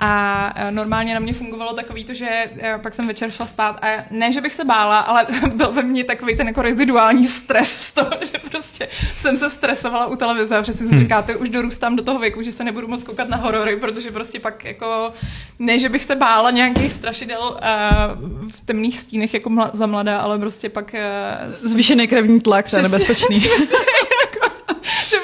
A 0.00 0.52
eh, 0.56 0.70
normálně 0.70 1.14
na 1.14 1.20
mě 1.20 1.32
fungovalo 1.32 1.72
takový 1.72 2.04
to, 2.04 2.14
že 2.14 2.28
eh, 2.60 2.78
pak 2.82 2.94
jsem 2.94 3.06
večer 3.06 3.30
šla 3.30 3.46
spát 3.46 3.78
a 3.84 3.86
ne, 4.10 4.32
že 4.32 4.40
bych 4.40 4.52
se 4.52 4.64
bála, 4.64 4.98
ale 4.98 5.26
byl 5.54 5.72
ve 5.72 5.82
mně 5.82 6.04
takový 6.04 6.36
ten 6.36 6.46
jako 6.48 6.62
reziduální 6.62 6.97
stres 7.28 7.76
z 7.76 7.92
toho, 7.92 8.10
že 8.32 8.38
prostě 8.50 8.88
jsem 9.16 9.36
se 9.36 9.50
stresovala 9.50 10.06
u 10.06 10.16
televize 10.16 10.56
a 10.56 10.62
přesně 10.62 10.78
jsem 10.78 10.88
Hmm. 10.88 11.00
říká, 11.00 11.22
to 11.22 11.38
už 11.38 11.48
dorůstám 11.48 11.96
do 11.96 12.02
toho 12.02 12.18
věku, 12.18 12.42
že 12.42 12.52
se 12.52 12.64
nebudu 12.64 12.88
moc 12.88 13.04
koukat 13.04 13.28
na 13.28 13.36
horory, 13.36 13.76
protože 13.76 14.10
prostě 14.10 14.40
pak 14.40 14.64
jako, 14.64 15.12
ne, 15.58 15.78
že 15.78 15.88
bych 15.88 16.04
se 16.04 16.16
bála 16.16 16.50
nějakých 16.50 16.92
strašidel 16.92 17.40
uh, 17.40 18.48
v 18.50 18.60
temných 18.60 18.98
stínech 18.98 19.34
jako 19.34 19.50
mla, 19.50 19.70
za 19.72 19.86
mladá, 19.86 20.18
ale 20.18 20.38
prostě 20.38 20.68
pak 20.68 20.94
uh, 20.94 21.52
Zvýšený 21.70 22.08
krevní 22.08 22.40
tlak, 22.40 22.70
to 22.70 22.76
je 22.76 22.82
nebezpečný. 22.82 23.40
Přesně, 23.40 23.76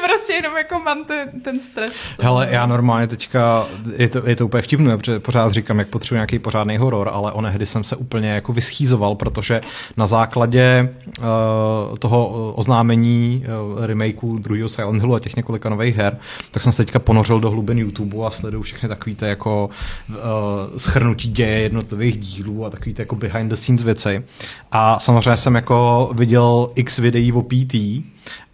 prostě 0.06 0.32
jenom 0.32 0.56
jako 0.56 0.78
mám 0.78 1.04
ten, 1.04 1.40
ten 1.40 1.60
stres. 1.60 1.92
Hele, 2.20 2.48
já 2.50 2.66
normálně 2.66 3.06
teďka, 3.06 3.66
je 3.96 4.08
to, 4.08 4.28
je 4.28 4.36
to 4.36 4.46
úplně 4.46 4.62
vtipné, 4.62 4.96
protože 4.96 5.20
pořád 5.20 5.52
říkám, 5.52 5.78
jak 5.78 5.88
potřebuji 5.88 6.14
nějaký 6.16 6.38
pořádný 6.38 6.76
horor, 6.76 7.10
ale 7.12 7.32
onehdy 7.32 7.66
jsem 7.66 7.84
se 7.84 7.96
úplně 7.96 8.28
jako 8.28 8.52
vyschýzoval, 8.52 9.14
protože 9.14 9.60
na 9.96 10.06
základě 10.06 10.94
uh, 11.18 11.24
toho 11.98 12.43
oznámení 12.54 13.44
uh, 13.74 13.84
remakeu 13.84 14.38
druhého 14.38 14.68
Silent 14.68 15.00
Hillu 15.00 15.14
a 15.14 15.20
těch 15.20 15.36
několika 15.36 15.68
nových 15.68 15.96
her, 15.96 16.18
tak 16.50 16.62
jsem 16.62 16.72
se 16.72 16.84
teďka 16.84 16.98
ponořil 16.98 17.40
do 17.40 17.50
hlubin 17.50 17.78
YouTube 17.78 18.26
a 18.26 18.30
sleduju 18.30 18.62
všechny 18.62 18.88
takový 18.88 19.16
ty 19.16 19.24
jako 19.24 19.70
uh, 20.08 20.16
schrnutí 20.76 21.28
děje 21.28 21.58
jednotlivých 21.58 22.18
dílů 22.18 22.66
a 22.66 22.70
takový 22.70 22.94
ty 22.94 23.02
jako 23.02 23.16
behind 23.16 23.50
the 23.50 23.56
scenes 23.56 23.82
věci. 23.82 24.24
A 24.72 24.98
samozřejmě 24.98 25.36
jsem 25.36 25.54
jako 25.54 26.10
viděl 26.14 26.70
x 26.74 26.98
videí 26.98 27.32
o 27.32 27.42
PT, 27.42 27.74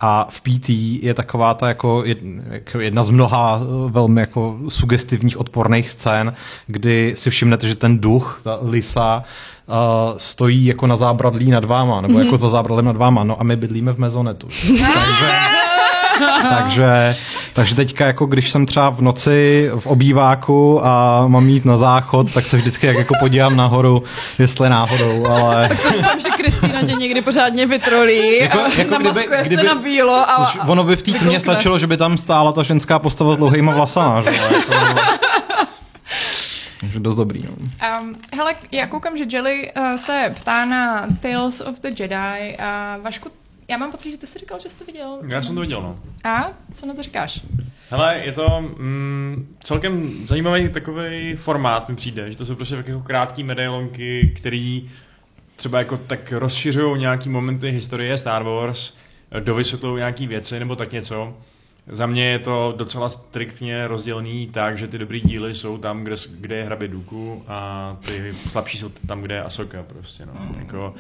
a 0.01 0.27
v 0.31 0.41
PT 0.41 0.69
je 1.03 1.15
taková 1.15 1.55
ta 1.55 1.69
jako 1.69 2.05
jako 2.51 2.81
jedna 2.81 3.03
z 3.03 3.11
mnoha 3.11 3.61
eh, 3.63 3.91
velmi 3.91 4.21
jako 4.21 4.59
sugestivních 4.69 5.39
odporných 5.39 5.91
scén, 5.91 6.33
kdy 6.67 7.13
si 7.17 7.31
všimnete, 7.31 7.69
že 7.69 7.75
ten 7.75 7.99
duch, 7.99 8.41
ta 8.45 8.59
Lisa, 8.63 9.25
uh, 9.71 10.19
stojí 10.19 10.67
jako 10.67 10.87
na 10.87 10.97
zábradlí 10.97 11.51
nad 11.51 11.65
váma, 11.65 12.01
nebo 12.01 12.19
jako 12.19 12.37
za 12.37 12.49
zábradlím 12.49 12.87
nad 12.87 12.97
váma, 12.97 13.25
no 13.25 13.41
a 13.41 13.45
my 13.45 13.57
bydlíme 13.57 13.93
v 13.93 13.99
mezonetu. 13.99 14.49
takže, 14.95 15.31
takže, 16.51 17.17
takže 17.53 17.75
teďka 17.75 18.07
jako 18.07 18.27
když 18.27 18.51
jsem 18.51 18.67
třeba 18.67 18.91
v 18.91 19.01
noci 19.01 19.71
v 19.79 19.87
obýváku 19.87 20.87
a 20.87 21.25
mám 21.27 21.49
jít 21.49 21.65
na 21.65 21.77
záchod, 21.77 22.33
tak 22.35 22.45
se 22.45 22.57
vždycky 22.57 22.87
jak 22.87 22.97
jako 22.97 23.15
podívám 23.21 23.57
nahoru, 23.57 24.03
jestli 24.39 24.69
náhodou, 24.69 25.27
ale... 25.27 25.69
Doufám, 25.93 26.21
že 26.21 26.29
Kristýna 26.37 26.81
tě 26.83 26.93
někdy 26.95 27.23
pořádně 27.23 27.67
vytrolí 27.67 28.39
Jako- 28.41 28.59
a 28.61 28.69
jako 28.79 28.91
namaskuje 28.91 29.27
kdyby- 29.27 29.47
kdyby- 29.47 29.63
na 29.69 29.75
bílo 29.75 30.15
a, 30.15 30.51
ono 30.67 30.85
by 30.85 30.97
v 30.97 31.03
té 31.03 31.13
tmě 31.13 31.41
stačilo, 31.41 31.79
že 31.79 31.87
by 31.87 31.97
tam 31.97 32.19
stála 32.19 32.53
ta 32.53 32.63
ženská 32.63 32.99
postava 32.99 33.35
s 33.35 33.37
dlouhýma 33.37 33.73
vlasama, 33.73 34.23
že? 34.23 34.31
Jako, 34.31 34.73
takže 36.81 37.01
dost 37.01 37.17
dobrý. 37.17 37.43
No. 37.43 37.57
Um, 38.01 38.15
hele, 38.33 38.55
já 38.73 38.87
koukám, 38.87 39.19
že 39.19 39.25
Jelly 39.37 39.73
uh, 39.77 39.95
se 39.97 40.35
ptá 40.41 40.65
na 40.65 41.07
Tales 41.21 41.61
of 41.61 41.81
the 41.81 41.89
Jedi 41.89 42.57
a 42.59 42.97
Vašku, 43.03 43.31
já 43.69 43.77
mám 43.77 43.91
pocit, 43.91 44.11
že 44.11 44.17
ty 44.17 44.27
jsi 44.27 44.39
říkal, 44.39 44.59
že 44.59 44.69
jsi 44.69 44.79
to 44.79 44.85
viděl. 44.85 45.19
Já 45.27 45.43
jsem 45.43 45.55
to 45.55 45.61
viděl, 45.61 45.83
no. 45.83 45.99
A 46.25 46.53
co 46.73 46.87
na 46.87 46.95
to 46.95 47.03
říkáš? 47.03 47.41
Hele, 47.91 48.21
je 48.25 48.33
to 48.33 48.61
mm, 48.61 49.57
celkem 49.63 50.11
zajímavý 50.27 50.69
takový 50.69 51.35
formát 51.37 51.89
mi 51.89 51.97
přijde, 51.97 52.31
že 52.31 52.37
to 52.37 52.47
jsou 52.47 52.55
prostě 52.55 52.77
tak 52.77 52.89
jako 52.89 53.01
krátké 53.01 53.45
medailonky, 53.45 54.33
který 54.37 54.91
třeba 55.57 55.79
jako 55.79 55.97
tak 55.97 56.33
rozšiřují 56.33 57.01
nějaký 57.01 57.29
momenty 57.29 57.71
historie 57.71 58.19
Star 58.19 58.43
Wars, 58.43 58.97
dovysvětlují 59.41 59.97
nějaký 59.97 60.27
věci 60.27 60.59
nebo 60.59 60.77
tak 60.77 60.93
něco. 60.93 61.37
Za 61.87 62.07
mě 62.07 62.27
je 62.27 62.39
to 62.39 62.75
docela 62.77 63.09
striktně 63.09 63.89
rozdělený 63.89 64.47
tak, 64.47 64.79
že 64.79 64.89
ty 64.89 64.99
dobrý 64.99 65.21
díly 65.21 65.55
jsou 65.55 65.79
tam, 65.79 66.05
kde, 66.05 66.15
kde 66.31 66.57
je 66.57 66.65
hrabě 66.65 66.89
Dooku 66.89 67.45
a 67.49 67.97
ty 68.07 68.33
slabší 68.33 68.79
jsou 68.79 68.89
tam, 68.89 69.23
kde 69.23 69.35
je 69.35 69.43
Asoka 69.43 69.83
prostě, 69.83 70.27
no. 70.27 70.33
Jako, 70.59 70.95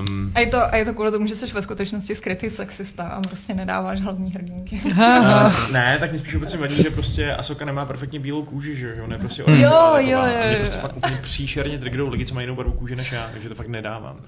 um, 0.00 0.32
A 0.34 0.40
je, 0.40 0.46
to, 0.46 0.74
a 0.74 0.76
je 0.76 0.84
to 0.84 0.94
kvůli 0.94 1.10
tomu, 1.10 1.26
že 1.26 1.34
jsi 1.34 1.46
ve 1.46 1.62
skutečnosti 1.62 2.16
skrytý 2.16 2.50
sexista 2.50 3.04
a 3.08 3.20
prostě 3.20 3.54
nedáváš 3.54 4.00
hlavní 4.00 4.32
hrdinky. 4.32 4.80
Uh, 5.00 5.72
ne, 5.72 5.96
tak 6.00 6.12
mi 6.12 6.18
spíš 6.18 6.34
obecně 6.34 6.58
vadí, 6.58 6.82
že 6.82 6.90
prostě 6.90 7.32
Asoka 7.34 7.64
nemá 7.64 7.86
perfektně 7.86 8.20
bílou 8.20 8.42
kůži, 8.42 8.76
že 8.76 8.94
jo, 8.96 9.04
ona 9.04 9.14
je 9.14 9.18
prostě 9.18 9.42
Jo, 9.46 9.54
jo, 9.54 9.60
taková. 9.60 10.00
jo, 10.00 10.22
mě 10.22 10.52
jo. 10.52 10.58
prostě 10.58 10.78
fakt 10.78 10.96
úplně 10.96 11.18
příšerně 11.22 11.78
triggerou 11.78 12.08
lidi, 12.08 12.26
co 12.26 12.34
mají 12.34 12.44
jinou 12.44 12.56
barvu 12.56 12.72
kůže 12.72 12.96
než 12.96 13.12
já, 13.12 13.30
takže 13.32 13.48
to 13.48 13.54
fakt 13.54 13.68
nedávám. 13.68 14.20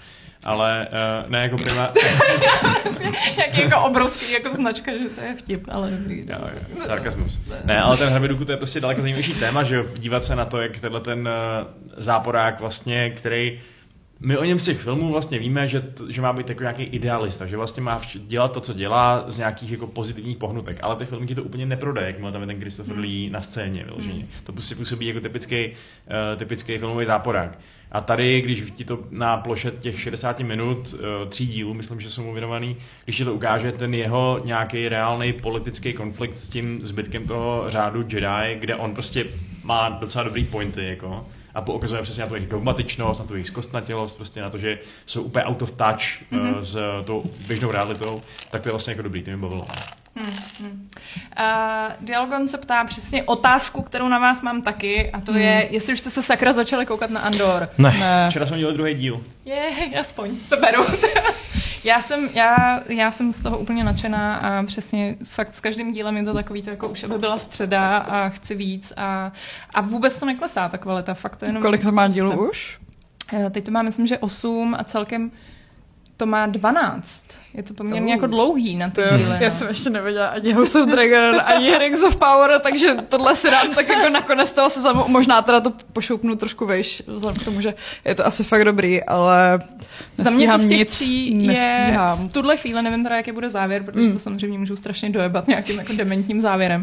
Ale 0.45 0.89
uh, 1.25 1.31
ne 1.31 1.43
jako 1.43 1.57
prima... 1.57 1.93
Jak 3.37 3.59
jako 3.59 3.81
obrovský 3.81 4.33
jako 4.33 4.55
značka, 4.55 4.93
že 4.93 5.05
to 5.05 5.21
je 5.21 5.37
vtip, 5.37 5.65
ale 5.69 5.91
dobrý. 5.91 6.19
Jo, 6.19 6.39
jo, 6.41 6.85
sarkasmus. 6.87 7.39
Ne, 7.65 7.81
ale 7.81 7.97
ten 7.97 8.09
Hraběduku 8.09 8.45
to 8.45 8.53
je 8.53 8.57
prostě 8.57 8.81
daleko 8.81 9.01
zajímavější 9.01 9.35
téma, 9.35 9.63
že 9.63 9.77
jo, 9.77 9.85
dívat 9.99 10.25
se 10.25 10.37
na 10.37 10.45
to, 10.45 10.61
jak 10.61 10.79
tenhle 10.79 11.01
ten 11.01 11.29
uh, 11.29 11.67
záporák 11.97 12.61
vlastně, 12.61 13.11
který 13.11 13.61
my 14.25 14.37
o 14.37 14.45
něm 14.45 14.59
z 14.59 14.65
těch 14.65 14.81
filmů 14.81 15.11
vlastně 15.11 15.39
víme, 15.39 15.69
že, 15.69 15.81
t- 15.81 16.05
že 16.09 16.23
má 16.23 16.33
být 16.33 16.49
jako 16.49 16.63
nějaký 16.63 16.83
idealista, 16.83 17.47
že 17.47 17.57
vlastně 17.57 17.83
má 17.83 18.01
dělat 18.15 18.53
to, 18.53 18.61
co 18.61 18.73
dělá 18.73 19.25
z 19.29 19.39
nějakých 19.39 19.71
jako 19.71 19.87
pozitivních 19.87 20.37
pohnutek, 20.37 20.79
ale 20.83 20.97
ty 20.97 21.05
filmy 21.07 21.27
ti 21.27 21.35
to 21.35 21.43
úplně 21.43 21.67
neprodaje, 21.67 22.07
jakmile 22.07 22.33
tam 22.33 22.41
je 22.41 22.47
ten 22.47 22.61
Christopher 22.61 22.99
Lee 22.99 23.31
na 23.31 23.43
scéně 23.43 23.85
vyloženě. 23.85 24.27
To 24.45 24.53
prostě 24.53 24.75
působí 24.75 25.07
jako 25.07 25.21
typický, 25.21 25.67
uh, 25.67 26.39
typický 26.39 26.79
filmový 26.79 27.07
záporák. 27.07 27.59
A 27.93 28.01
tady, 28.01 28.41
když 28.41 28.71
ti 28.75 28.85
to 28.85 28.99
na 29.11 29.37
ploše 29.37 29.71
těch 29.71 30.01
60 30.01 30.41
minut, 30.41 30.95
uh, 30.95 31.29
tří 31.29 31.47
dílů, 31.47 31.75
myslím, 31.75 32.01
že 32.01 32.11
jsou 32.11 32.25
mu 32.25 32.33
věnovaný, 32.33 32.77
když 33.05 33.17
ti 33.17 33.25
to 33.25 33.35
ukáže 33.35 33.73
ten 33.73 33.95
jeho 33.95 34.41
nějaký 34.45 34.89
reálný 34.89 35.33
politický 35.33 35.93
konflikt 35.93 36.39
s 36.39 36.49
tím 36.49 36.81
zbytkem 36.83 37.27
toho 37.27 37.65
řádu 37.67 38.01
Jedi, 38.09 38.57
kde 38.59 38.77
on 38.77 38.95
prostě 38.95 39.25
má 39.63 39.89
docela 39.89 40.25
dobrý 40.25 40.45
pointy, 40.45 40.85
jako, 40.85 41.27
a 41.55 41.61
poukazuje 41.61 42.03
přesně 42.03 42.23
na 42.23 42.29
tu 42.29 42.35
jejich 42.35 42.51
dogmatičnost, 42.51 43.21
na 43.21 43.27
tu 43.27 43.35
jejich 43.35 43.49
zkostnatělost, 43.49 44.17
prostě 44.17 44.41
na 44.41 44.51
to, 44.51 44.59
že 44.59 44.79
jsou 45.07 45.23
úplně 45.23 45.45
out 45.45 45.63
of 45.63 45.73
touch 45.73 46.33
mm-hmm. 46.33 46.55
uh, 46.55 46.61
s 46.61 46.79
tou 47.05 47.25
běžnou 47.47 47.71
realitou, 47.71 48.23
tak 48.51 48.63
to 48.63 48.69
je 48.69 48.71
vlastně 48.73 48.91
jako 48.91 49.03
dobrý, 49.03 49.23
to 49.23 49.31
mě 49.31 49.37
bavilo. 49.37 49.67
Uh, 50.17 50.25
Dialgon 52.01 52.49
se 52.49 52.59
ptá 52.59 52.85
přesně 52.85 53.23
otázku, 53.23 53.83
kterou 53.83 54.09
na 54.09 54.19
vás 54.19 54.43
mám 54.43 54.63
taky, 54.63 55.11
a 55.11 55.21
to 55.21 55.37
je, 55.37 55.69
jestli 55.71 55.93
už 55.93 56.01
jste 56.01 56.11
se 56.11 56.23
sakra 56.23 56.53
začali 56.53 56.87
koukat 56.87 57.11
na 57.11 57.21
Andor. 57.21 57.69
Ne. 57.79 57.97
Ne. 57.99 58.27
Včera 58.31 58.47
jsme 58.47 58.57
měli 58.57 58.75
druhý 58.75 58.95
díl. 58.95 59.17
Je, 59.45 59.71
aspoň, 60.01 60.31
to 60.49 60.57
beru. 60.57 60.85
já, 61.85 62.03
jsem, 62.03 62.29
já, 62.35 62.81
já 62.89 63.11
jsem 63.11 63.33
z 63.33 63.43
toho 63.43 63.59
úplně 63.59 63.85
nadšená 63.85 64.37
a 64.37 64.63
přesně 64.63 65.17
fakt 65.25 65.55
s 65.55 65.61
každým 65.61 65.93
dílem 65.93 66.17
je 66.17 66.25
to 66.25 66.35
takový, 66.35 66.63
to 66.63 66.71
jako 66.71 66.89
už 66.89 67.05
aby 67.05 67.19
byla 67.19 67.39
středa 67.39 67.97
a 67.99 68.29
chci 68.29 68.55
víc 68.55 68.93
a, 68.97 69.33
a 69.75 69.81
vůbec 69.81 70.21
to 70.21 70.27
neklesá 70.27 70.69
ta 70.69 70.79
kvalita, 70.79 71.15
fakt 71.15 71.37
to 71.37 71.45
jenom... 71.45 71.63
Kolik 71.63 71.83
to 71.83 71.93
má 71.93 72.09
dílů 72.09 72.49
už? 72.51 72.79
Eh, 73.33 73.51
Teď 73.51 73.65
to 73.65 73.71
má, 73.71 73.83
myslím, 73.83 74.07
že 74.07 74.19
8 74.19 74.77
a 74.79 74.85
celkem 74.85 75.31
to 76.17 76.27
má 76.27 76.47
12. 76.47 77.25
Je 77.55 77.63
to 77.63 77.75
poměrně 77.75 78.07
Uh. 78.07 78.11
jako 78.11 78.27
dlouhý 78.27 78.77
na 78.77 78.89
ty 78.89 78.95
To 78.95 79.01
jo, 79.03 79.17
díly. 79.19 79.31
já 79.41 79.49
no. 79.49 79.51
jsem 79.51 79.69
ještě 79.69 79.91
neviděla 79.91 80.27
ani 80.27 80.53
House 80.53 80.83
of 80.83 80.89
Dragon, 80.89 81.41
ani 81.45 81.79
Rings 81.79 82.03
of 82.03 82.17
Power, 82.17 82.61
takže 82.61 82.89
tohle 83.09 83.37
si 83.37 83.51
dám 83.51 83.75
tak 83.75 83.89
jako 83.89 84.09
nakonec 84.11 84.53
toho 84.53 84.71
se 84.71 84.81
zam... 84.81 85.05
možná 85.07 85.43
teda 85.43 85.61
to 85.61 85.73
pošoupnu 85.93 86.37
trošku 86.37 86.67
vejš, 86.67 87.03
vzhledem 87.07 87.41
k 87.41 87.45
tomu, 87.45 87.61
že 87.61 87.75
je 88.05 88.15
to 88.15 88.27
asi 88.27 88.45
fakt 88.45 88.65
dobrý, 88.65 89.03
ale 89.05 89.61
Za 90.19 90.31
mě 90.31 90.49
to 90.53 90.59
z 90.59 90.69
těch 90.69 90.79
nic, 90.79 90.89
tří 90.91 91.45
je 91.47 91.97
v 92.29 92.33
tuhle 92.33 92.57
chvíli, 92.57 92.83
nevím 92.83 93.03
teda, 93.03 93.17
jaký 93.17 93.33
bude 93.33 93.49
závěr, 93.49 93.83
protože 93.83 94.07
Mm. 94.07 94.13
to 94.13 94.19
samozřejmě 94.19 94.59
můžu 94.59 94.77
strašně 94.77 95.11
dojebat 95.11 95.49
nějakým 95.49 95.79
jako 95.79 95.93
dementním 95.93 96.41
závěrem, 96.41 96.83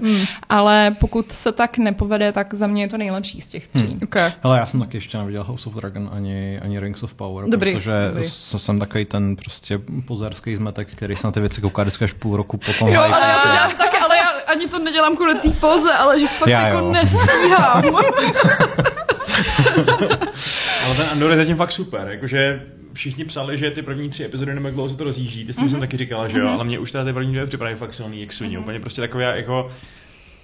ale 0.49 0.95
pokud 0.99 1.31
se 1.31 1.51
tak 1.51 1.77
nepovede, 1.77 2.31
tak 2.31 2.53
za 2.53 2.67
mě 2.67 2.83
je 2.83 2.87
to 2.87 2.97
nejlepší 2.97 3.41
z 3.41 3.47
těch 3.47 3.67
tří. 3.67 3.97
Okay. 4.03 4.31
Hele, 4.43 4.57
já 4.57 4.65
jsem 4.65 4.79
taky 4.79 4.97
ještě 4.97 5.17
neviděl 5.17 5.43
House 5.43 5.69
of 5.69 5.75
Dragon 5.75 6.09
ani, 6.13 6.59
ani 6.59 6.79
Rings 6.79 7.03
of 7.03 7.13
Power, 7.13 7.49
Dobrý, 7.49 7.73
protože 7.73 7.91
dobrý. 8.13 8.29
jsem 8.29 8.79
takový 8.79 9.05
ten 9.05 9.35
prostě 9.35 9.79
pozerský 10.07 10.55
zmetek, 10.59 10.87
který 10.91 11.15
se 11.15 11.27
na 11.27 11.31
ty 11.31 11.39
věci 11.39 11.61
kouká 11.61 11.81
vždycky 11.81 12.03
až 12.03 12.13
půl 12.13 12.37
roku 12.37 12.57
potom. 12.57 12.87
Jo, 12.87 13.01
ale 13.01 13.09
já 13.09 13.37
to 13.41 13.47
dělám 13.47 13.71
taky, 13.71 13.97
ale 13.97 14.17
já 14.17 14.29
ani 14.51 14.67
to 14.67 14.79
nedělám 14.79 15.15
kvůli 15.15 15.35
té 15.35 15.49
poze, 15.49 15.93
ale 15.93 16.19
že 16.19 16.27
fakt 16.27 16.49
Já 16.49 16.67
jako 16.67 16.79
jo. 16.79 16.91
nestíhám. 16.91 17.83
Ale 20.85 20.95
ten 20.95 21.07
Andor 21.11 21.31
je 21.31 21.37
zatím 21.37 21.57
fakt 21.57 21.71
super, 21.71 22.07
jakože 22.07 22.65
všichni 22.93 23.25
psali, 23.25 23.57
že 23.57 23.71
ty 23.71 23.81
první 23.81 24.09
tři 24.09 24.25
epizody 24.25 24.55
nebo 24.55 24.67
jak 24.67 24.75
dlouho 24.75 24.89
se 24.89 24.95
to 24.95 25.03
rozjíždí, 25.03 25.45
ty 25.45 25.53
jsi 25.53 25.59
mm-hmm. 25.59 25.69
jsem 25.69 25.79
taky 25.79 25.97
říkala, 25.97 26.27
že 26.27 26.39
jo, 26.39 26.45
mm-hmm. 26.45 26.53
ale 26.53 26.65
mě 26.65 26.79
už 26.79 26.91
teda 26.91 27.05
ty 27.05 27.13
první 27.13 27.31
dvě 27.31 27.45
připadají 27.45 27.75
fakt 27.75 27.93
silný, 27.93 28.21
jak 28.21 28.31
svině, 28.31 28.57
mm-hmm. 28.57 28.61
úplně 28.61 28.79
prostě 28.79 29.01
takové 29.01 29.23
jako 29.23 29.71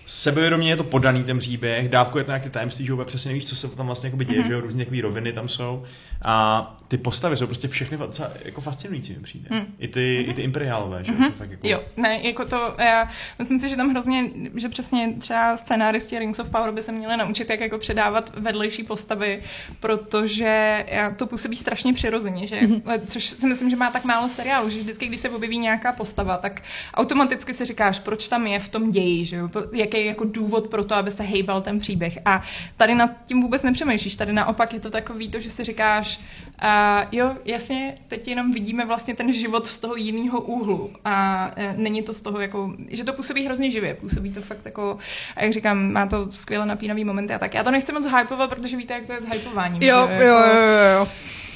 sebevědomě 0.06 0.70
je 0.70 0.78
to 0.78 0.84
podaný 0.84 1.24
ten 1.24 1.38
příběh, 1.38 1.90
dávkuje 1.90 2.24
to 2.24 2.32
nějaké 2.32 2.50
tajemství, 2.50 2.86
že 2.86 2.92
vůbec 2.92 3.08
přesně 3.08 3.30
nevíš, 3.30 3.46
co 3.46 3.56
se 3.56 3.68
tam 3.68 3.86
vlastně 3.86 4.12
děje, 4.16 4.42
mm-hmm. 4.42 4.48
že 4.48 4.54
jo, 4.54 4.62
různé 4.62 4.86
takové 4.86 5.02
roviny 5.02 5.34
tam 5.34 5.48
jsou. 5.48 5.84
A 6.28 6.76
ty 6.88 6.98
postavy 6.98 7.36
jsou 7.36 7.46
prostě 7.46 7.68
všechny 7.68 7.98
docela 7.98 8.32
jako 8.46 8.62
fascinující 8.62 9.14
mi 9.14 9.20
přijde. 9.20 9.48
Mm. 9.52 9.66
I, 9.80 9.88
ty, 9.88 10.00
mm-hmm. 10.00 10.30
I 10.30 10.34
ty 10.34 10.42
imperiálové, 10.42 11.04
že 11.04 11.12
mm-hmm. 11.12 11.32
fakt 11.32 11.52
jako... 11.52 11.68
Jo, 11.68 11.84
ne, 11.98 12.20
jako 12.22 12.46
to, 12.46 12.76
já 12.78 13.10
myslím 13.40 13.60
si, 13.60 13.70
že 13.70 13.76
tam 13.76 13.90
hrozně, 13.90 14.24
že 14.56 14.70
přesně 14.70 15.14
třeba 15.20 15.58
scénáristi 15.58 16.20
Rings 16.20 16.40
of 16.40 16.50
Power 16.50 16.72
by 16.72 16.82
se 16.82 16.92
měli 16.92 17.18
naučit, 17.18 17.50
jak 17.50 17.60
jako 17.60 17.78
předávat 17.78 18.32
vedlejší 18.38 18.84
postavy, 18.84 19.44
protože 19.80 20.86
to 21.16 21.28
působí 21.28 21.56
strašně 21.56 21.94
přirozeně, 21.94 22.48
že, 22.48 22.62
mm-hmm. 22.62 23.00
což 23.06 23.26
si 23.26 23.48
myslím, 23.48 23.70
že 23.70 23.76
má 23.76 23.92
tak 23.92 24.06
málo 24.06 24.30
seriálu, 24.30 24.70
že 24.70 24.80
vždycky, 24.80 25.08
když 25.08 25.20
se 25.20 25.30
objeví 25.30 25.58
nějaká 25.58 25.92
postava, 25.92 26.38
tak 26.38 26.62
automaticky 26.94 27.54
si 27.54 27.66
říkáš, 27.66 28.00
proč 28.00 28.28
tam 28.28 28.48
je 28.48 28.60
v 28.60 28.70
tom 28.70 28.92
ději, 28.92 29.26
že 29.26 29.36
jo, 29.36 29.50
jaký 29.74 29.98
je 29.98 30.06
jako 30.06 30.24
důvod 30.24 30.68
pro 30.68 30.84
to, 30.84 30.96
aby 30.96 31.12
se 31.12 31.24
hejbal 31.24 31.62
ten 31.62 31.80
příběh. 31.80 32.18
A 32.26 32.44
tady 32.78 32.96
nad 32.96 33.12
tím 33.26 33.42
vůbec 33.42 33.64
nepřemýšlíš, 33.64 34.16
tady 34.16 34.34
naopak 34.34 34.74
je 34.74 34.80
to 34.80 34.92
takový 34.92 35.30
to, 35.30 35.40
že 35.40 35.50
si 35.50 35.64
říkáš, 35.64 36.15
a 36.60 37.04
jo, 37.12 37.36
jasně, 37.46 37.98
teď 38.08 38.28
jenom 38.28 38.52
vidíme 38.52 38.86
vlastně 38.86 39.16
ten 39.16 39.34
život 39.34 39.68
z 39.68 39.78
toho 39.78 39.96
jiného 39.96 40.42
úhlu 40.42 40.92
a 41.06 41.52
e, 41.56 41.74
není 41.78 42.02
to 42.02 42.14
z 42.14 42.22
toho 42.22 42.40
jako, 42.40 42.74
že 42.90 43.04
to 43.04 43.14
působí 43.14 43.46
hrozně 43.46 43.72
živě, 43.72 43.94
působí 43.94 44.34
to 44.34 44.42
fakt 44.42 44.66
jako, 44.66 44.98
a 45.36 45.44
jak 45.44 45.54
říkám, 45.54 45.92
má 45.92 46.06
to 46.06 46.32
skvěle 46.32 46.66
napínavý 46.66 47.06
momenty 47.06 47.34
a 47.34 47.40
tak. 47.40 47.54
Já 47.54 47.64
to 47.64 47.72
nechci 47.72 47.94
moc 47.94 48.08
hypovat, 48.20 48.50
protože 48.50 48.78
víte, 48.78 48.94
jak 48.94 49.06
to 49.06 49.14
je 49.14 49.22
s 49.22 49.26
hypováním. 49.26 49.82
Jo, 49.82 50.08
že, 50.08 50.14
jo, 50.14 50.36
jako, 50.36 50.50
jo, 50.50 50.64
jo, 50.64 51.00
jo. 51.00 51.08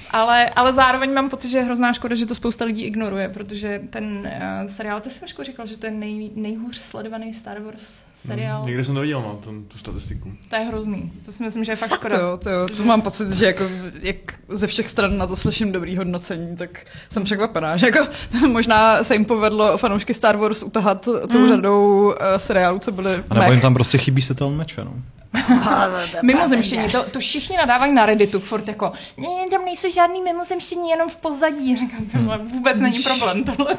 Ale, 0.09 0.49
ale 0.49 0.73
zároveň 0.73 1.13
mám 1.13 1.29
pocit, 1.29 1.49
že 1.49 1.57
je 1.57 1.63
hrozná 1.63 1.93
škoda, 1.93 2.15
že 2.15 2.25
to 2.25 2.35
spousta 2.35 2.65
lidí 2.65 2.83
ignoruje, 2.83 3.29
protože 3.29 3.81
ten 3.89 4.19
uh, 4.19 4.67
seriál, 4.67 5.01
ty 5.01 5.09
jsi 5.09 5.21
Vašku 5.21 5.43
říkal, 5.43 5.65
že 5.65 5.77
to 5.77 5.85
je 5.85 5.91
nej, 5.91 6.31
nejhůř 6.35 6.77
sledovaný 6.77 7.33
Star 7.33 7.59
Wars 7.59 7.99
seriál. 8.15 8.57
Hmm, 8.57 8.67
někde 8.67 8.83
jsem 8.83 8.95
to 8.95 9.01
viděl, 9.01 9.21
no, 9.21 9.39
ten, 9.43 9.63
tu 9.63 9.77
statistiku. 9.77 10.33
To 10.49 10.55
je 10.55 10.61
hrozný. 10.61 11.11
To 11.25 11.31
si 11.31 11.43
myslím, 11.43 11.63
že 11.63 11.71
je 11.71 11.75
fakt 11.75 11.93
škoda. 11.95 12.17
To, 12.17 12.23
jo, 12.23 12.37
to, 12.37 12.49
jo. 12.49 12.67
to 12.77 12.83
mám 12.83 13.01
pocit, 13.01 13.31
že 13.31 13.45
jako, 13.45 13.63
jak 14.01 14.15
ze 14.49 14.67
všech 14.67 14.89
stran 14.89 15.17
na 15.17 15.27
to 15.27 15.35
slyším 15.35 15.71
dobrý 15.71 15.97
hodnocení, 15.97 16.55
tak 16.55 16.85
jsem 17.09 17.23
překvapená, 17.23 17.77
že 17.77 17.85
jako, 17.85 18.07
možná 18.47 19.03
se 19.03 19.15
jim 19.15 19.25
povedlo 19.25 19.77
fanoušky 19.77 20.13
Star 20.13 20.37
Wars 20.37 20.63
utahat 20.63 21.09
tou 21.31 21.39
mm. 21.39 21.47
řadou 21.47 22.07
uh, 22.07 22.13
seriálů, 22.37 22.79
co 22.79 22.91
byly 22.91 23.23
A 23.29 23.33
nebo 23.33 23.51
jim 23.51 23.61
tam 23.61 23.73
prostě 23.73 23.97
chybí 23.97 24.21
se 24.21 24.35
meče, 24.49 24.83
no. 24.83 24.93
Mimozemštění, 26.21 26.89
to, 26.89 27.03
to 27.03 27.19
všichni 27.19 27.57
nadávají 27.57 27.93
na 27.93 28.05
Redditu, 28.05 28.39
furt 28.39 28.67
jako, 28.67 28.91
ne, 29.17 29.27
tam 29.51 29.65
nejsou 29.65 29.91
žádný 29.91 30.21
mimozemštění, 30.21 30.89
jenom 30.89 31.09
v 31.09 31.15
pozadí. 31.15 31.77
Říkám, 31.77 32.05
tohle 32.05 32.37
vůbec 32.37 32.79
není 32.79 32.99
problém, 32.99 33.43
tohle. 33.43 33.75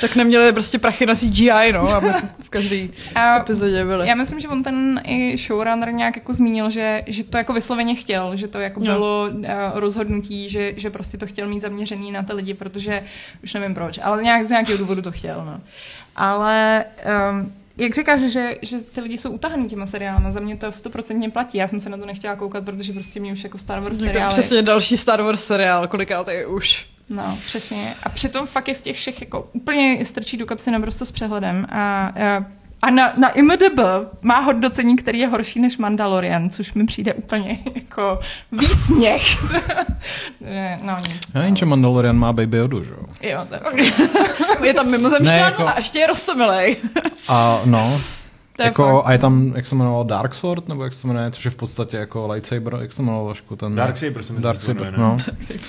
tak 0.00 0.16
neměli 0.16 0.52
prostě 0.52 0.78
prachy 0.78 1.06
na 1.06 1.14
CGI, 1.14 1.72
no, 1.72 1.88
aby 1.88 2.08
v 2.40 2.50
každé 2.50 2.76
epizodě 3.40 3.84
byly. 3.84 4.08
Já 4.08 4.14
myslím, 4.14 4.40
že 4.40 4.48
on 4.48 4.62
ten 4.62 5.00
i 5.04 5.36
showrunner 5.36 5.92
nějak 5.92 6.16
jako 6.16 6.32
zmínil, 6.32 6.70
že, 6.70 7.02
že 7.06 7.24
to 7.24 7.36
jako 7.36 7.52
vysloveně 7.52 7.94
chtěl, 7.94 8.36
že 8.36 8.48
to 8.48 8.60
jako 8.60 8.80
no. 8.80 8.86
bylo 8.86 9.30
uh, 9.32 9.44
rozhodnutí, 9.74 10.48
že, 10.48 10.72
že 10.76 10.90
prostě 10.90 11.18
to 11.18 11.26
chtěl 11.26 11.48
mít 11.48 11.60
zaměřený 11.60 12.12
na 12.12 12.22
ty 12.22 12.32
lidi, 12.32 12.54
protože 12.54 13.02
už 13.44 13.54
nevím 13.54 13.74
proč, 13.74 13.98
ale 14.02 14.22
nějak 14.22 14.46
z 14.46 14.50
nějakého 14.50 14.78
důvodu 14.78 15.02
to 15.02 15.12
chtěl, 15.12 15.44
no. 15.44 15.60
Ale 16.16 16.84
um, 17.30 17.52
jak 17.76 17.94
říkáš, 17.94 18.20
že, 18.20 18.56
že 18.62 18.78
ty 18.78 19.00
lidi 19.00 19.18
jsou 19.18 19.30
utahaný 19.30 19.68
těma 19.68 19.86
seriálama, 19.86 20.30
za 20.30 20.40
mě 20.40 20.56
to 20.56 20.72
stoprocentně 20.72 21.30
platí. 21.30 21.58
Já 21.58 21.66
jsem 21.66 21.80
se 21.80 21.90
na 21.90 21.96
to 21.96 22.06
nechtěla 22.06 22.36
koukat, 22.36 22.64
protože 22.64 22.92
prostě 22.92 23.20
mě 23.20 23.32
už 23.32 23.44
jako 23.44 23.58
Star 23.58 23.80
Wars 23.80 23.98
seriály. 23.98 24.32
Přesně 24.32 24.62
další 24.62 24.96
Star 24.96 25.22
Wars 25.22 25.44
seriál, 25.44 25.88
koliká 25.88 26.24
to 26.24 26.30
je 26.30 26.46
už. 26.46 26.86
No, 27.08 27.38
přesně. 27.46 27.94
A 28.02 28.08
přitom 28.08 28.46
fakt 28.46 28.68
je 28.68 28.74
z 28.74 28.82
těch 28.82 28.96
všech 28.96 29.20
jako 29.20 29.50
úplně 29.52 30.04
strčí 30.04 30.36
do 30.36 30.46
kapsy 30.46 30.70
naprosto 30.70 31.06
s 31.06 31.12
přehledem. 31.12 31.66
A, 31.70 32.06
a 32.06 32.44
a 32.82 32.90
na, 32.90 33.12
na 33.16 33.28
IMDb 33.28 33.80
má 34.22 34.38
hodnocení, 34.38 34.96
který 34.96 35.18
je 35.18 35.28
horší 35.28 35.60
než 35.60 35.78
Mandalorian, 35.78 36.50
což 36.50 36.74
mi 36.74 36.86
přijde 36.86 37.14
úplně 37.14 37.58
jako 37.74 38.20
výsměch. 38.52 39.22
no 40.82 40.96
nic. 41.08 41.22
Já 41.34 41.54
že 41.54 41.66
Mandalorian 41.66 42.18
má 42.18 42.32
Baby 42.32 42.56
Yodu, 42.56 42.84
že 42.84 42.90
jo? 42.90 43.06
Jo, 43.22 43.46
to 44.58 44.64
je 44.64 44.74
tam 44.74 44.90
mimozemšťan 44.90 45.38
jako... 45.38 45.68
a 45.68 45.74
ještě 45.78 45.98
je 45.98 46.06
roztomilej. 46.06 46.76
a 47.28 47.60
no, 47.64 48.00
to 48.62 48.82
jako, 48.82 49.02
a 49.06 49.12
je 49.12 49.18
tam, 49.18 49.52
jak 49.56 49.66
se 49.66 49.74
jmenoval 49.74 50.04
Dark 50.04 50.34
Sword, 50.34 50.68
nebo 50.68 50.84
jak 50.84 50.92
se 50.92 51.06
jmenuje, 51.06 51.30
což 51.30 51.44
je 51.44 51.50
v 51.50 51.56
podstatě 51.56 51.96
jako 51.96 52.28
lightsaber, 52.32 52.78
jak 52.80 52.92
se 52.92 53.02
jmenoval 53.02 53.24
Vašku, 53.26 53.56
ten... 53.56 53.74
Dark 53.74 53.96
Saber 53.96 54.22
se 54.22 54.32
Dark 54.32 54.62
Saber, 54.62 54.98
no. 54.98 55.16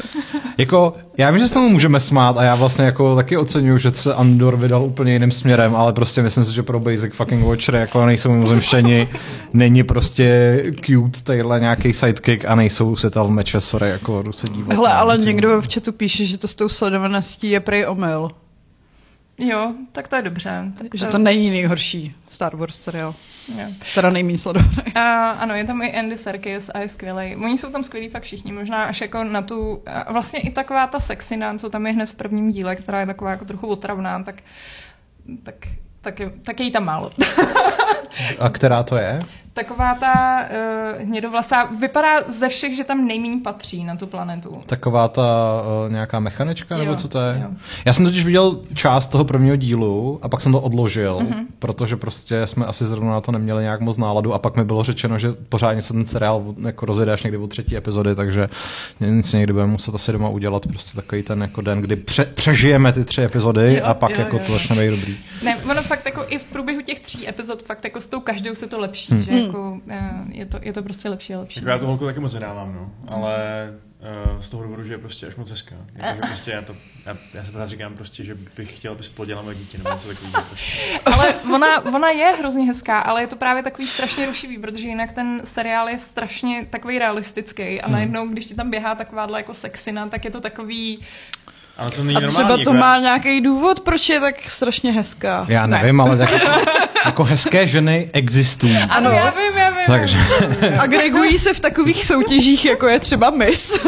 jako, 0.58 0.94
já 1.18 1.32
vím, 1.32 1.40
že 1.40 1.48
se 1.48 1.54
tomu 1.54 1.70
můžeme 1.70 2.00
smát 2.00 2.38
a 2.38 2.44
já 2.44 2.56
vlastně 2.56 2.86
jako 2.86 3.16
taky 3.16 3.38
oceňuju, 3.38 3.78
že 3.78 3.92
se 3.92 4.14
Andor 4.14 4.58
vydal 4.58 4.84
úplně 4.84 5.14
jiným 5.14 5.32
směrem, 5.32 5.76
ale 5.76 5.94
prostě 5.94 6.22
myslím 6.22 6.46
si, 6.46 6.54
že 6.54 6.64
pro 6.64 6.80
Basic 6.80 7.14
fucking 7.14 7.46
Watcher 7.46 7.76
jako 7.76 8.06
nejsou 8.06 8.32
mimozemštěni, 8.32 9.08
není 9.54 9.84
prostě 9.84 10.58
cute 10.86 11.22
tadyhle 11.24 11.60
nějaký 11.60 11.94
sidekick 11.94 12.46
a 12.46 12.56
nejsou 12.56 12.96
tal 13.10 13.30
meče, 13.30 13.60
sorry, 13.60 13.90
jako 13.90 14.22
jdu 14.22 14.32
se 14.32 14.48
dívat. 14.48 14.74
Hele, 14.74 14.94
ale 14.94 15.18
někdo 15.18 15.62
v 15.62 15.74
chatu 15.74 15.92
píše, 15.92 16.26
že 16.26 16.38
to 16.38 16.48
s 16.48 16.56
tou 16.56 16.70
sledovaností 16.70 17.50
je 17.50 17.60
prej 17.60 17.88
omyl. 17.88 18.30
Jo, 19.38 19.74
tak 19.92 20.08
to 20.08 20.16
je 20.16 20.22
dobře. 20.22 20.64
Tak 20.78 20.90
to... 20.90 20.98
Že 20.98 21.06
to 21.06 21.18
není 21.18 21.50
nejhorší 21.50 22.16
Star 22.28 22.56
Wars 22.56 22.82
seriál. 22.82 23.16
Jo. 23.58 23.66
Teda 23.96 24.10
nejméně 24.10 24.38
sledovaný. 24.38 24.76
Uh, 24.96 25.02
ano, 25.42 25.56
je 25.56 25.64
tam 25.64 25.82
i 25.82 25.94
Andy 25.94 26.18
Serkis 26.18 26.70
a 26.74 26.80
je 26.80 26.88
skvělý. 26.88 27.36
Oni 27.36 27.58
jsou 27.58 27.70
tam 27.70 27.84
skvělí 27.84 28.10
fakt 28.10 28.24
všichni, 28.24 28.52
možná 28.52 28.84
až 28.84 29.02
jako 29.02 29.24
na 29.24 29.42
tu, 29.42 29.84
vlastně 30.10 30.40
i 30.40 30.52
taková 30.52 30.88
ta 30.88 31.00
sexina, 31.00 31.58
co 31.58 31.70
tam 31.70 31.88
je 31.88 31.94
hned 31.94 32.10
v 32.10 32.16
prvním 32.16 32.52
díle, 32.52 32.76
která 32.76 33.00
je 33.00 33.06
taková 33.06 33.32
jako 33.32 33.46
trochu 33.46 33.68
otravná, 33.68 34.24
tak, 34.24 34.36
tak, 35.44 35.56
tak, 36.02 36.20
je, 36.20 36.32
tak 36.44 36.60
je 36.60 36.66
jí 36.66 36.72
tam 36.72 36.86
málo. 36.86 37.12
a 38.40 38.50
která 38.50 38.84
to 38.84 38.96
je? 38.96 39.20
Taková 39.54 39.96
ta 39.96 40.46
uh, 40.96 41.02
hnědovlasá, 41.02 41.64
vypadá 41.64 42.22
ze 42.28 42.50
všech, 42.50 42.76
že 42.76 42.84
tam 42.84 43.08
nejméně 43.08 43.42
patří 43.44 43.84
na 43.84 43.96
tu 43.96 44.08
planetu. 44.08 44.62
Taková 44.66 45.08
ta 45.08 45.24
uh, 45.86 45.92
nějaká 45.92 46.20
mechanička, 46.20 46.76
jo, 46.76 46.82
nebo 46.82 46.96
co 46.96 47.08
to 47.08 47.20
je? 47.20 47.40
Jo. 47.44 47.50
Já 47.86 47.94
jsem 47.94 48.06
totiž 48.06 48.26
viděl 48.26 48.60
část 48.74 49.08
toho 49.08 49.26
prvního 49.26 49.56
dílu 49.56 50.20
a 50.22 50.30
pak 50.30 50.42
jsem 50.42 50.52
to 50.52 50.62
odložil, 50.62 51.20
mm-hmm. 51.20 51.46
protože 51.60 51.96
prostě 51.96 52.48
jsme 52.48 52.66
asi 52.66 52.86
zrovna 52.86 53.12
na 53.12 53.22
to 53.22 53.32
neměli 53.32 53.64
nějak 53.64 53.82
moc 53.82 53.98
náladu 53.98 54.34
a 54.34 54.40
pak 54.40 54.56
mi 54.56 54.64
bylo 54.64 54.84
řečeno, 54.84 55.20
že 55.20 55.34
pořádně 55.50 55.82
se 55.82 55.94
ten 55.94 56.06
seriál 56.06 56.44
jako 56.66 56.86
rozjede 56.86 57.14
až 57.14 57.24
někdy 57.24 57.38
o 57.38 57.48
třetí 57.48 57.78
epizody, 57.78 58.16
takže 58.16 58.50
nic 59.00 59.34
někdy 59.34 59.54
budeme 59.54 59.72
muset 59.72 59.96
asi 59.96 60.12
doma 60.12 60.30
udělat 60.30 60.68
prostě 60.68 60.96
takový 60.96 61.24
ten 61.24 61.42
jako 61.42 61.62
den, 61.62 61.82
kdy 61.82 61.96
pře- 61.96 62.26
přežijeme 62.26 62.94
ty 62.94 63.04
tři 63.04 63.24
epizody 63.24 63.74
jo, 63.74 63.86
a 63.86 63.94
pak 63.94 64.12
jo, 64.12 64.18
jako 64.20 64.36
jo. 64.36 64.44
to 64.46 64.54
začne 64.54 64.76
být 64.76 65.00
dobrý. 65.00 65.18
Ne, 65.44 65.58
ono 65.72 65.82
fakt 65.82 66.06
jako 66.06 66.26
i 66.28 66.38
v 66.38 66.44
průběhu 66.44 66.82
těch 66.82 67.00
tří 67.00 67.30
epizod 67.30 67.64
fakt 67.64 67.84
jako 67.84 68.02
s 68.02 68.08
tou 68.08 68.20
každou 68.20 68.56
se 68.56 68.68
to 68.68 68.80
lepší, 68.80 69.14
hmm. 69.14 69.24
že 69.24 69.43
Hmm. 69.44 69.48
jako 69.48 69.82
eh, 69.90 70.26
je 70.30 70.46
to, 70.46 70.60
je 70.62 70.74
to 70.74 70.84
prostě 70.84 71.10
lepší 71.10 71.36
a 71.36 71.40
lepší. 71.40 71.60
Jako 71.60 71.70
já 71.70 71.78
tu 71.78 71.86
holku 71.86 72.06
taky 72.06 72.20
moc 72.20 72.34
nedávám, 72.34 72.74
no, 72.74 72.92
ale 73.08 73.38
uh, 74.34 74.40
z 74.40 74.50
toho 74.50 74.64
důvodu, 74.64 74.84
že 74.84 74.94
je 74.94 74.98
prostě 74.98 75.28
až 75.28 75.36
moc 75.36 75.50
hezká. 75.50 75.76
Jako, 75.96 76.16
že 76.16 76.22
prostě 76.22 76.52
já, 76.52 76.62
to, 76.62 76.76
já, 77.06 77.18
já 77.34 77.44
se 77.44 77.52
pořád 77.52 77.70
říkám 77.70 77.96
prostě, 77.96 78.24
že 78.24 78.36
bych 78.36 78.78
chtěl, 78.78 78.92
aby 78.92 79.04
splodila 79.04 79.42
moje 79.42 79.56
dítě 79.56 79.78
nebo 79.78 79.90
něco 79.90 80.08
takového. 80.08 80.44
Prostě. 80.50 81.00
ale 81.06 81.36
ona, 81.54 81.86
ona 81.86 82.10
je 82.10 82.36
hrozně 82.40 82.66
hezká, 82.66 83.00
ale 83.00 83.22
je 83.22 83.28
to 83.28 83.36
právě 83.36 83.64
takový 83.64 83.88
strašně 83.88 84.26
rušivý, 84.26 84.58
protože 84.58 84.88
jinak 84.88 85.12
ten 85.12 85.42
seriál 85.44 85.90
je 85.90 85.98
strašně 85.98 86.68
takový 86.70 87.00
realistický 87.00 87.82
a 87.82 87.86
hmm. 87.86 87.94
najednou, 87.96 88.28
když 88.28 88.46
ti 88.46 88.56
tam 88.56 88.70
běhá 88.70 88.96
takováhle 88.96 89.40
jako 89.40 89.54
sexina, 89.54 90.10
tak 90.10 90.26
je 90.26 90.32
to 90.32 90.42
takový 90.42 91.00
ale 91.78 91.92
to 91.92 92.04
není 92.04 92.18
a 92.18 92.20
normální, 92.20 92.34
třeba 92.34 92.58
to 92.64 92.74
má 92.74 93.00
nějaký 93.00 93.42
důvod, 93.42 93.80
proč 93.80 94.10
je 94.10 94.20
tak 94.20 94.50
strašně 94.50 94.92
hezká. 94.92 95.46
Já 95.50 95.68
nevím, 95.68 95.98
ne. 95.98 96.04
ale 96.04 96.18
tak 96.18 96.32
jako, 96.32 96.52
jako 97.06 97.24
hezké 97.24 97.68
ženy 97.68 98.10
existují. 98.14 98.78
Ano, 98.78 99.12
já 99.12 99.30
vím, 99.30 99.58
já 99.58 99.70
vím. 99.70 99.86
Takže. 99.88 100.18
Agregují 100.80 101.40
se 101.40 101.54
v 101.54 101.60
takových 101.60 102.06
soutěžích, 102.06 102.66
jako 102.66 102.88
je 102.88 103.00
třeba 103.00 103.30
Miss. 103.30 103.86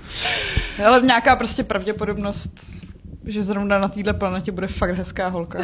ale 0.86 1.00
nějaká 1.00 1.36
prostě 1.36 1.64
pravděpodobnost, 1.64 2.50
že 3.26 3.42
zrovna 3.42 3.78
na 3.78 3.88
této 3.88 4.14
planetě 4.14 4.52
bude 4.52 4.66
fakt 4.66 4.96
hezká 4.96 5.28
holka. 5.28 5.58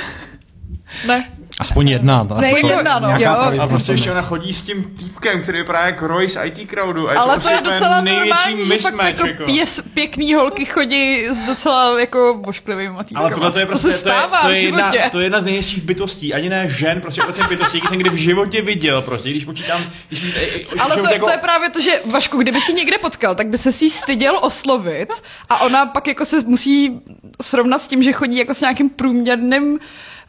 Ne. 1.06 1.30
Aspoň 1.60 1.88
jedna. 1.88 2.24
To 2.24 2.34
ne, 2.34 2.48
aspoň 2.48 2.70
jedna, 2.70 2.98
no. 2.98 3.08
Jo. 3.18 3.32
A 3.60 3.66
prostě 3.66 3.92
ještě 3.92 4.10
ona 4.10 4.22
chodí 4.22 4.52
s 4.52 4.62
tím 4.62 4.84
týpkem, 4.84 5.42
který 5.42 5.58
je 5.58 5.64
právě 5.64 5.86
jako 5.86 6.06
Roy 6.06 6.28
z 6.28 6.38
IT 6.44 6.70
crowdu. 6.70 7.10
A 7.10 7.20
Ale 7.20 7.40
to 7.40 7.50
je 7.50 7.60
docela 7.60 8.00
normální, 8.00 8.64
že 8.66 8.78
fakt 8.78 9.02
jako, 9.02 9.26
jako. 9.26 9.44
Pěs, 9.44 9.82
pěkný 9.94 10.34
holky 10.34 10.64
chodí 10.64 11.28
s 11.28 11.38
docela 11.38 12.00
jako 12.00 12.36
bošklivými 12.40 12.96
týpkama. 13.04 13.20
Ale 13.20 13.34
tohle 13.34 13.52
to 13.52 13.58
je 13.58 13.66
prostě, 13.66 13.86
to 13.86 13.92
se 13.92 13.98
stává 13.98 14.40
to 14.40 14.48
je, 14.50 14.54
to 14.54 14.58
je, 14.58 14.62
jedna, 14.62 14.92
to 15.10 15.18
je 15.18 15.26
jedna 15.26 15.40
z 15.40 15.44
nejhezčích 15.44 15.82
bytostí, 15.82 16.34
ani 16.34 16.48
ne 16.48 16.68
žen, 16.70 17.00
prostě 17.00 17.22
obecně 17.22 17.44
bytostí, 17.48 17.80
které 17.80 17.88
jsem 17.88 17.98
kdy 17.98 18.10
v 18.10 18.14
životě 18.14 18.62
viděl, 18.62 19.02
prostě, 19.02 19.30
když 19.30 19.44
počítám. 19.44 19.84
Když, 20.08 20.34
Ale 20.78 20.96
to, 20.96 21.06
jako... 21.12 21.26
to, 21.26 21.32
je 21.32 21.38
právě 21.38 21.70
to, 21.70 21.80
že 21.80 22.00
Vašku, 22.06 22.38
kdyby 22.38 22.60
si 22.60 22.72
někde 22.72 22.98
potkal, 22.98 23.34
tak 23.34 23.46
by 23.46 23.58
se 23.58 23.72
si 23.72 23.90
styděl 23.90 24.38
oslovit 24.42 25.08
a 25.48 25.60
ona 25.60 25.86
pak 25.86 26.06
jako 26.06 26.24
se 26.24 26.40
musí 26.46 27.00
srovnat 27.42 27.78
s 27.78 27.88
tím, 27.88 28.02
že 28.02 28.12
chodí 28.12 28.36
jako 28.36 28.54
s 28.54 28.60
nějakým 28.60 28.90
průměrným 28.90 29.78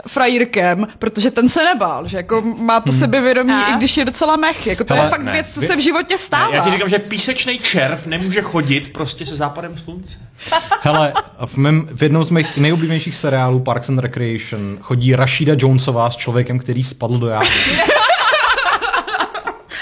frajírkem, 0.07 0.87
protože 0.99 1.31
ten 1.31 1.49
se 1.49 1.63
nebál, 1.63 2.07
že 2.07 2.17
jako 2.17 2.41
má 2.57 2.79
to 2.79 2.91
sebevědomí, 2.91 3.53
A? 3.53 3.73
i 3.73 3.77
když 3.77 3.97
je 3.97 4.05
docela 4.05 4.35
mech. 4.35 4.67
Jako 4.67 4.83
to 4.83 4.93
Hele, 4.93 5.05
je 5.05 5.09
fakt 5.09 5.21
ne. 5.23 5.31
věc, 5.31 5.53
co 5.53 5.59
Vy- 5.61 5.67
se 5.67 5.75
v 5.75 5.79
životě 5.79 6.17
stává. 6.17 6.55
Já 6.55 6.63
ti 6.63 6.71
říkám, 6.71 6.89
že 6.89 6.99
písečný 6.99 7.59
červ 7.59 8.05
nemůže 8.05 8.41
chodit 8.41 8.93
prostě 8.93 9.25
se 9.25 9.35
západem 9.35 9.77
slunce. 9.77 10.17
Hele, 10.81 11.13
v, 11.45 11.57
mém, 11.57 11.89
v 11.95 12.03
jednom 12.03 12.23
z 12.23 12.29
mých 12.29 12.57
nejoblíbenějších 12.57 13.15
seriálů 13.15 13.59
Parks 13.59 13.89
and 13.89 13.99
Recreation 13.99 14.77
chodí 14.81 15.15
Rashida 15.15 15.53
Jonesová 15.57 16.09
s 16.09 16.15
člověkem, 16.17 16.59
který 16.59 16.83
spadl 16.83 17.17
do 17.17 17.27
jámy. 17.27 17.47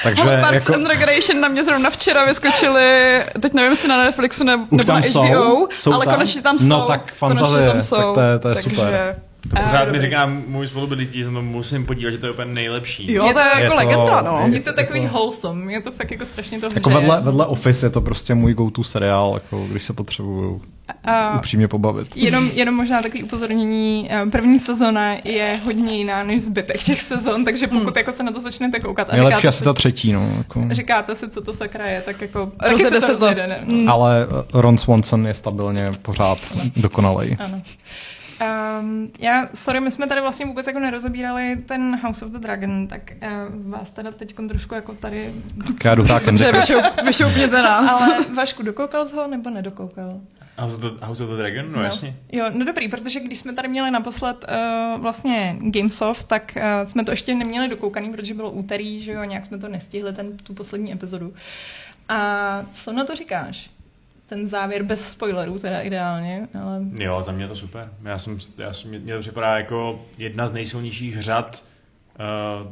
Takže 0.03 0.23
Hele, 0.23 0.41
Parks 0.41 0.65
jako, 0.69 0.73
and 0.79 0.87
Recreation 0.87 1.39
na 1.41 1.47
mě 1.47 1.63
zrovna 1.63 1.89
včera 1.89 2.25
vyskočili, 2.25 3.21
teď 3.39 3.53
nevím, 3.53 3.71
jestli 3.71 3.87
na 3.87 3.97
Netflixu 4.03 4.43
ne, 4.43 4.57
nebo 4.71 4.83
tam 4.83 4.95
na 4.95 5.01
jsou? 5.01 5.21
HBO, 5.23 5.67
Jsou 5.79 5.93
ale 5.93 6.05
tam? 6.05 6.13
konečně 6.13 6.41
tam 6.41 6.59
jsou. 6.59 6.65
No 6.67 6.85
tak 6.85 7.13
fantazie, 7.13 7.67
tam 7.71 7.81
jsou, 7.81 7.95
tak 7.95 8.13
to 8.13 8.21
je- 8.21 8.39
to 8.39 8.47
je 8.49 8.55
takže... 8.55 8.69
super. 8.69 9.15
To 9.49 9.57
Eh, 9.59 9.63
pořád 9.63 9.79
mi 9.79 9.85
dobrý. 9.85 10.01
říká 10.01 10.25
můj 10.47 10.67
spolubydlící, 10.67 11.17
že 11.19 11.25
se 11.25 11.31
to 11.31 11.41
musím 11.41 11.85
podívat, 11.85 12.11
že 12.11 12.17
to 12.17 12.25
je 12.25 12.31
úplně 12.31 12.53
nejlepší. 12.53 13.13
Jo, 13.13 13.29
to 13.33 13.39
je 13.39 13.45
Je 13.57 13.63
jako 13.63 13.75
to- 13.75 13.85
legenda, 13.87 14.21
no. 14.21 14.47
Je 14.51 14.59
to 14.59 14.73
takový 14.73 14.99
wholesome, 14.99 15.73
je 15.73 15.81
to 15.81 15.91
fakt 15.91 16.11
jako 16.11 16.25
strašně 16.25 16.59
to 16.59 16.69
jako 16.75 16.89
vedle, 16.89 17.21
vedle 17.21 17.45
Office 17.45 17.85
je 17.85 17.89
to 17.89 18.01
prostě 18.01 18.35
můj 18.35 18.53
go-to 18.53 18.83
seriál, 18.83 19.31
jako 19.33 19.65
když 19.71 19.83
se 19.83 19.93
potřebuju 19.93 20.61
A 21.05 21.37
upřímně 21.37 21.67
pobavit. 21.67 22.07
jenom, 22.17 22.49
jenom 22.53 22.75
možná 22.75 23.01
takový 23.01 23.23
upozornění, 23.23 24.07
eh, 24.11 24.25
první 24.31 24.59
sezona 24.59 25.13
je 25.23 25.59
hodně 25.65 25.97
jiná 25.97 26.23
než 26.23 26.41
zbytek 26.41 26.83
těch 26.83 27.01
sezon, 27.01 27.45
takže 27.45 27.67
pokud 27.67 27.95
jako 27.97 28.11
se 28.11 28.23
na 28.23 28.31
to 28.31 28.41
začnete 28.41 28.79
koukat 28.79 29.09
a 29.09 29.13
Nejlepší 29.15 29.37
říkáte 29.37 29.47
asi 29.49 29.57
si, 29.57 29.63
ta 29.63 29.73
třetí, 29.73 30.11
no. 30.11 30.33
Jako. 30.37 30.61
říkáte 30.71 31.15
si, 31.15 31.29
co 31.29 31.41
to 31.41 31.53
sakra 31.53 31.85
je, 31.85 32.01
tak 32.01 32.21
jako 32.21 32.51
taky 32.59 32.71
Rozjede 32.71 33.01
se 33.01 33.07
se 33.07 33.13
to 33.13 33.19
to. 33.19 33.25
rozjede, 33.25 33.47
ne? 33.47 33.59
Mm. 33.75 33.89
Ale 33.89 34.27
uh, 34.27 34.61
Ron 34.61 34.77
Swanson 34.77 35.27
je 35.27 35.33
stabilně 35.33 35.91
pořád 36.01 36.37
dokonalej. 36.75 37.37
Ano. 37.39 37.61
Um, 38.41 39.11
já, 39.19 39.49
sorry, 39.53 39.79
my 39.79 39.91
jsme 39.91 40.07
tady 40.07 40.21
vlastně 40.21 40.45
vůbec 40.45 40.67
jako 40.67 40.79
nerozebírali 40.79 41.55
ten 41.65 41.99
House 42.03 42.25
of 42.25 42.31
the 42.31 42.39
Dragon, 42.39 42.87
tak 42.87 43.11
uh, 43.21 43.71
vás 43.71 43.91
teda 43.91 44.11
teď 44.11 44.35
trošku 44.47 44.75
jako 44.75 44.93
tady... 44.93 45.33
Tak 45.67 45.83
já 45.83 45.95
vyšoup, 46.51 46.83
vyšoupněte 47.05 47.61
nás. 47.61 48.01
Ale 48.01 48.25
Vašku, 48.35 48.63
dokoukal 48.63 49.05
jsi 49.05 49.15
ho 49.15 49.27
nebo 49.27 49.49
nedokoukal? 49.49 50.21
House 50.57 50.75
of 50.75 50.81
the, 50.81 51.05
House 51.05 51.23
of 51.23 51.29
the 51.29 51.35
Dragon? 51.35 51.71
No, 51.71 51.81
jasně. 51.81 52.15
Jo, 52.31 52.45
no 52.53 52.65
dobrý, 52.65 52.87
protože 52.87 53.19
když 53.19 53.39
jsme 53.39 53.53
tady 53.53 53.67
měli 53.67 53.91
naposled 53.91 54.45
uh, 54.49 55.01
vlastně 55.01 55.57
Gamesoft, 55.59 56.27
tak 56.27 56.57
uh, 56.57 56.89
jsme 56.89 57.03
to 57.03 57.11
ještě 57.11 57.35
neměli 57.35 57.67
dokoukaný, 57.67 58.11
protože 58.11 58.33
bylo 58.33 58.51
úterý, 58.51 58.99
že 58.99 59.11
jo, 59.11 59.23
nějak 59.23 59.45
jsme 59.45 59.57
to 59.57 59.67
nestihli, 59.67 60.13
ten, 60.13 60.37
tu 60.37 60.53
poslední 60.53 60.93
epizodu. 60.93 61.33
A 62.09 62.65
co 62.73 62.93
na 62.93 63.03
to 63.03 63.15
říkáš? 63.15 63.69
Ten 64.27 64.47
závěr 64.47 64.83
bez 64.83 65.11
spoilerů 65.11 65.59
teda 65.59 65.81
ideálně, 65.81 66.47
ale... 66.61 66.81
Jo, 66.99 67.21
za 67.21 67.31
mě 67.31 67.47
to 67.47 67.55
super. 67.55 67.91
Já 68.03 68.19
jsem, 68.19 68.37
já 68.57 68.73
jsem, 68.73 68.91
mě 68.91 69.13
to 69.13 69.19
připadá 69.19 69.57
jako 69.57 70.05
jedna 70.17 70.47
z 70.47 70.53
nejsilnějších 70.53 71.21
řad 71.21 71.63
uh, 72.63 72.71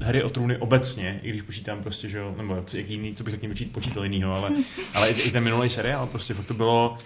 hry 0.00 0.22
o 0.22 0.30
trůny 0.30 0.56
obecně, 0.56 1.20
i 1.22 1.30
když 1.30 1.42
počítám 1.42 1.82
prostě, 1.82 2.08
že 2.08 2.18
jo, 2.18 2.34
nebo 2.36 2.62
co, 2.62 2.76
jaký 2.76 2.92
jiný, 2.92 3.14
co 3.14 3.24
bych 3.24 3.34
taky 3.34 3.48
počít, 3.48 3.72
počítal 3.72 4.02
jinýho, 4.02 4.34
ale, 4.34 4.50
ale 4.94 5.10
i, 5.10 5.28
i, 5.28 5.30
ten 5.30 5.44
minulý 5.44 5.68
seriál, 5.68 6.06
prostě 6.06 6.34
fakt 6.34 6.46
to 6.46 6.54
bylo 6.54 6.96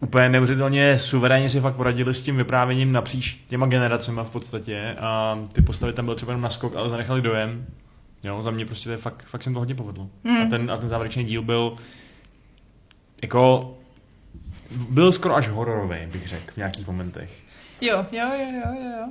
úplně 0.00 0.28
neuvěřitelně 0.28 0.98
suverénně 0.98 1.50
si 1.50 1.60
fakt 1.60 1.76
poradili 1.76 2.14
s 2.14 2.22
tím 2.22 2.36
vyprávěním 2.36 2.92
napříč 2.92 3.38
těma 3.46 3.66
generacemi 3.66 4.20
v 4.24 4.30
podstatě 4.30 4.96
a 5.00 5.38
ty 5.52 5.62
postavy 5.62 5.92
tam 5.92 6.04
byly 6.04 6.16
třeba 6.16 6.32
jenom 6.32 6.42
na 6.42 6.50
skok, 6.50 6.76
ale 6.76 6.90
zanechali 6.90 7.22
dojem. 7.22 7.66
Jo, 8.24 8.42
za 8.42 8.50
mě 8.50 8.66
prostě 8.66 8.88
to 8.88 8.90
je 8.90 8.96
fakt, 8.96 9.26
fakt 9.26 9.42
jsem 9.42 9.54
to 9.54 9.58
hodně 9.58 9.74
povedlo. 9.74 10.08
Hmm. 10.24 10.42
A, 10.42 10.46
ten, 10.46 10.70
a 10.70 10.76
ten 10.76 10.88
závěrečný 10.88 11.24
díl 11.24 11.42
byl 11.42 11.76
jako 13.22 13.74
byl 14.88 15.12
skoro 15.12 15.36
až 15.36 15.48
hororový, 15.48 16.06
bych 16.06 16.28
řekl, 16.28 16.52
v 16.52 16.56
nějakých 16.56 16.86
momentech. 16.86 17.30
Jo, 17.80 18.06
jo, 18.12 18.28
jo, 18.32 18.62
jo, 18.64 18.82
jo. 18.82 19.08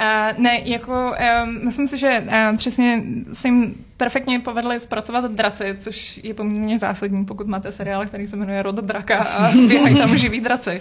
Uh, 0.00 0.42
ne, 0.42 0.60
jako 0.64 1.14
um, 1.44 1.64
myslím 1.64 1.86
si, 1.88 1.98
že 1.98 2.24
uh, 2.26 2.56
přesně 2.56 3.02
se 3.32 3.48
jim 3.48 3.74
perfektně 3.96 4.40
povedli 4.40 4.80
zpracovat 4.80 5.30
draci, 5.30 5.74
což 5.78 6.20
je 6.22 6.34
poměrně 6.34 6.78
zásadní, 6.78 7.24
pokud 7.24 7.46
máte 7.46 7.72
seriál, 7.72 8.06
který 8.06 8.26
se 8.26 8.36
jmenuje 8.36 8.62
Rod 8.62 8.74
draka 8.74 9.18
a 9.18 9.52
běhají 9.52 9.96
tam 9.96 10.18
živí 10.18 10.40
draci. 10.40 10.80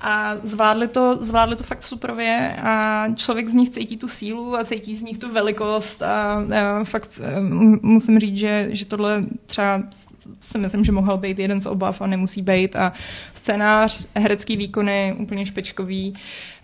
A 0.00 0.36
zvládli 0.42 0.88
to, 0.88 1.18
zvládli 1.20 1.56
to 1.56 1.64
fakt 1.64 1.82
superově 1.82 2.56
a 2.62 3.06
člověk 3.14 3.48
z 3.48 3.54
nich 3.54 3.70
cítí 3.70 3.96
tu 3.96 4.08
sílu 4.08 4.56
a 4.56 4.64
cítí 4.64 4.96
z 4.96 5.02
nich 5.02 5.18
tu 5.18 5.32
velikost 5.32 6.02
a 6.02 6.44
uh, 6.46 6.84
fakt 6.84 7.20
um, 7.38 7.78
musím 7.82 8.18
říct, 8.18 8.36
že, 8.36 8.68
že 8.70 8.84
tohle 8.84 9.24
třeba 9.46 9.82
si 10.40 10.58
myslím, 10.58 10.84
že 10.84 10.92
mohl 10.92 11.16
být 11.16 11.38
jeden 11.38 11.60
z 11.60 11.66
obav 11.66 12.00
a 12.00 12.06
nemusí 12.06 12.42
být 12.42 12.76
a 12.76 12.92
scénář, 13.32 14.06
herecký 14.14 14.56
výkony 14.56 15.14
úplně 15.18 15.46
špičkový. 15.46 16.14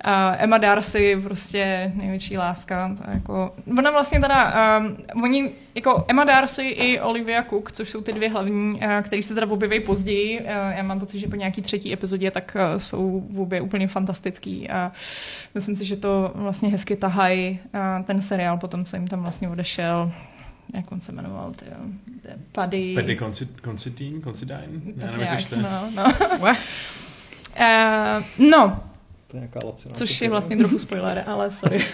A 0.04 0.36
Emma 0.38 0.58
Darcy 0.58 1.16
prostě 1.22 1.92
největší 1.94 2.38
láska. 2.38 2.96
Jako, 3.12 3.54
ona 3.78 3.90
vlastně 3.90 4.20
teda, 4.20 4.78
um, 4.78 4.96
oni 5.24 5.50
jako 5.74 6.04
Emma 6.08 6.24
Darcy 6.24 6.62
i 6.62 7.00
Olivia 7.00 7.42
Cook, 7.42 7.72
což 7.72 7.90
jsou 7.90 8.00
ty 8.00 8.12
dvě 8.12 8.30
hlavní, 8.30 8.74
uh, 8.74 8.80
který 9.02 9.22
se 9.22 9.34
teda 9.34 9.46
objeví 9.46 9.80
později. 9.80 10.40
Uh, 10.40 10.46
já 10.46 10.82
mám 10.82 11.00
pocit, 11.00 11.20
že 11.20 11.28
po 11.28 11.36
nějaký 11.36 11.62
třetí 11.62 11.92
epizodě 11.92 12.30
tak 12.30 12.56
uh, 12.72 12.78
jsou 12.78 13.24
obě 13.36 13.60
úplně 13.60 13.88
fantastický 13.88 14.70
a 14.70 14.92
myslím 15.54 15.76
si, 15.76 15.84
že 15.84 15.96
to 15.96 16.32
vlastně 16.34 16.68
hezky 16.68 16.96
tahají 16.96 17.58
uh, 17.74 18.06
ten 18.06 18.20
seriál 18.20 18.56
po 18.56 18.68
tom, 18.68 18.84
co 18.84 18.96
jim 18.96 19.08
tam 19.08 19.22
vlastně 19.22 19.48
odešel. 19.48 20.12
Jak 20.74 20.92
on 20.92 21.00
se 21.00 21.12
jmenoval? 21.12 21.52
Ty, 21.56 21.64
Paddy. 22.52 22.94
Paddy 22.94 23.18
Considine? 23.64 24.20
Considine? 24.20 24.68
Já 24.96 25.06
Tak 25.06 25.16
nevím, 25.16 25.26
jak 25.26 25.52
no, 25.52 25.90
no. 25.94 26.04
Uh, 27.58 28.50
no, 28.50 28.80
To 29.30 29.36
je 29.36 29.40
nějaká 29.40 29.60
lacina. 29.66 29.94
Což 29.94 30.20
je 30.20 30.28
vlastně 30.28 30.56
trochu 30.56 30.78
spoiler, 30.78 31.24
ale 31.26 31.50
sorry. 31.50 31.84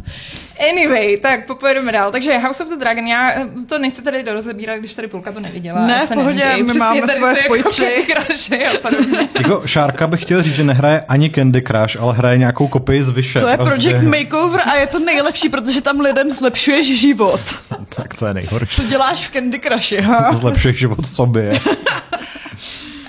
anyway, 0.70 1.16
tak 1.16 1.46
popojedeme 1.46 1.92
dál. 1.92 2.12
Takže 2.12 2.38
House 2.38 2.62
of 2.64 2.68
the 2.68 2.76
Dragon, 2.76 3.06
já 3.06 3.32
eh, 3.32 3.46
to 3.68 3.78
nechci 3.78 4.02
tady 4.02 4.22
rozebírat, 4.22 4.78
když 4.78 4.94
tady 4.94 5.08
půlka 5.08 5.32
to 5.32 5.40
neviděla. 5.40 5.86
Ne, 5.86 6.06
v 6.06 6.14
pohodě, 6.14 6.56
my 6.56 6.64
Přesně 6.64 6.78
máme 6.80 7.00
tady 7.00 7.12
svoje. 7.12 7.36
Jako 7.42 8.78
podobně. 8.82 9.28
Jako 9.38 9.62
Šárka 9.66 10.06
bych 10.06 10.22
chtěl 10.22 10.42
říct, 10.42 10.54
že 10.54 10.64
nehraje 10.64 11.00
ani 11.08 11.30
Candy 11.30 11.62
Crush, 11.62 12.00
ale 12.00 12.14
hraje 12.14 12.38
nějakou 12.38 12.68
kopii 12.68 13.02
z 13.02 13.10
Vyše. 13.10 13.40
To 13.40 13.48
je 13.48 13.56
prostě. 13.56 13.90
Project 13.90 14.04
Makeover 14.04 14.60
a 14.68 14.74
je 14.74 14.86
to 14.86 14.98
nejlepší, 14.98 15.48
protože 15.48 15.82
tam 15.82 16.00
lidem 16.00 16.30
zlepšuješ 16.30 17.00
život. 17.00 17.40
Tak 17.96 18.14
to 18.14 18.26
je 18.26 18.34
nejhorší. 18.34 18.76
Co 18.76 18.88
děláš 18.88 19.28
v 19.28 19.32
Candy 19.32 19.60
Crushi, 19.60 20.00
ha? 20.00 20.32
Zlepšuješ 20.32 20.78
život 20.78 21.06
sobě. 21.08 21.60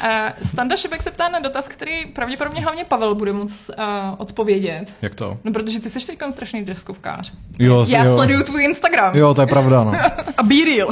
Uh, 0.03 0.47
Standa 0.47 0.75
Šibek 0.75 1.01
se 1.01 1.11
ptá 1.11 1.29
na 1.29 1.39
dotaz, 1.39 1.67
který 1.69 2.05
pravděpodobně 2.05 2.61
hlavně 2.61 2.85
Pavel 2.85 3.15
bude 3.15 3.33
moc 3.33 3.71
uh, 3.77 3.83
odpovědět. 4.17 4.93
Jak 5.01 5.15
to? 5.15 5.37
No, 5.43 5.51
protože 5.51 5.79
ty 5.79 5.89
jsi 5.89 6.07
teď 6.07 6.19
strašný 6.31 6.65
deskovkář. 6.65 7.33
Jo, 7.59 7.85
Já 7.87 8.03
jo. 8.03 8.15
sleduju 8.15 8.43
tvůj 8.43 8.63
Instagram. 8.63 9.15
Jo, 9.15 9.33
to 9.33 9.41
je 9.41 9.47
pravda, 9.47 9.83
no. 9.83 9.91
A 10.37 10.43
Be 10.43 10.55
Real. 10.65 10.89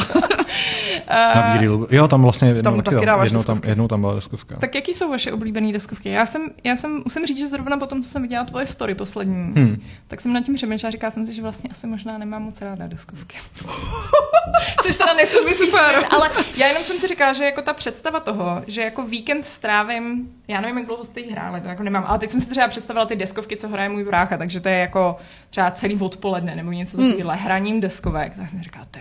Na. 1.09 1.59
Jo, 1.91 2.07
tam 2.07 2.21
vlastně 2.21 2.47
jednou, 2.49 2.61
Tam 2.63 2.81
taky, 2.81 2.95
taky 2.95 3.05
dáváš 3.05 3.25
jednou, 3.25 3.43
tam, 3.43 3.61
jednou 3.65 3.87
tam 3.87 4.01
byla 4.01 4.13
deskovka. 4.13 4.55
Tak 4.55 4.75
jaký 4.75 4.93
jsou 4.93 5.09
vaše 5.09 5.31
oblíbené 5.31 5.73
deskovky? 5.73 6.09
Já 6.09 6.25
jsem, 6.25 6.41
já 6.63 6.75
jsem, 6.75 7.01
musím 7.03 7.25
říct, 7.25 7.37
že 7.37 7.47
zrovna 7.47 7.77
po 7.77 7.85
tom, 7.85 8.01
co 8.01 8.09
jsem 8.09 8.21
viděla 8.21 8.43
tvoje 8.43 8.65
story 8.65 8.95
poslední, 8.95 9.53
Hmm. 9.55 9.81
tak 10.07 10.21
jsem 10.21 10.33
nad 10.33 10.41
tím 10.41 10.55
přemýšlela 10.55 10.87
a 10.87 10.91
říkala 10.91 11.11
jsem 11.11 11.25
si, 11.25 11.33
že 11.33 11.41
vlastně 11.41 11.69
asi 11.69 11.87
možná 11.87 12.17
nemám 12.17 12.43
moc 12.43 12.61
ráda 12.61 12.87
deskovky. 12.87 13.37
Což 14.83 14.97
teda 14.97 15.13
nesouvisí 15.13 15.65
super, 15.65 16.05
ale 16.09 16.29
já 16.57 16.67
jenom 16.67 16.83
jsem 16.83 16.97
si 16.99 17.07
říkala, 17.07 17.33
že 17.33 17.45
jako 17.45 17.61
ta 17.61 17.73
představa 17.73 18.19
toho, 18.19 18.63
že 18.67 18.81
jako 18.81 18.98
víkend 19.07 19.45
strávím, 19.45 20.29
já 20.47 20.61
nevím, 20.61 20.77
jak 20.77 20.87
dlouho 20.87 21.03
jste 21.03 21.19
jí 21.19 21.31
hráli, 21.31 21.61
to 21.61 21.67
jako 21.67 21.83
nemám, 21.83 22.03
ale 22.07 22.19
teď 22.19 22.29
jsem 22.29 22.41
si 22.41 22.49
třeba 22.49 22.67
představila 22.67 23.05
ty 23.05 23.15
deskovky, 23.15 23.57
co 23.57 23.69
hraje 23.69 23.89
můj 23.89 24.03
brácha, 24.03 24.37
takže 24.37 24.59
to 24.59 24.69
je 24.69 24.77
jako 24.77 25.17
třeba 25.49 25.71
celý 25.71 25.99
odpoledne 25.99 26.55
nebo 26.55 26.71
něco 26.71 26.97
takového, 26.97 27.31
hraním 27.31 27.81
deskovek, 27.81 28.35
tak 28.35 28.49
jsem 28.49 28.63
říkala, 28.63 28.85
to 28.91 28.99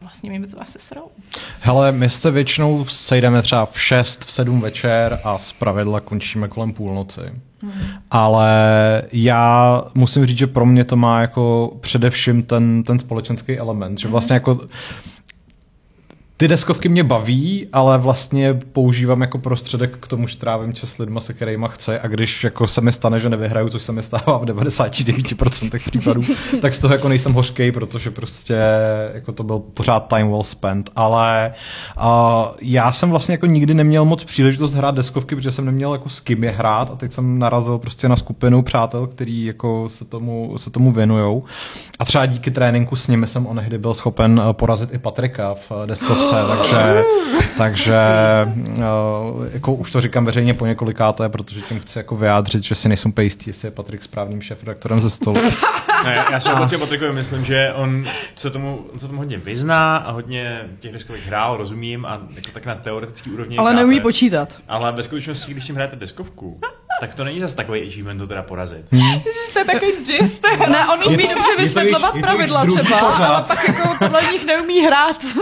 vlastně 0.00 0.30
mi 0.30 0.38
by 0.38 0.46
to 0.46 0.62
asi 0.62 0.78
srou. 0.78 1.08
Hele, 1.60 1.92
my 1.92 2.10
se 2.10 2.30
většinou 2.30 2.84
sejdeme 2.84 3.42
třeba 3.42 3.66
v 3.66 3.80
6, 3.80 4.24
v 4.24 4.30
7 4.30 4.60
večer 4.60 5.20
a 5.24 5.38
z 5.38 5.52
pravidla 5.52 6.00
končíme 6.00 6.48
kolem 6.48 6.72
půlnoci. 6.72 7.20
Hmm. 7.62 7.72
Ale 8.10 8.52
já 9.12 9.82
musím 9.94 10.26
říct, 10.26 10.38
že 10.38 10.46
pro 10.46 10.66
mě 10.66 10.84
to 10.84 10.96
má 10.96 11.20
jako 11.20 11.76
především 11.80 12.42
ten, 12.42 12.82
ten 12.82 12.98
společenský 12.98 13.58
element, 13.58 13.98
že 13.98 14.08
vlastně 14.08 14.34
jako 14.34 14.60
ty 16.36 16.48
deskovky 16.48 16.88
mě 16.88 17.04
baví, 17.04 17.68
ale 17.72 17.98
vlastně 17.98 18.54
používám 18.54 19.20
jako 19.20 19.38
prostředek 19.38 19.96
k 20.00 20.06
tomu, 20.06 20.28
že 20.28 20.36
trávím 20.36 20.72
čas 20.72 20.90
s 20.90 20.98
lidma, 20.98 21.20
se 21.20 21.34
kterými 21.34 21.66
chci 21.68 21.98
a 21.98 22.08
když 22.08 22.44
jako 22.44 22.66
se 22.66 22.80
mi 22.80 22.92
stane, 22.92 23.18
že 23.18 23.28
nevyhraju, 23.28 23.68
což 23.68 23.82
se 23.82 23.92
mi 23.92 24.02
stává 24.02 24.38
v 24.38 24.44
99% 24.44 25.78
případů, 25.90 26.22
tak 26.60 26.74
z 26.74 26.78
toho 26.78 26.94
jako 26.94 27.08
nejsem 27.08 27.32
hořkej, 27.32 27.72
protože 27.72 28.10
prostě 28.10 28.56
jako 29.14 29.32
to 29.32 29.42
byl 29.42 29.58
pořád 29.58 30.00
time 30.00 30.28
well 30.28 30.42
spent, 30.42 30.90
ale 30.96 31.52
uh, 31.96 32.04
já 32.62 32.92
jsem 32.92 33.10
vlastně 33.10 33.32
jako 33.32 33.46
nikdy 33.46 33.74
neměl 33.74 34.04
moc 34.04 34.24
příležitost 34.24 34.74
hrát 34.74 34.94
deskovky, 34.94 35.36
protože 35.36 35.50
jsem 35.50 35.64
neměl 35.64 35.92
jako 35.92 36.08
s 36.08 36.20
kým 36.20 36.44
je 36.44 36.50
hrát. 36.50 36.90
A 36.90 36.96
teď 36.96 37.12
jsem 37.12 37.38
narazil 37.38 37.78
prostě 37.78 38.08
na 38.08 38.16
skupinu 38.16 38.62
přátel, 38.62 39.06
který 39.06 39.44
jako 39.44 39.88
se 39.88 40.04
tomu, 40.04 40.58
se 40.58 40.70
tomu 40.70 40.92
věnujou. 40.92 41.44
A 41.98 42.04
třeba 42.04 42.26
díky 42.26 42.50
tréninku 42.50 42.96
s 42.96 43.08
nimi 43.08 43.26
jsem 43.26 43.46
onehdy 43.46 43.78
byl 43.78 43.94
schopen 43.94 44.42
eh, 44.50 44.52
porazit 44.52 44.94
i 44.94 44.98
Patrika 44.98 45.54
v 45.54 45.72
eh, 45.82 45.86
deskovce 45.86 46.25
deskovce, 46.34 46.56
takže, 46.56 47.04
takže 47.56 47.98
uh, 48.76 49.46
jako 49.52 49.74
už 49.74 49.90
to 49.90 50.00
říkám 50.00 50.24
veřejně 50.24 50.54
po 50.54 50.66
několikáté, 50.66 51.28
protože 51.28 51.60
tím 51.60 51.80
chci 51.80 51.98
jako 51.98 52.16
vyjádřit, 52.16 52.62
že 52.62 52.74
si 52.74 52.88
nejsem 52.88 53.12
pejistý, 53.12 53.50
jestli 53.50 53.68
je 53.68 53.72
Patrik 53.72 54.02
správným 54.02 54.42
šéf-redaktorem 54.42 55.00
ze 55.00 55.10
stolu. 55.10 55.40
Ne, 56.04 56.24
já 56.32 56.40
si 56.40 56.76
o 56.76 56.78
Patrikovi 56.78 57.12
myslím, 57.12 57.44
že 57.44 57.72
on 57.74 58.04
se 58.34 58.50
tomu, 58.50 58.86
on 58.92 58.98
se 58.98 59.06
tomu 59.06 59.18
hodně 59.18 59.38
vyzná 59.38 59.96
a 59.96 60.10
hodně 60.10 60.60
těch 60.80 60.92
deskových 60.92 61.26
hrál, 61.26 61.56
rozumím 61.56 62.06
a 62.06 62.20
jako 62.34 62.50
tak 62.52 62.66
na 62.66 62.74
teoretický 62.74 63.30
úrovni. 63.30 63.56
Ale 63.56 63.74
neumí 63.74 64.00
počítat. 64.00 64.58
Ale 64.68 64.92
ve 64.92 65.02
skutečnosti, 65.02 65.52
když 65.52 65.68
jim 65.68 65.74
hrajete 65.74 65.96
deskovku, 65.96 66.60
tak 67.00 67.14
to 67.14 67.24
není 67.24 67.40
zase 67.40 67.56
takový 67.56 67.86
achievement 67.86 68.18
to 68.18 68.26
teda 68.26 68.42
porazit. 68.42 68.86
Ježiš, 68.92 69.52
to 69.52 69.58
je 69.58 69.64
takový 69.64 69.92
gist. 70.06 70.46
Ne, 70.68 70.78
on 70.94 70.98
umí 71.06 71.16
dobře 71.16 71.50
je 71.50 71.56
to 71.56 71.62
vysvětlovat 71.62 72.14
pravidla 72.20 72.64
třeba, 72.64 72.98
ale 72.98 73.42
pak 73.48 73.68
jako 73.68 73.88
podle 73.98 74.20
nich 74.32 74.46
neumí 74.46 74.80
hrát. 74.80 75.16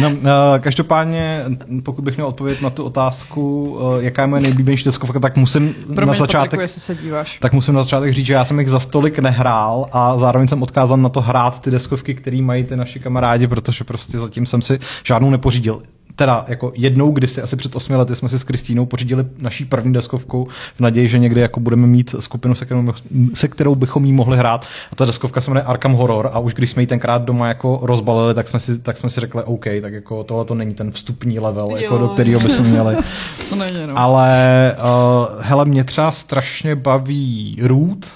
No, 0.00 0.10
uh, 0.10 0.16
každopádně, 0.60 1.44
pokud 1.82 2.02
bych 2.02 2.16
měl 2.16 2.26
odpovědět 2.26 2.62
na 2.62 2.70
tu 2.70 2.84
otázku, 2.84 3.70
uh, 3.70 4.04
jaká 4.04 4.22
je 4.22 4.28
moje 4.28 4.42
nejblíbenější 4.42 4.84
deskovka, 4.84 5.20
tak 5.20 5.36
musím 5.36 5.74
Promiň, 5.74 6.06
na 6.06 6.14
začátek... 6.14 6.50
Patriku, 6.50 6.60
jestli 6.60 6.80
se 6.80 6.94
díváš. 6.94 7.38
Tak 7.38 7.52
musím 7.52 7.74
na 7.74 7.82
začátek 7.82 8.12
říct, 8.12 8.26
že 8.26 8.34
já 8.34 8.44
jsem 8.44 8.58
jich 8.58 8.68
za 8.68 8.78
stolik 8.78 9.18
nehrál 9.18 9.88
a 9.92 10.18
zároveň 10.18 10.48
jsem 10.48 10.62
odkázal 10.62 10.96
na 10.96 11.08
to 11.08 11.20
hrát 11.20 11.60
ty 11.60 11.70
deskovky, 11.70 12.14
které 12.14 12.42
mají 12.42 12.64
ty 12.64 12.76
naši 12.76 13.00
kamarádi, 13.00 13.46
protože 13.46 13.84
prostě 13.84 14.18
zatím 14.18 14.46
jsem 14.46 14.62
si 14.62 14.78
žádnou 15.04 15.30
nepořídil. 15.30 15.82
Teda 16.16 16.44
jako 16.48 16.72
jednou, 16.74 17.10
kdysi 17.10 17.42
asi 17.42 17.56
před 17.56 17.76
osmi 17.76 17.96
lety 17.96 18.16
jsme 18.16 18.28
si 18.28 18.38
s 18.38 18.44
Kristýnou 18.44 18.86
pořídili 18.86 19.24
naší 19.38 19.64
první 19.64 19.92
deskovku 19.92 20.48
v 20.76 20.80
naději, 20.80 21.08
že 21.08 21.18
někdy 21.18 21.40
jako 21.40 21.60
budeme 21.60 21.86
mít 21.86 22.14
skupinu, 22.18 22.54
se 22.54 22.64
kterou, 22.64 22.92
se 23.34 23.48
kterou 23.48 23.74
bychom 23.74 24.04
jí 24.04 24.12
mohli 24.12 24.36
hrát. 24.36 24.66
A 24.92 24.96
ta 24.96 25.04
deskovka 25.04 25.40
se 25.40 25.50
jmenuje 25.50 25.64
Arkham 25.64 25.92
Horror 25.92 26.30
a 26.32 26.38
už 26.38 26.54
když 26.54 26.70
jsme 26.70 26.82
ji 26.82 26.86
tenkrát 26.86 27.22
doma 27.22 27.48
jako 27.48 27.80
rozbalili, 27.82 28.34
tak 28.34 28.48
jsme 28.48 28.60
si, 28.60 28.78
tak 28.80 28.96
jsme 28.96 29.10
si 29.10 29.20
řekli, 29.20 29.42
OK, 29.42 29.64
tak 29.82 29.92
jako 29.92 30.24
tohle 30.24 30.44
to 30.44 30.54
není 30.54 30.74
ten 30.74 30.90
vstupní 30.90 31.38
level, 31.38 31.76
jako 31.76 31.94
Jo. 31.94 32.00
do 32.00 32.08
kterého 32.08 32.40
bychom 32.40 32.66
měli. 32.66 32.96
To 33.48 33.56
není, 33.56 33.86
no. 33.86 33.98
Ale 33.98 34.76
uh, 34.78 35.42
hele, 35.42 35.64
mě 35.64 35.84
třeba 35.84 36.12
strašně 36.12 36.76
baví 36.76 37.58
Root, 37.62 38.06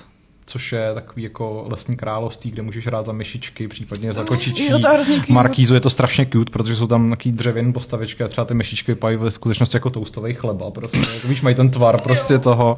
což 0.51 0.73
je 0.73 0.95
takový 0.95 1.23
jako 1.23 1.65
lesní 1.69 1.97
království, 1.97 2.51
kde 2.51 2.63
můžeš 2.63 2.87
hrát 2.87 3.07
za 3.07 3.13
myšičky, 3.13 3.69
případně 3.69 4.13
za 4.13 4.25
kočičí. 4.25 4.71
Jo, 4.71 4.79
to. 4.79 4.89
Markízu 5.29 5.75
je 5.75 5.81
to 5.81 5.91
strašně 5.91 6.27
cute, 6.27 6.51
protože 6.51 6.77
jsou 6.77 6.87
tam 6.87 7.11
takový 7.11 7.33
dřevěný 7.33 7.73
postavičky 7.73 8.25
a 8.25 8.29
třeba 8.29 8.45
ty 8.45 8.55
myšičky 8.55 8.93
vypadají 8.93 9.17
ve 9.17 9.31
skutečnosti 9.31 9.77
jako 9.77 9.91
toustový 9.91 10.35
chleba. 10.35 10.71
Prostě. 10.71 10.99
Jako, 11.15 11.29
víš, 11.29 11.43
mají 11.43 11.57
ten 11.57 11.71
tvar 11.71 12.01
prostě 12.01 12.39
toho. 12.39 12.77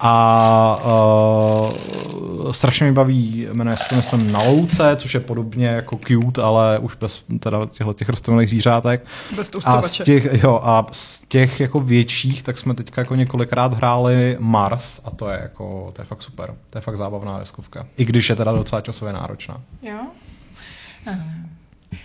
A 0.00 0.78
uh, 0.84 2.52
strašně 2.52 2.86
mi 2.86 2.92
baví, 2.92 3.46
jmenuje 3.52 3.76
se 3.76 3.88
to 3.88 3.94
myslím 3.94 4.32
na 4.32 4.42
louce, 4.42 4.96
což 4.96 5.14
je 5.14 5.20
podobně 5.20 5.66
jako 5.66 5.98
cute, 6.06 6.42
ale 6.42 6.78
už 6.78 6.96
bez 6.96 7.22
teda 7.40 7.66
těchto 7.66 7.92
těch 7.92 8.08
rostlinných 8.08 8.48
zvířátek. 8.48 9.06
Bez 9.36 9.50
A 9.64 9.82
z 9.82 9.92
těch, 9.92 10.42
jo, 10.42 10.60
a 10.62 10.86
z 10.92 11.22
těch 11.28 11.60
jako 11.60 11.80
větších, 11.80 12.42
tak 12.42 12.58
jsme 12.58 12.74
teďka 12.74 13.00
jako 13.00 13.14
několikrát 13.14 13.74
hráli 13.74 14.36
Mars 14.40 15.00
a 15.04 15.10
to 15.10 15.28
je 15.28 15.38
jako, 15.42 15.92
to 15.92 16.02
je 16.02 16.06
fakt 16.06 16.22
super. 16.22 16.54
To 16.70 16.78
je 16.78 16.82
fakt 16.82 16.96
zábavná 17.08 17.38
deskovka. 17.38 17.86
I 17.96 18.04
když 18.04 18.30
je 18.30 18.36
teda 18.36 18.52
docela 18.52 18.80
časově 18.80 19.12
náročná. 19.12 19.62
Jo? 19.82 20.06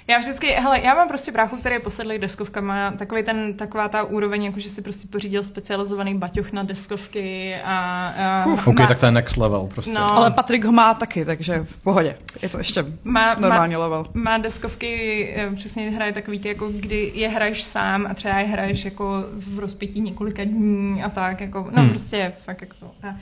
Já 0.08 0.18
vždycky, 0.18 0.48
hele, 0.48 0.82
já 0.82 0.94
mám 0.94 1.08
prostě 1.08 1.32
bráchu, 1.32 1.58
který 1.58 1.76
je 1.76 1.80
posedlý 1.80 2.18
deskovkama, 2.20 2.92
takový 2.92 3.24
ten, 3.24 3.54
taková 3.54 3.88
ta 3.90 4.04
úroveň, 4.04 4.44
jako 4.44 4.60
že 4.60 4.70
si 4.70 4.82
prostě 4.82 5.08
pořídil 5.08 5.44
specializovaný 5.44 6.16
baťoch 6.18 6.52
na 6.52 6.64
deskovky 6.64 7.56
a... 7.64 8.08
a 8.28 8.46
OK, 8.66 8.78
tak 8.88 9.00
to 9.00 9.06
je 9.06 9.12
next 9.12 9.38
level 9.38 9.70
prostě. 9.74 9.92
No. 9.94 10.12
Ale 10.14 10.32
Patrik 10.32 10.66
ho 10.66 10.72
má 10.72 10.94
taky, 10.94 11.26
takže 11.26 11.66
v 11.70 11.78
pohodě. 11.78 12.18
Je 12.42 12.50
to 12.50 12.58
ještě 12.58 12.86
má, 13.04 13.36
normální 13.36 13.74
má, 13.76 13.80
level. 13.80 14.06
má 14.14 14.38
deskovky, 14.38 15.34
eh, 15.38 15.56
přesně 15.56 15.90
hraje 15.90 16.14
takový 16.14 16.40
ty, 16.40 16.48
jako 16.48 16.70
kdy 16.70 17.12
je 17.16 17.30
hraješ 17.30 17.64
sám 17.64 18.08
a 18.10 18.14
třeba 18.14 18.40
je 18.40 18.46
hraješ 18.46 18.86
jako 18.86 19.24
v 19.32 19.60
rozpětí 19.60 20.02
několika 20.02 20.44
dní 20.44 21.04
a 21.04 21.10
tak, 21.10 21.42
jako, 21.42 21.68
no 21.76 21.82
Hmm. 21.82 21.90
prostě 21.90 22.34
fakt 22.46 22.62
jako 22.62 22.74
to. 22.80 22.92
A, 23.04 23.16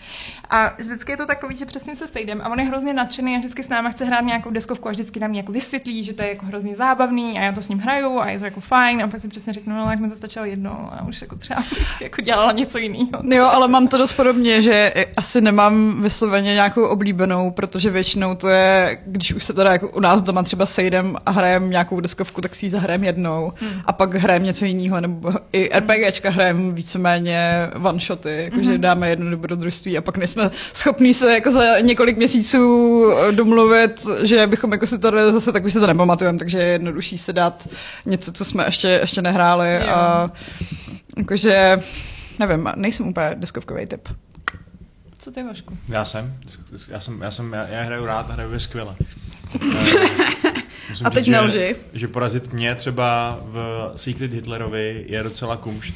a 0.58 0.76
vždycky 0.78 1.12
je 1.12 1.18
to 1.18 1.26
takový, 1.26 1.56
že 1.56 1.66
přesně 1.66 1.96
se 1.96 2.08
sejdem 2.08 2.42
a 2.42 2.50
on 2.50 2.60
je 2.60 2.66
hrozně 2.66 2.94
nadšený 2.94 3.36
a 3.36 3.40
vždycky 3.40 3.64
s 3.64 3.70
náma 3.70 3.90
chce 3.90 4.06
hrát 4.06 4.22
nějakou 4.22 4.50
deskovku 4.50 4.88
a 4.88 4.92
vždycky 4.92 5.20
nám 5.20 5.34
jako 5.34 5.52
vysvětlí, 5.52 6.04
že 6.04 6.14
to 6.14 6.22
je 6.22 6.30
jako 6.30 6.46
hrozně 6.46 6.71
zábavný 6.76 7.40
a 7.40 7.42
já 7.44 7.52
to 7.52 7.62
s 7.62 7.70
ním 7.70 7.80
hraju 7.80 8.20
a 8.20 8.30
je 8.30 8.40
to 8.40 8.46
jako 8.46 8.60
fajn 8.60 9.02
a 9.04 9.08
pak 9.08 9.20
si 9.22 9.28
přesně 9.28 9.54
řeknu, 9.54 9.76
no, 9.76 9.92
jak 9.92 10.00
mi 10.00 10.10
to 10.10 10.16
stačilo 10.16 10.46
jednou 10.46 10.90
a 10.92 11.06
už 11.08 11.22
jako 11.22 11.36
třeba 11.36 11.64
bych 11.80 12.02
jako 12.02 12.22
dělala 12.22 12.52
něco 12.52 12.78
jiného. 12.78 13.10
Jo, 13.24 13.46
ale 13.52 13.68
mám 13.68 13.88
to 13.88 13.98
dost 13.98 14.14
podobně, 14.14 14.62
že 14.62 14.94
asi 15.18 15.42
nemám 15.42 16.02
vysloveně 16.02 16.54
nějakou 16.54 16.88
oblíbenou, 16.88 17.52
protože 17.52 17.90
většinou 17.90 18.36
to 18.36 18.50
je, 18.50 18.98
když 19.06 19.34
už 19.34 19.44
se 19.44 19.54
teda 19.54 19.72
jako 19.72 19.90
u 19.90 20.00
nás 20.00 20.22
doma 20.22 20.44
třeba 20.44 20.66
sejdem 20.66 21.18
a 21.26 21.32
hrajem 21.32 21.70
nějakou 21.70 22.00
deskovku, 22.00 22.42
tak 22.42 22.56
si 22.56 22.66
ji 22.66 22.70
zahrajem 22.70 23.04
jednou 23.04 23.54
Hmm. 23.62 23.82
a 23.86 23.94
pak 23.94 24.14
hrajem 24.16 24.44
něco 24.44 24.66
jiného, 24.66 25.02
nebo 25.02 25.32
i 25.54 25.70
RPGčka 25.80 26.30
hrajem 26.30 26.76
víceméně 26.76 27.68
one 27.84 28.00
shoty, 28.00 28.44
jakože 28.44 28.72
Mhm. 28.72 28.82
dáme 28.82 29.10
jedno 29.10 29.30
dobrodružství 29.32 29.98
a 29.98 30.02
pak 30.02 30.18
nejsme 30.18 30.52
schopní 30.74 31.14
se 31.14 31.34
jako 31.34 31.52
za 31.52 31.80
několik 31.80 32.18
měsíců 32.18 33.06
domluvit, 33.32 34.02
že 34.22 34.48
bychom 34.48 34.72
jako 34.72 34.88
si 34.88 35.00
to 35.00 35.32
zase 35.32 35.52
tak 35.52 35.66
už 35.66 35.74
se 35.74 35.80
to 35.80 35.88
nepamatujeme, 35.88 36.38
takže 36.40 36.61
je 36.62 36.68
jednodušší 36.68 37.18
se 37.18 37.34
dát 37.34 37.68
něco, 38.06 38.32
co 38.32 38.46
jsme 38.46 38.66
ještě, 38.66 38.88
ještě 38.88 39.22
nehráli 39.22 39.74
Jo. 39.82 39.90
a 39.90 40.32
jakože 41.18 41.78
nevím, 42.40 42.70
nejsem 42.76 43.08
úplně 43.08 43.32
deskovkový 43.36 43.86
typ. 43.86 44.08
Co 45.20 45.32
ty, 45.32 45.44
Vašku? 45.44 45.78
Já 45.88 46.06
jsem, 46.06 46.34
já 46.92 47.00
jsem, 47.00 47.22
já 47.22 47.32
jsem, 47.32 47.54
já, 47.54 47.68
já 47.68 47.82
hraju 47.84 48.06
rád 48.06 48.30
a 48.30 48.34
hraju 48.34 48.54
je 48.54 48.60
skvěle. 48.60 48.96
Eh, 50.92 50.94
musím 50.94 51.08
A 51.08 51.10
teď 51.10 51.26
říct, 51.26 51.32
nelži. 51.32 51.76
Že, 51.94 52.00
že 52.00 52.08
porazit 52.08 52.54
mě 52.54 52.76
třeba 52.76 53.40
v 53.42 53.92
Secret 53.96 54.34
Hitlerovi 54.34 55.06
je 55.08 55.24
docela 55.24 55.58
kumšt. 55.58 55.94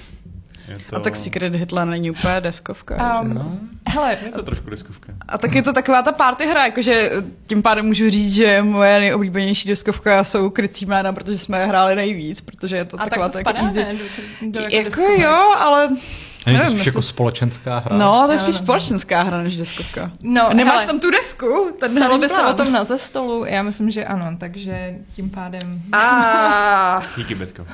To... 0.89 0.95
A 0.95 0.99
tak 0.99 1.15
Secret 1.15 1.55
Hitler 1.55 1.87
není 1.87 2.11
úplně 2.11 2.41
deskovka. 2.41 3.21
Um, 3.21 3.27
že? 3.27 3.33
No, 3.33 3.59
hele, 3.87 4.17
je 4.25 4.31
to 4.31 4.43
trošku 4.43 4.69
deskovka. 4.69 5.13
A 5.27 5.37
tak 5.37 5.55
je 5.55 5.63
to 5.63 5.73
taková 5.73 6.01
ta 6.01 6.11
party 6.11 6.45
hra, 6.45 6.65
jakože 6.65 7.11
tím 7.47 7.61
pádem 7.61 7.85
můžu 7.85 8.09
říct, 8.09 8.33
že 8.33 8.61
moje 8.61 8.99
nejoblíbenější 8.99 9.67
deskovka 9.67 10.23
jsou 10.23 10.49
krycí 10.49 10.85
jména, 10.85 11.13
protože 11.13 11.37
jsme 11.37 11.59
je 11.59 11.65
hráli 11.65 11.95
nejvíc, 11.95 12.41
protože 12.41 12.77
je 12.77 12.85
to 12.85 12.95
a 12.95 13.03
tak 13.03 13.09
taková 13.09 13.27
to 13.27 13.33
ta 13.33 13.39
jako 13.39 13.49
spadá, 13.49 13.67
easy. 13.67 13.83
ne? 13.83 13.93
Do, 14.41 14.59
do, 14.59 14.59
jako 14.59 14.75
Jako 14.75 15.21
jo, 15.21 15.53
ale 15.57 15.89
Není 16.45 16.59
to 16.59 16.69
spíš 16.69 16.85
jako 16.85 17.01
společenská 17.01 17.79
hra? 17.79 17.97
no, 17.97 18.23
to 18.25 18.31
je 18.31 18.37
No, 18.37 18.43
spíš 18.43 18.53
no, 18.55 18.59
no. 18.59 18.63
společenská 18.63 19.23
hra 19.23 19.37
než 19.43 19.57
deskovka. 19.57 20.11
No, 20.21 20.49
Nemáš 20.53 20.73
hele. 20.75 20.85
tam 20.85 20.99
tu 20.99 21.11
desku? 21.11 21.71
Stalo 21.97 22.17
by 22.17 22.29
se 22.29 22.45
o 22.45 22.53
tom 22.53 22.71
na 22.71 22.83
ze 22.83 22.97
stolu? 22.97 23.45
Já 23.45 23.63
myslím, 23.63 23.91
že 23.91 24.05
ano, 24.05 24.37
takže 24.39 24.95
tím 25.15 25.29
pádem... 25.29 25.81
A 25.91 27.01
Díky, 27.17 27.35
Betko. 27.35 27.65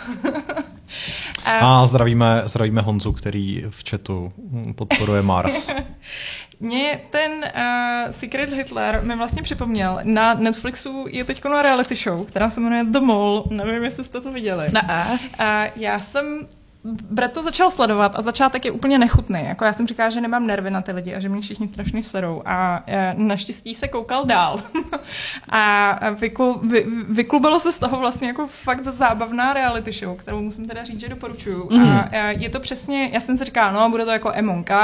A, 1.46 1.86
zdravíme, 1.88 2.42
zdravíme 2.46 2.82
Honzu, 2.82 3.14
který 3.14 3.64
v 3.70 3.90
chatu 3.90 4.34
podporuje 4.76 5.22
Mars. 5.22 5.70
mě 6.60 7.00
ten 7.10 7.32
uh, 7.32 8.12
Secret 8.12 8.50
Hitler 8.54 9.02
mi 9.04 9.16
vlastně 9.18 9.44
připomněl, 9.44 10.00
na 10.04 10.34
Netflixu 10.34 11.06
je 11.10 11.24
teď 11.24 11.44
na 11.46 11.62
reality 11.62 11.96
show, 11.96 12.26
která 12.26 12.50
se 12.50 12.62
jmenuje 12.62 12.84
The 12.84 13.00
Mole, 13.00 13.44
nevím, 13.50 13.84
jestli 13.84 14.04
jste 14.04 14.22
to 14.22 14.32
viděli. 14.32 14.68
ne. 14.72 15.20
A 15.40 15.64
já 15.76 16.00
jsem 16.00 16.48
Brett 16.84 17.34
to 17.34 17.44
začal 17.44 17.72
sledovat 17.72 18.12
a 18.15 18.22
začátek 18.22 18.65
je 18.65 18.72
úplně 18.72 19.00
nechutný. 19.00 19.39
Jako 19.44 19.65
já 19.65 19.74
jsem 19.74 19.88
říkala, 19.88 20.10
že 20.10 20.22
nemám 20.22 20.48
nervy 20.48 20.70
na 20.70 20.82
ty 20.82 20.91
lidi 20.91 21.15
a 21.15 21.20
že 21.20 21.30
mě 21.30 21.41
všichni 21.41 21.67
strašně 21.67 22.04
serou. 22.04 22.41
A 22.46 22.84
e, 22.88 23.13
naštěstí 23.17 23.76
se 23.76 23.88
koukal 23.88 24.26
dál. 24.26 24.62
a 25.50 26.10
vyklu, 26.10 26.60
vy, 26.63 26.86
vyklubilo 27.10 27.60
se 27.60 27.72
z 27.72 27.80
toho 27.80 28.00
vlastně 28.00 28.28
jako 28.28 28.48
fakt 28.48 28.88
zábavná 28.88 29.54
reality 29.54 29.91
show, 29.91 30.17
kterou 30.17 30.41
musím 30.41 30.67
teda 30.67 30.84
říct, 30.84 31.00
že 31.00 31.10
doporučuju. 31.10 31.70
Mm. 31.72 31.82
A 31.82 32.10
e, 32.12 32.34
je 32.34 32.50
to 32.50 32.60
přesně, 32.60 33.10
já 33.13 33.20
jsem 33.20 33.38
si 33.38 33.46
říkala, 33.46 33.72
no 33.72 33.89
bude 33.89 34.06
to 34.06 34.12
jako 34.12 34.34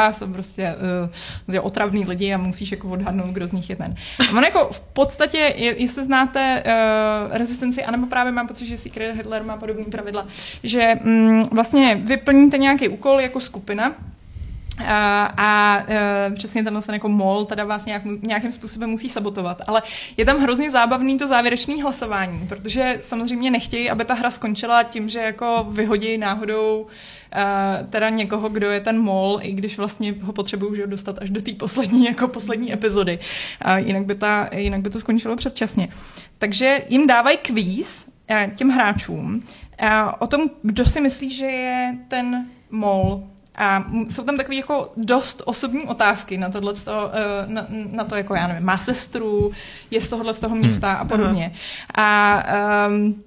Us, 0.10 0.18
jsou 0.18 0.28
prostě 0.34 0.76
uh, 1.48 1.66
otravný 1.66 2.06
lidi 2.06 2.34
a 2.34 2.38
musíš 2.38 2.72
jako 2.72 2.90
odhadnout, 2.90 3.30
kdo 3.30 3.48
z 3.48 3.52
nich 3.52 3.70
je 3.70 3.76
ten. 3.76 3.96
A 4.30 4.38
on 4.38 4.44
jako 4.44 4.70
v 4.72 4.80
podstatě, 4.80 5.38
je, 5.38 5.82
jestli 5.82 6.04
znáte 6.04 6.64
uh, 6.66 7.38
rezistenci, 7.38 7.84
anebo 7.84 8.08
právě 8.08 8.32
mám 8.32 8.48
pocit, 8.48 8.66
že 8.66 8.78
Secret 8.78 9.16
Hitler 9.16 9.44
má 9.44 9.58
podobný 9.58 9.86
pravidla, 9.86 10.26
že 10.64 10.96
mm, 11.04 11.44
vlastně 11.52 11.87
vyplníte 11.96 12.58
nějaký 12.58 12.90
úkol 12.90 13.20
jako 13.20 13.40
skupina, 13.40 13.96
a, 14.86 15.26
a 15.38 15.84
e, 15.88 16.32
přesně 16.36 16.64
tenhle 16.64 16.82
ten 16.82 16.96
jako 16.96 17.10
mol 17.10 17.46
teda 17.46 17.66
vás 17.66 17.86
nějak, 17.86 18.02
nějakým 18.22 18.52
způsobem 18.52 18.90
musí 18.90 19.10
sabotovat. 19.10 19.62
Ale 19.68 19.82
je 20.18 20.26
tam 20.26 20.40
hrozně 20.40 20.72
zábavný 20.72 21.18
to 21.18 21.28
závěrečné 21.28 21.82
hlasování, 21.82 22.48
protože 22.48 22.98
samozřejmě 23.02 23.52
nechtějí, 23.52 23.90
aby 23.90 24.06
ta 24.06 24.14
hra 24.14 24.32
skončila 24.32 24.84
tím, 24.84 25.10
že 25.10 25.20
jako 25.20 25.68
vyhodí 25.70 26.18
náhodou 26.18 26.82
uh, 26.82 27.90
teda 27.90 28.10
někoho, 28.10 28.50
kdo 28.50 28.72
je 28.72 28.80
ten 28.80 29.02
mol, 29.02 29.40
i 29.42 29.52
když 29.52 29.78
vlastně 29.78 30.16
ho 30.22 30.34
potřebují 30.34 30.76
že, 30.76 30.88
dostat 30.88 31.18
až 31.22 31.30
do 31.30 31.42
té 31.42 31.52
poslední, 31.52 32.06
jako 32.06 32.28
poslední 32.28 32.74
epizody. 32.74 33.20
Uh, 33.66 33.76
jinak, 33.76 34.06
by 34.06 34.16
ta, 34.16 34.50
jinak 34.54 34.82
by 34.82 34.90
to 34.90 35.00
skončilo 35.00 35.36
předčasně. 35.36 35.88
Takže 36.38 36.82
jim 36.90 37.08
dávají 37.08 37.38
kvíz 37.38 38.08
uh, 38.30 38.56
těm 38.56 38.70
hráčům 38.70 39.42
uh, 39.82 40.12
o 40.20 40.28
tom, 40.28 40.50
kdo 40.62 40.86
si 40.86 41.02
myslí, 41.02 41.32
že 41.32 41.46
je 41.46 41.98
ten 42.08 42.46
mol 42.72 43.24
a 43.58 43.86
jsou 44.10 44.24
tam 44.24 44.38
takové 44.38 44.56
jako 44.56 44.92
dost 44.98 45.42
osobní 45.46 45.84
otázky 45.84 46.38
na 46.38 46.50
tohle, 46.50 46.74
na, 47.46 47.66
na 47.92 48.04
to, 48.04 48.16
jako 48.16 48.36
já 48.36 48.48
nevím, 48.48 48.64
má 48.64 48.78
sestru, 48.78 49.52
je 49.92 50.02
z 50.02 50.10
tohohle 50.10 50.34
z 50.34 50.40
toho 50.40 50.56
místa 50.56 50.94
a 50.94 51.06
podobně. 51.06 51.54
A 51.96 52.44
um, 52.88 53.24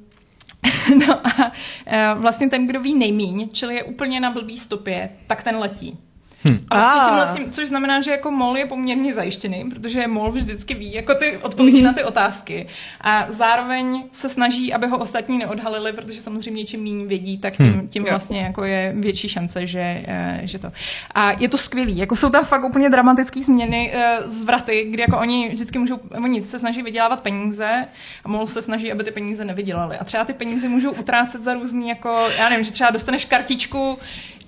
no 1.07 1.27
a 1.27 1.53
e, 1.87 2.15
vlastně 2.15 2.51
ten, 2.51 2.67
kdo 2.67 2.81
ví 2.81 2.95
nejmíň, 2.95 3.49
čili 3.53 3.75
je 3.75 3.85
úplně 3.85 4.21
na 4.21 4.31
blbý 4.31 4.59
stopě, 4.59 5.11
tak 5.27 5.43
ten 5.43 5.57
letí. 5.57 5.99
Hmm. 6.45 6.59
A 6.71 6.79
vlastně 6.79 7.01
tímhle 7.07 7.27
s 7.27 7.35
tím, 7.35 7.51
což 7.51 7.69
znamená, 7.69 8.01
že 8.01 8.11
jako 8.11 8.31
mol 8.31 8.59
je 8.59 8.67
poměrně 8.67 9.15
zajištěný, 9.15 9.71
protože 9.71 10.07
mol 10.07 10.33
vždycky 10.33 10.75
ví 10.75 10.93
jako 10.93 11.15
ty 11.15 11.37
odpovědi 11.37 11.81
mm-hmm. 11.81 11.85
na 11.85 11.93
ty 11.93 12.05
otázky 12.05 12.67
a 13.01 13.27
zároveň 13.29 14.05
se 14.13 14.29
snaží, 14.29 14.73
aby 14.73 14.87
ho 14.87 14.99
ostatní 14.99 15.39
neodhalili, 15.39 15.93
protože 15.93 16.21
samozřejmě 16.21 16.65
čím 16.65 16.83
méně 16.83 17.07
vědí, 17.07 17.39
tak 17.39 17.57
tím, 17.57 17.73
hmm. 17.73 17.89
tím 17.89 18.05
vlastně 18.05 18.41
jako 18.41 18.65
je 18.65 18.93
větší 18.97 19.29
šance, 19.29 19.67
že, 19.67 20.05
eh, 20.07 20.41
že 20.45 20.59
to. 20.59 20.73
A 21.15 21.33
je 21.33 21.49
to 21.49 21.59
skvělý, 21.59 21.97
jako 21.97 22.17
jsou 22.17 22.31
tam 22.31 22.45
fakt 22.45 22.65
úplně 22.65 22.91
dramatické 22.91 23.43
změny, 23.43 23.91
eh, 23.95 24.19
zvraty, 24.27 24.87
kdy 24.91 25.03
jako 25.03 25.19
oni 25.19 25.49
vždycky 25.49 25.79
můžou, 25.79 25.99
oni 26.25 26.43
se 26.43 26.59
snaží 26.59 26.83
vydělávat 26.83 27.21
peníze 27.21 27.85
a 28.25 28.29
mol 28.29 28.47
se 28.47 28.63
snaží, 28.63 28.93
aby 28.93 29.05
ty 29.05 29.11
peníze 29.11 29.45
nevydělali. 29.45 29.97
A 29.97 30.05
třeba 30.05 30.25
ty 30.25 30.33
peníze 30.33 30.69
můžou 30.69 30.91
utrácet 30.91 31.45
za 31.45 31.55
různý, 31.55 31.89
jako, 31.89 32.29
já 32.39 32.49
nevím, 32.49 32.65
že 32.65 32.73
třeba 32.73 32.91
dostaneš 32.91 33.25
kartičku, 33.25 33.99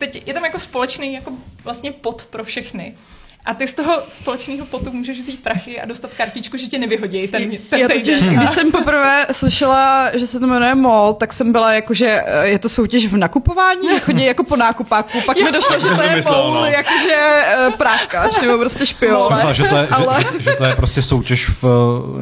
teď 0.06 0.22
je 0.26 0.34
tam 0.34 0.44
jako 0.44 0.58
společný 0.58 1.14
jako 1.14 1.32
vlastně 1.64 1.92
pot 1.92 2.26
pro 2.30 2.44
všechny. 2.44 2.94
A 3.44 3.54
ty 3.54 3.66
z 3.66 3.74
toho 3.74 4.02
společného 4.08 4.66
potu 4.66 4.90
můžeš 4.92 5.18
vzít 5.18 5.42
prachy 5.42 5.80
a 5.80 5.86
dostat 5.86 6.10
kartičku, 6.16 6.56
že 6.56 6.66
tě 6.66 6.78
nevyhodí 6.78 7.28
ten, 7.28 7.50
ten 7.70 7.80
Já 7.80 7.88
totiž, 7.88 8.18
týden. 8.18 8.36
když 8.36 8.50
jsem 8.50 8.72
poprvé 8.72 9.26
slyšela, 9.32 10.10
že 10.14 10.26
se 10.26 10.40
to 10.40 10.46
jmenuje 10.46 10.74
MOL, 10.74 11.14
tak 11.14 11.32
jsem 11.32 11.52
byla 11.52 11.72
jako, 11.72 11.94
že 11.94 12.22
eh, 12.26 12.46
je 12.48 12.58
to 12.58 12.68
soutěž 12.68 13.06
v 13.06 13.16
nakupování, 13.16 13.88
že 13.88 14.00
chodí 14.00 14.24
jako 14.24 14.44
po 14.44 14.56
nákupáku, 14.56 15.20
pak 15.26 15.36
mi 15.36 15.52
došlo, 15.52 15.80
že 15.80 15.88
to 15.88 16.02
je 16.02 16.16
myslel, 16.16 16.44
MOL, 16.44 16.54
no. 16.54 16.66
jakože 16.66 17.44
právkač, 17.78 18.40
nebo 18.40 18.58
prostě 18.58 18.86
špion. 18.86 19.32
Myslel, 19.32 19.54
že 19.54 19.64
to, 19.64 19.76
je, 19.76 19.88
ale- 19.88 20.22
že, 20.22 20.38
že, 20.38 20.50
že 20.50 20.56
to 20.56 20.64
je 20.64 20.76
prostě 20.76 21.02
soutěž 21.02 21.48
v, 21.48 21.64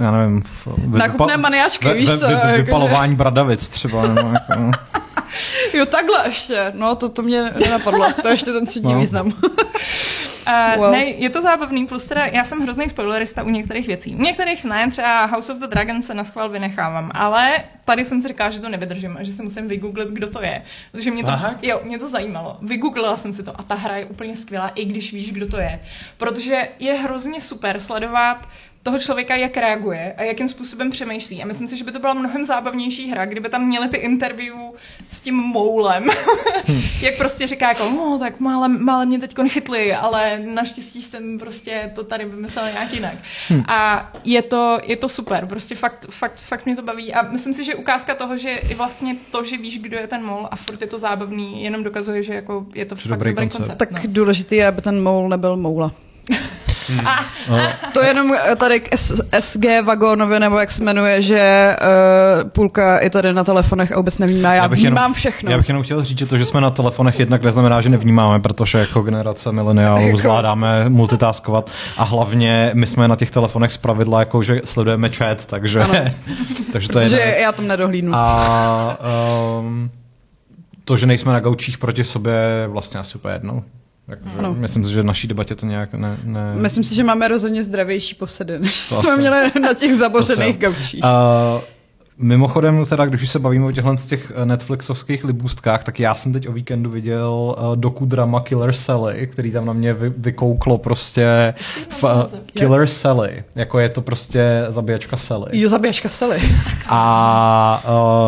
já 0.00 0.10
nevím, 0.10 0.42
v, 0.42 0.66
v 0.66 0.96
Nákupné 0.96 1.36
maniačky, 1.36 1.88
ve, 1.88 1.94
víš 1.94 2.08
ve, 2.08 2.18
co, 2.18 2.26
Vy, 2.28 2.62
vypalování 2.62 3.16
bradavic 3.16 3.68
třeba. 3.68 4.06
Nebo 4.08 4.28
jako, 4.28 4.60
no. 4.60 4.70
Jo, 5.72 5.86
takhle 5.86 6.22
ještě. 6.26 6.72
No, 6.74 6.94
to, 6.96 7.08
to 7.08 7.22
mě 7.22 7.42
nenapadlo. 7.42 8.12
To 8.22 8.28
je 8.28 8.34
ještě 8.34 8.52
ten 8.52 8.66
třetí 8.66 8.86
No. 8.86 8.98
význam. 9.00 9.26
Uh, 9.26 10.80
Well. 10.80 10.90
Ne, 10.92 11.04
je 11.04 11.30
to 11.30 11.42
zábavný, 11.42 11.86
plus 11.86 12.04
teda 12.04 12.26
já 12.26 12.44
jsem 12.44 12.60
hrozný 12.60 12.88
spoilerista 12.88 13.42
u 13.42 13.48
některých 13.50 13.86
věcí. 13.86 14.14
U 14.16 14.22
některých 14.22 14.64
ne, 14.64 14.90
třeba 14.90 15.24
House 15.26 15.52
of 15.52 15.58
the 15.58 15.66
Dragon 15.66 16.02
se 16.02 16.14
na 16.14 16.24
schvál 16.24 16.48
vynechávám, 16.48 17.10
ale 17.14 17.64
tady 17.84 18.04
jsem 18.04 18.22
si 18.22 18.28
říkala, 18.28 18.50
že 18.50 18.60
to 18.60 18.68
nevydržím 18.68 19.16
a 19.20 19.22
že 19.22 19.32
si 19.32 19.42
musím 19.42 19.68
vygooglit, 19.68 20.08
kdo 20.08 20.30
to 20.30 20.42
je. 20.42 20.62
Protože 20.92 21.10
mě 21.10 21.22
to, 21.24 21.28
Aha. 21.30 21.54
jo, 21.62 21.80
mě 21.84 21.98
to 21.98 22.08
zajímalo. 22.08 22.56
Vygooglila 22.62 23.16
jsem 23.16 23.32
si 23.32 23.42
to 23.42 23.60
a 23.60 23.62
ta 23.62 23.74
hra 23.74 23.96
je 23.96 24.04
úplně 24.04 24.36
skvělá, 24.36 24.68
i 24.68 24.84
když 24.84 25.12
víš, 25.12 25.32
kdo 25.32 25.48
to 25.48 25.56
je. 25.60 25.80
Protože 26.16 26.68
je 26.78 26.92
hrozně 26.94 27.40
super 27.40 27.80
sledovat 27.80 28.48
toho 28.82 28.98
člověka, 28.98 29.36
jak 29.36 29.56
reaguje 29.56 30.14
a 30.16 30.22
jakým 30.22 30.48
způsobem 30.48 30.90
přemýšlí. 30.90 31.42
A 31.42 31.46
myslím 31.46 31.68
si, 31.68 31.76
že 31.76 31.84
by 31.84 31.92
to 31.92 31.98
byla 31.98 32.14
mnohem 32.14 32.44
zábavnější 32.44 33.10
hra, 33.10 33.26
kdyby 33.26 33.48
tam 33.48 33.66
měli 33.66 33.88
ty 33.88 33.96
interview 33.96 34.54
s 35.10 35.20
tím 35.20 35.34
moulem. 35.34 36.06
jak 37.02 37.16
prostě 37.16 37.46
říká 37.46 37.68
jako, 37.68 37.90
no 37.90 38.18
tak 38.18 38.40
málem, 38.40 38.84
málem 38.84 39.08
mě 39.08 39.18
teď 39.18 39.34
chytli, 39.48 39.94
ale 39.94 40.38
naštěstí 40.38 41.02
jsem 41.02 41.38
prostě 41.38 41.92
to 41.94 42.04
tady 42.04 42.24
vymyslel 42.24 42.66
nějak 42.72 42.92
jinak. 42.94 43.14
A 43.68 44.10
je 44.24 44.42
to, 44.42 44.78
je 44.84 44.96
to 44.96 45.08
super, 45.08 45.46
prostě 45.46 45.74
fakt, 45.74 46.06
fakt, 46.10 46.40
fakt 46.40 46.66
mě 46.66 46.76
to 46.76 46.82
baví. 46.82 47.14
A 47.14 47.22
myslím 47.22 47.54
si, 47.54 47.64
že 47.64 47.74
ukázka 47.74 48.14
toho, 48.14 48.38
že 48.38 48.50
i 48.50 48.74
vlastně 48.74 49.16
to, 49.30 49.44
že 49.44 49.56
víš, 49.56 49.78
kdo 49.78 49.96
je 49.96 50.06
ten 50.06 50.24
mol 50.24 50.48
a 50.50 50.56
furt 50.56 50.80
je 50.80 50.86
to 50.86 50.98
zábavný, 50.98 51.64
jenom 51.64 51.82
dokazuje, 51.82 52.22
že 52.22 52.34
jako 52.34 52.66
je 52.74 52.84
to 52.84 52.94
Že 52.96 53.02
fakt 53.02 53.10
dobrý 53.10 53.30
dobrý, 53.30 53.44
koncept. 53.44 53.60
koncept. 53.60 53.78
Tak 53.78 54.04
no. 54.04 54.12
důležitý 54.12 54.56
je, 54.56 54.66
aby 54.66 54.82
ten 54.82 55.02
moul 55.02 55.28
nebyl 55.28 55.56
moula. 55.56 55.92
No, 57.50 57.58
To 57.94 58.02
jenom 58.02 58.32
eh, 58.52 58.56
tady 58.56 58.80
k 58.80 58.88
SG 59.40 59.64
Vagónovi, 59.84 60.40
nebo 60.40 60.58
jak 60.58 60.70
se 60.70 60.84
jmenuje, 60.84 61.22
že 61.22 61.76
uh, 62.42 62.48
půlka 62.50 63.00
je 63.02 63.10
tady 63.10 63.32
na 63.32 63.44
telefonech 63.44 63.92
a 63.92 63.96
vůbec 63.96 64.18
nevnímá. 64.18 64.48
Já, 64.48 64.62
já 64.62 64.68
bych 64.68 64.78
vnímám 64.78 64.96
jenom- 65.02 65.14
všechno. 65.14 65.50
Já 65.50 65.56
bych 65.58 65.68
jenom 65.68 65.82
chtěl 65.82 66.04
říct, 66.04 66.18
že 66.18 66.26
to, 66.26 66.36
že 66.36 66.44
jsme 66.44 66.60
na 66.60 66.70
telefonech 66.70 67.18
jednak 67.20 67.42
neznamená, 67.42 67.80
že 67.80 67.88
nevnímáme, 67.88 68.40
protože 68.40 68.78
jako 68.78 69.00
generace 69.02 69.52
mileniálů 69.52 70.00
Jako- 70.06 70.18
zvládáme 70.18 70.88
multitaskovat 70.88 71.70
a 71.96 72.04
hlavně 72.04 72.70
my 72.74 72.86
jsme 72.86 73.08
na 73.08 73.16
těch 73.16 73.30
telefonech 73.30 73.72
zpravidla 73.72 74.18
jako, 74.20 74.42
že 74.42 74.60
sledujeme 74.64 75.08
chat, 75.08 75.46
takže, 75.46 75.80
takže 76.72 76.88
to 76.88 76.98
je 76.98 77.04
Protože 77.04 77.16
věc. 77.16 77.36
já 77.40 77.52
tam 77.52 77.66
nedohlídnu. 77.66 78.12
A 78.14 78.98
um, 79.60 79.90
to, 80.84 80.96
že 80.96 81.06
nejsme 81.06 81.32
na 81.32 81.40
gaučích 81.40 81.78
proti 81.78 82.04
sobě, 82.04 82.34
vlastně 82.66 83.00
asi 83.00 83.18
úplně 83.18 83.34
jednou. 83.34 83.62
Jakože, 84.10 84.34
Ano. 84.38 84.54
myslím 84.58 84.84
si, 84.84 84.90
že 84.90 85.02
v 85.02 85.04
naší 85.04 85.28
debatě 85.28 85.54
to 85.54 85.66
nějak 85.66 85.94
ne... 85.94 86.16
ne 86.24 86.54
Myslím 86.54 86.84
si, 86.84 86.94
že 86.94 87.04
máme 87.04 87.28
rozhodně 87.28 87.62
zdravější 87.62 88.14
posedy, 88.14 88.58
než 88.58 88.88
To 88.88 89.02
jsme 89.02 89.16
měli 89.16 89.50
na 89.60 89.74
těch 89.74 89.94
zabořených 89.94 90.58
gaučích. 90.58 91.04
Uh, 91.04 91.60
Mimochodem, 92.22 92.86
teda, 92.86 93.06
když 93.06 93.22
už 93.22 93.30
se 93.30 93.38
bavíme 93.38 93.66
o 93.66 93.72
těchhle 93.72 93.96
z 93.96 94.06
těch 94.06 94.32
eh, 94.34 94.46
Netflixovských 94.46 95.24
libůstkách, 95.24 95.84
tak 95.84 96.00
já 96.00 96.14
jsem 96.14 96.32
teď 96.32 96.48
o 96.48 96.52
víkendu 96.52 96.90
viděl 96.90 97.56
uh, 97.58 97.76
doku 97.76 98.06
drama 98.06 98.40
Killer 98.40 98.72
Sally, 98.72 99.26
který 99.32 99.52
tam 99.52 99.66
na 99.66 99.72
mě 99.72 99.94
vy, 99.94 100.12
vykouklo 100.16 100.78
prostě 100.78 101.54
v, 101.88 102.04
uh. 102.04 102.24
Killer 102.46 102.86
Sally, 102.86 103.44
jako 103.54 103.78
je 103.78 103.88
to 103.88 104.02
prostě 104.02 104.64
zabíjačka 104.68 105.16
Sally. 105.16 105.46
Jo, 105.52 105.68
zabíjačka 105.68 106.08
Sally. 106.08 106.40
A 106.88 107.82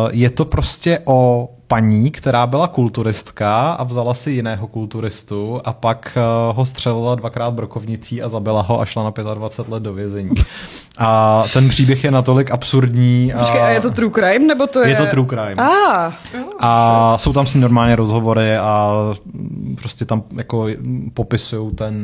uh, 0.05 0.09
je 0.13 0.29
to 0.29 0.45
prostě 0.45 0.99
o 1.05 1.49
paní, 1.73 2.11
která 2.11 2.47
byla 2.47 2.67
kulturistka 2.67 3.71
a 3.71 3.83
vzala 3.83 4.13
si 4.13 4.31
jiného 4.31 4.67
kulturistu 4.67 5.61
a 5.65 5.73
pak 5.73 6.17
uh, 6.17 6.55
ho 6.57 6.65
střelila 6.65 7.15
dvakrát 7.15 7.51
brokovnicí 7.51 8.21
a 8.21 8.29
zabila 8.29 8.61
ho 8.61 8.81
a 8.81 8.85
šla 8.85 9.03
na 9.03 9.33
25 9.33 9.71
let 9.73 9.83
do 9.83 9.93
vězení. 9.93 10.29
A 10.97 11.43
ten 11.53 11.69
příběh 11.69 12.03
je 12.03 12.11
natolik 12.11 12.51
absurdní. 12.51 13.33
Počkej, 13.39 13.61
a 13.61 13.69
je 13.69 13.79
to 13.79 13.91
true 13.91 14.11
crime, 14.11 14.47
nebo 14.47 14.67
to 14.67 14.81
je... 14.81 14.89
je 14.89 14.95
to 14.95 15.05
true 15.05 15.27
crime. 15.27 15.55
Ah, 15.57 16.11
A 16.59 17.17
jsou 17.17 17.33
tam 17.33 17.45
s 17.45 17.53
ním 17.53 17.61
normálně 17.61 17.95
rozhovory 17.95 18.57
a 18.57 18.93
prostě 19.75 20.05
tam 20.05 20.23
jako 20.35 20.67
popisují 21.13 21.75
ten, 21.75 21.95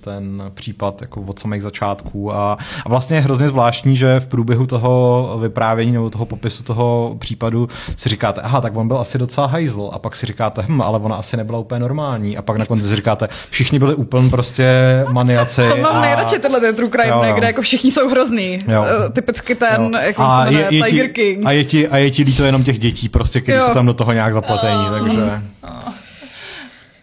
ten 0.00 0.42
případ 0.54 1.00
jako 1.00 1.20
od 1.20 1.38
samých 1.38 1.62
začátků 1.62 2.34
a, 2.34 2.58
a 2.84 2.88
vlastně 2.88 3.16
je 3.16 3.20
hrozně 3.20 3.48
zvláštní, 3.48 3.96
že 3.96 4.20
v 4.20 4.26
průběhu 4.26 4.66
toho 4.66 5.38
vyprávění 5.40 5.92
nebo 5.92 6.10
toho 6.10 6.26
popisu 6.26 6.62
toho 6.62 7.16
případu 7.18 7.68
si 7.96 8.08
říkáte, 8.08 8.40
aha, 8.40 8.60
tak 8.60 8.76
on 8.76 8.88
byl 8.88 8.98
asi 9.06 9.18
docela 9.18 9.46
hajzl 9.46 9.90
a 9.92 9.98
pak 9.98 10.16
si 10.16 10.26
říkáte, 10.26 10.62
hm, 10.68 10.82
ale 10.82 10.98
ona 10.98 11.16
asi 11.16 11.36
nebyla 11.36 11.58
úplně 11.58 11.80
normální 11.80 12.36
a 12.36 12.42
pak 12.42 12.56
na 12.56 12.66
konci 12.66 12.88
si 12.88 12.96
říkáte, 12.96 13.28
všichni 13.50 13.78
byli 13.78 13.94
úplně 13.94 14.30
prostě 14.30 14.66
maniaci. 15.08 15.62
to 15.68 15.76
mám 15.76 15.96
a... 15.96 16.00
nejradši 16.00 16.38
tenhle 16.38 16.60
ten 16.60 16.76
true 16.76 16.90
crime, 16.90 17.08
Jo, 17.08 17.22
jo. 17.24 17.34
kde 17.34 17.46
jako 17.46 17.62
všichni 17.62 17.90
jsou 17.90 18.08
hrozný. 18.08 18.58
Jo. 18.68 18.86
Eh, 19.06 19.10
Typicky 19.10 19.54
ten, 19.54 19.82
Jo. 19.82 20.00
jak 20.00 20.18
on 20.18 20.26
se 20.30 20.50
jmenuje, 20.52 20.68
Tiger 20.68 21.06
ti, 21.06 21.12
King. 21.12 21.46
a, 21.46 21.52
je 21.52 21.64
ti, 21.64 21.88
a 21.88 21.96
je 21.96 22.10
ti 22.10 22.22
líto 22.22 22.44
jenom 22.44 22.64
těch 22.64 22.78
dětí, 22.78 23.08
prostě, 23.08 23.42
Jo. 23.46 23.62
jsou 23.66 23.74
tam 23.74 23.86
do 23.86 23.94
toho 23.94 24.12
nějak 24.12 24.32
zapletení, 24.32 24.86
takže... 24.90 25.42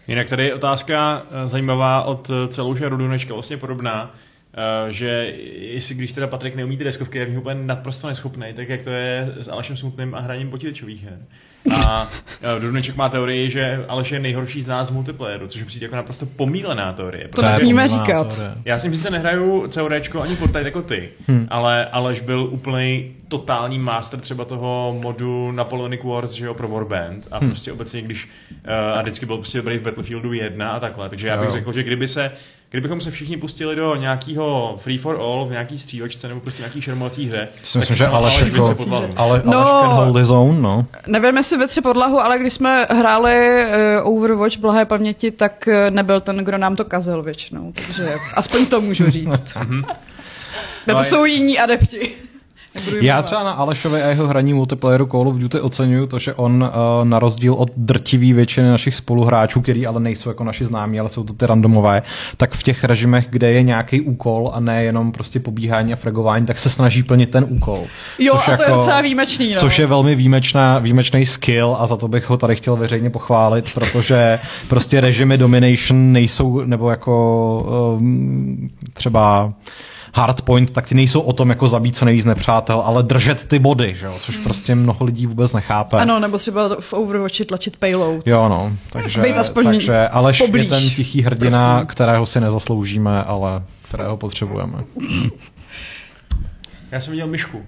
Jinak 0.08 0.28
tady 0.28 0.46
je 0.46 0.54
otázka 0.54 1.22
eh, 1.30 1.48
zajímavá 1.48 2.02
od 2.02 2.30
eh, 2.30 2.48
celou 2.48 2.74
Runečka, 2.74 3.34
vlastně 3.34 3.56
podobná, 3.56 4.14
že 4.88 5.32
jestli 5.58 5.94
když 5.94 6.12
teda 6.12 6.26
Patrik 6.26 6.54
neumí 6.56 6.76
ty 6.76 6.84
deskovky, 6.84 7.18
je 7.18 7.24
v 7.24 7.28
nich 7.28 7.38
úplně 7.38 7.54
naprosto 7.54 8.08
neschopný, 8.08 8.46
tak 8.56 8.68
jak 8.68 8.82
to 8.82 8.90
je 8.90 9.32
s 9.40 9.48
Alešem 9.48 9.76
Smutným 9.76 10.14
a 10.14 10.20
hraním 10.20 10.50
počítačových 10.50 11.04
her. 11.04 11.18
A 11.72 12.08
eh, 12.42 12.58
Runeček 12.58 12.96
má 12.96 13.08
teorii, 13.08 13.50
že 13.50 13.84
Aleš 13.88 14.12
je 14.12 14.20
nejhorší 14.20 14.60
z 14.60 14.66
nás 14.66 14.88
z 14.88 14.90
multiplayeru, 14.90 15.46
což 15.46 15.62
přijde 15.62 15.84
jako 15.84 15.96
naprosto 15.96 16.26
pomílená 16.26 16.92
teorie. 16.92 17.28
To 17.28 17.42
nesmíme 17.42 17.88
říkat. 17.88 18.34
teorie. 18.36 18.54
já 18.64 18.78
si 18.78 18.94
sice 18.94 19.10
nehraju 19.10 19.66
CODčko 19.68 20.20
ani 20.22 20.36
Fortnite 20.36 20.68
jako 20.68 20.82
ty, 20.82 21.08
hmm. 21.28 21.46
ale 21.50 21.86
Aleš 21.86 22.20
byl 22.20 22.48
úplný 22.50 23.14
totální 23.28 23.78
master 23.78 24.20
třeba 24.20 24.44
toho 24.44 24.98
modu 25.00 25.52
Napoleonic 25.52 26.00
Wars, 26.04 26.30
že 26.30 26.46
jo, 26.46 26.54
pro 26.54 26.68
Warband 26.68 27.28
a 27.30 27.38
hmm. 27.38 27.48
prostě 27.48 27.72
obecně, 27.72 28.02
když 28.02 28.28
uh, 28.50 28.98
a 28.98 29.02
vždycky 29.02 29.26
byl 29.26 29.36
prostě 29.36 29.58
dobrý 29.58 29.78
v 29.78 29.82
Battlefieldu 29.82 30.32
1 30.32 30.70
a 30.70 30.80
takhle, 30.80 31.08
takže 31.08 31.28
já 31.28 31.36
bych 31.36 31.46
Jo. 31.46 31.52
řekl, 31.52 31.72
že 31.72 31.82
kdyby 31.82 32.08
se 32.08 32.30
kdybychom 32.74 33.00
se 33.00 33.10
všichni 33.10 33.36
pustili 33.36 33.76
do 33.76 33.96
nějakého 33.96 34.76
free 34.78 34.98
for 34.98 35.16
all 35.16 35.44
v 35.44 35.50
nějaký 35.50 35.78
střívačce 35.78 36.28
nebo 36.28 36.40
prostě 36.40 36.62
nějaký 36.62 36.80
šermovací 36.80 37.26
hře, 37.26 37.48
Si 37.64 37.78
myslím, 37.78 37.98
tak 37.98 38.06
že 38.06 38.06
Aleš 38.06 38.42
vytře 38.42 38.60
jako, 38.68 39.08
ale, 39.16 39.42
No. 39.44 39.64
Hold 39.94 40.16
his 40.16 40.30
own, 40.30 40.62
no. 40.62 40.86
Nevím, 41.06 41.36
jestli 41.36 41.56
ve 41.58 41.68
tři 41.68 41.80
podlahu, 41.80 42.20
ale 42.20 42.38
když 42.38 42.52
jsme 42.52 42.86
hráli 42.90 43.64
uh, 44.02 44.16
Overwatch 44.16 44.58
blahé 44.58 44.84
paměti, 44.84 45.30
tak 45.30 45.68
uh, 45.68 45.74
nebyl 45.94 46.20
ten, 46.20 46.36
kdo 46.36 46.58
nám 46.58 46.76
to 46.76 46.84
kazil 46.84 47.22
většinou. 47.22 47.72
Takže 47.86 48.14
aspoň 48.34 48.66
to 48.66 48.80
můžu 48.80 49.10
říct. 49.10 49.54
Mhm. 49.54 49.82
Na 50.86 50.94
No 50.94 50.94
to 50.94 51.04
jsou 51.04 51.24
jiní 51.24 51.58
adepti. 51.58 52.12
Já 53.00 53.22
třeba 53.22 53.44
na 53.44 53.50
Alešovi 53.50 54.02
a 54.02 54.08
jeho 54.08 54.26
hraní 54.26 54.54
multiplayeru 54.54 55.06
Call 55.06 55.28
of 55.28 55.36
Duty 55.36 55.60
oceňuju 55.60 56.06
to, 56.06 56.18
že 56.18 56.34
on 56.34 56.62
uh, 56.62 57.08
na 57.08 57.18
rozdíl 57.18 57.54
od 57.54 57.70
drtivý 57.76 58.32
většiny 58.32 58.68
našich 58.68 58.96
spoluhráčů, 58.96 59.60
který 59.60 59.86
ale 59.86 60.00
nejsou 60.00 60.30
jako 60.30 60.44
naši 60.44 60.64
známí, 60.64 61.00
ale 61.00 61.08
jsou 61.08 61.24
to 61.24 61.32
ty 61.32 61.46
randomové, 61.46 62.02
tak 62.36 62.52
v 62.54 62.62
těch 62.62 62.84
režimech, 62.84 63.26
kde 63.30 63.52
je 63.52 63.62
nějaký 63.62 64.00
úkol 64.00 64.50
a 64.54 64.60
ne 64.60 64.84
jenom 64.84 65.12
prostě 65.12 65.40
pobíhání 65.40 65.92
a 65.92 65.96
fragování, 65.96 66.46
tak 66.46 66.58
se 66.58 66.70
snaží 66.70 67.02
plnit 67.02 67.30
ten 67.30 67.46
úkol. 67.48 67.84
Jo, 68.18 68.34
Což 68.34 68.48
a 68.48 68.56
to 68.56 68.62
je 68.62 68.68
docela 68.68 69.00
výjimečný. 69.00 69.54
No. 69.54 69.60
Což 69.60 69.78
je 69.78 69.86
velmi 69.86 70.14
výjimečná, 70.14 70.78
výjimečný 70.78 71.26
skill 71.26 71.76
a 71.78 71.86
za 71.86 71.96
to 71.96 72.08
bych 72.08 72.30
ho 72.30 72.36
tady 72.36 72.56
chtěl 72.56 72.76
veřejně 72.76 73.10
pochválit, 73.10 73.74
protože 73.74 74.38
prostě 74.68 75.00
režimy 75.00 75.38
domination 75.38 76.12
nejsou, 76.12 76.64
nebo 76.64 76.90
jako 76.90 77.96
um, 77.98 78.70
třeba 78.92 79.52
hardpoint, 80.14 80.70
tak 80.70 80.88
ty 80.88 80.94
nejsou 80.94 81.20
o 81.20 81.32
tom 81.32 81.48
jako 81.50 81.68
zabít 81.68 81.96
co 81.96 82.04
nejvíc 82.04 82.24
nepřátel, 82.24 82.80
ale 82.80 83.02
držet 83.02 83.44
ty 83.44 83.58
body, 83.58 83.94
že 83.94 84.06
jo? 84.06 84.14
což 84.20 84.36
prostě 84.36 84.74
mnoho 84.74 85.04
lidí 85.04 85.26
vůbec 85.26 85.52
nechápe. 85.52 85.96
Ano, 85.96 86.20
nebo 86.20 86.38
třeba 86.38 86.76
v 86.80 86.92
Overwatchi 86.92 87.44
tlačit 87.44 87.76
payload. 87.76 88.26
Jo, 88.26 88.48
no, 88.48 88.72
takže, 88.90 89.22
Být 89.22 89.36
aspoň 89.38 89.64
takže 89.64 90.08
Aleš 90.08 90.38
poblíž. 90.38 90.64
je 90.64 90.70
ten 90.70 90.90
tichý 90.90 91.22
hrdina, 91.22 91.74
Prosím. 91.74 91.86
kterého 91.86 92.26
si 92.26 92.40
nezasloužíme, 92.40 93.24
ale 93.24 93.62
kterého 93.88 94.16
potřebujeme. 94.16 94.84
Já 96.90 97.00
jsem 97.00 97.10
viděl 97.10 97.26
myšku. 97.26 97.62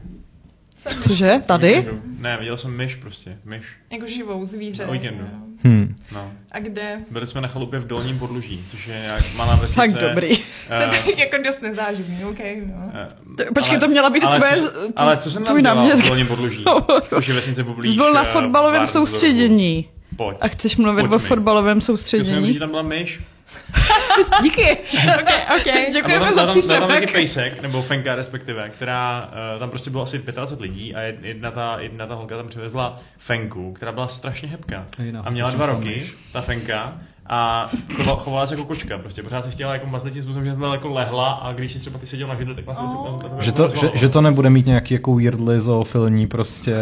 Cože? 1.02 1.40
Tady? 1.46 1.86
Ne, 2.20 2.36
viděl 2.36 2.56
jsem 2.56 2.76
myš 2.76 2.94
prostě, 2.94 3.38
myš. 3.44 3.66
Jako 3.92 4.06
živou 4.06 4.44
zvíře. 4.44 4.86
Na 4.86 4.92
víkendu. 4.92 5.24
Hmm. 5.64 5.96
No. 6.12 6.32
A 6.52 6.58
kde? 6.58 7.00
Byli 7.10 7.26
jsme 7.26 7.40
na 7.40 7.48
chalupě 7.48 7.78
v 7.78 7.86
Dolním 7.86 8.18
Podluží, 8.18 8.64
což 8.70 8.86
je 8.86 9.02
jak 9.14 9.34
malá 9.36 9.54
vesnice. 9.56 9.76
Tak 9.80 9.90
dobrý. 10.08 10.36
To 10.68 10.74
je 11.10 11.18
jako 11.20 11.36
dost 11.44 11.62
nezáživný, 11.62 12.24
OK, 12.24 12.38
no. 12.66 12.90
eh, 12.94 13.44
Počkej, 13.54 13.76
ale- 13.76 13.80
to 13.80 13.88
měla 13.88 14.10
být 14.10 14.22
ale 14.22 14.36
tvoje, 14.36 14.52
co, 14.56 14.70
t- 14.70 14.92
ale 14.96 15.16
co 15.16 15.30
jsem 15.30 15.44
tam 15.44 15.62
dělal 15.62 15.96
v 15.96 16.06
Dolním 16.06 16.26
Podluží? 16.26 16.64
což 17.08 17.28
je 17.28 17.34
vesnice 17.34 17.64
poblíž. 17.64 17.90
Jsi 17.90 17.96
byl 17.96 18.12
na 18.12 18.22
eh, 18.22 18.32
fotbalovém 18.32 18.86
soustředění. 18.86 19.88
Pojď. 20.16 20.36
A 20.40 20.48
chceš 20.48 20.76
mluvit 20.76 21.02
Pojď 21.02 21.12
o 21.12 21.18
mi. 21.22 21.28
fotbalovém 21.28 21.80
Chtěl 21.80 21.86
jsem 21.86 21.96
říct, 21.96 22.00
soustředění? 22.10 22.52
že 22.54 22.58
tam 22.60 22.70
byla 22.70 22.82
myš. 22.82 23.20
Díky. 24.42 24.76
OK, 25.20 25.30
OK. 25.56 25.64
Děkujeme 25.92 26.32
za 26.32 26.42
byla 26.42 26.54
tam, 26.54 26.62
byla 26.66 26.80
tam 26.80 26.88
taky 26.88 27.06
příspěvek. 27.06 27.12
pejsek, 27.12 27.62
nebo 27.62 27.82
fenka 27.82 28.14
respektive, 28.14 28.68
která, 28.68 29.28
uh, 29.54 29.58
tam 29.58 29.70
prostě 29.70 29.90
bylo 29.90 30.02
asi 30.02 30.18
25 30.18 30.62
lidí 30.62 30.94
a 30.94 31.00
jed- 31.00 31.16
jedna 31.22 31.50
ta, 31.50 31.76
jedna 31.80 32.06
ta 32.06 32.14
holka 32.14 32.36
tam 32.36 32.48
přivezla 32.48 32.96
fenku, 33.18 33.72
která 33.72 33.92
byla 33.92 34.08
strašně 34.08 34.48
hebká. 34.48 34.86
A 35.24 35.30
měla 35.30 35.50
dva 35.50 35.66
roky, 35.66 36.06
ta 36.32 36.40
fenka, 36.40 36.92
a 37.28 37.70
chovala, 37.96 38.18
chovala 38.20 38.46
se 38.46 38.54
jako 38.54 38.64
kočka, 38.66 38.98
prostě 38.98 39.22
pořád 39.22 39.44
se 39.44 39.50
chtěla 39.50 39.72
jako 39.72 39.86
mazlit 39.86 40.14
tím 40.14 40.22
způsobem, 40.22 40.44
že 40.46 40.52
byla 40.52 40.72
jako 40.74 40.88
lehla 40.88 41.30
a 41.32 41.52
když 41.52 41.72
si 41.72 41.78
třeba 41.78 41.98
ty 41.98 42.06
seděl 42.06 42.28
na 42.28 42.34
židli, 42.34 42.54
tak 42.54 42.64
vlastně 42.64 42.86
Oh. 42.88 43.20
se 43.38 43.44
Že 43.44 43.52
to, 43.52 43.68
že, 43.68 43.90
že 43.94 44.08
to 44.08 44.20
nebude 44.20 44.50
mít 44.50 44.66
nějaký 44.66 44.94
jako 44.94 45.14
weirdly 45.14 45.60
zoofilní 45.60 46.26
prostě 46.26 46.74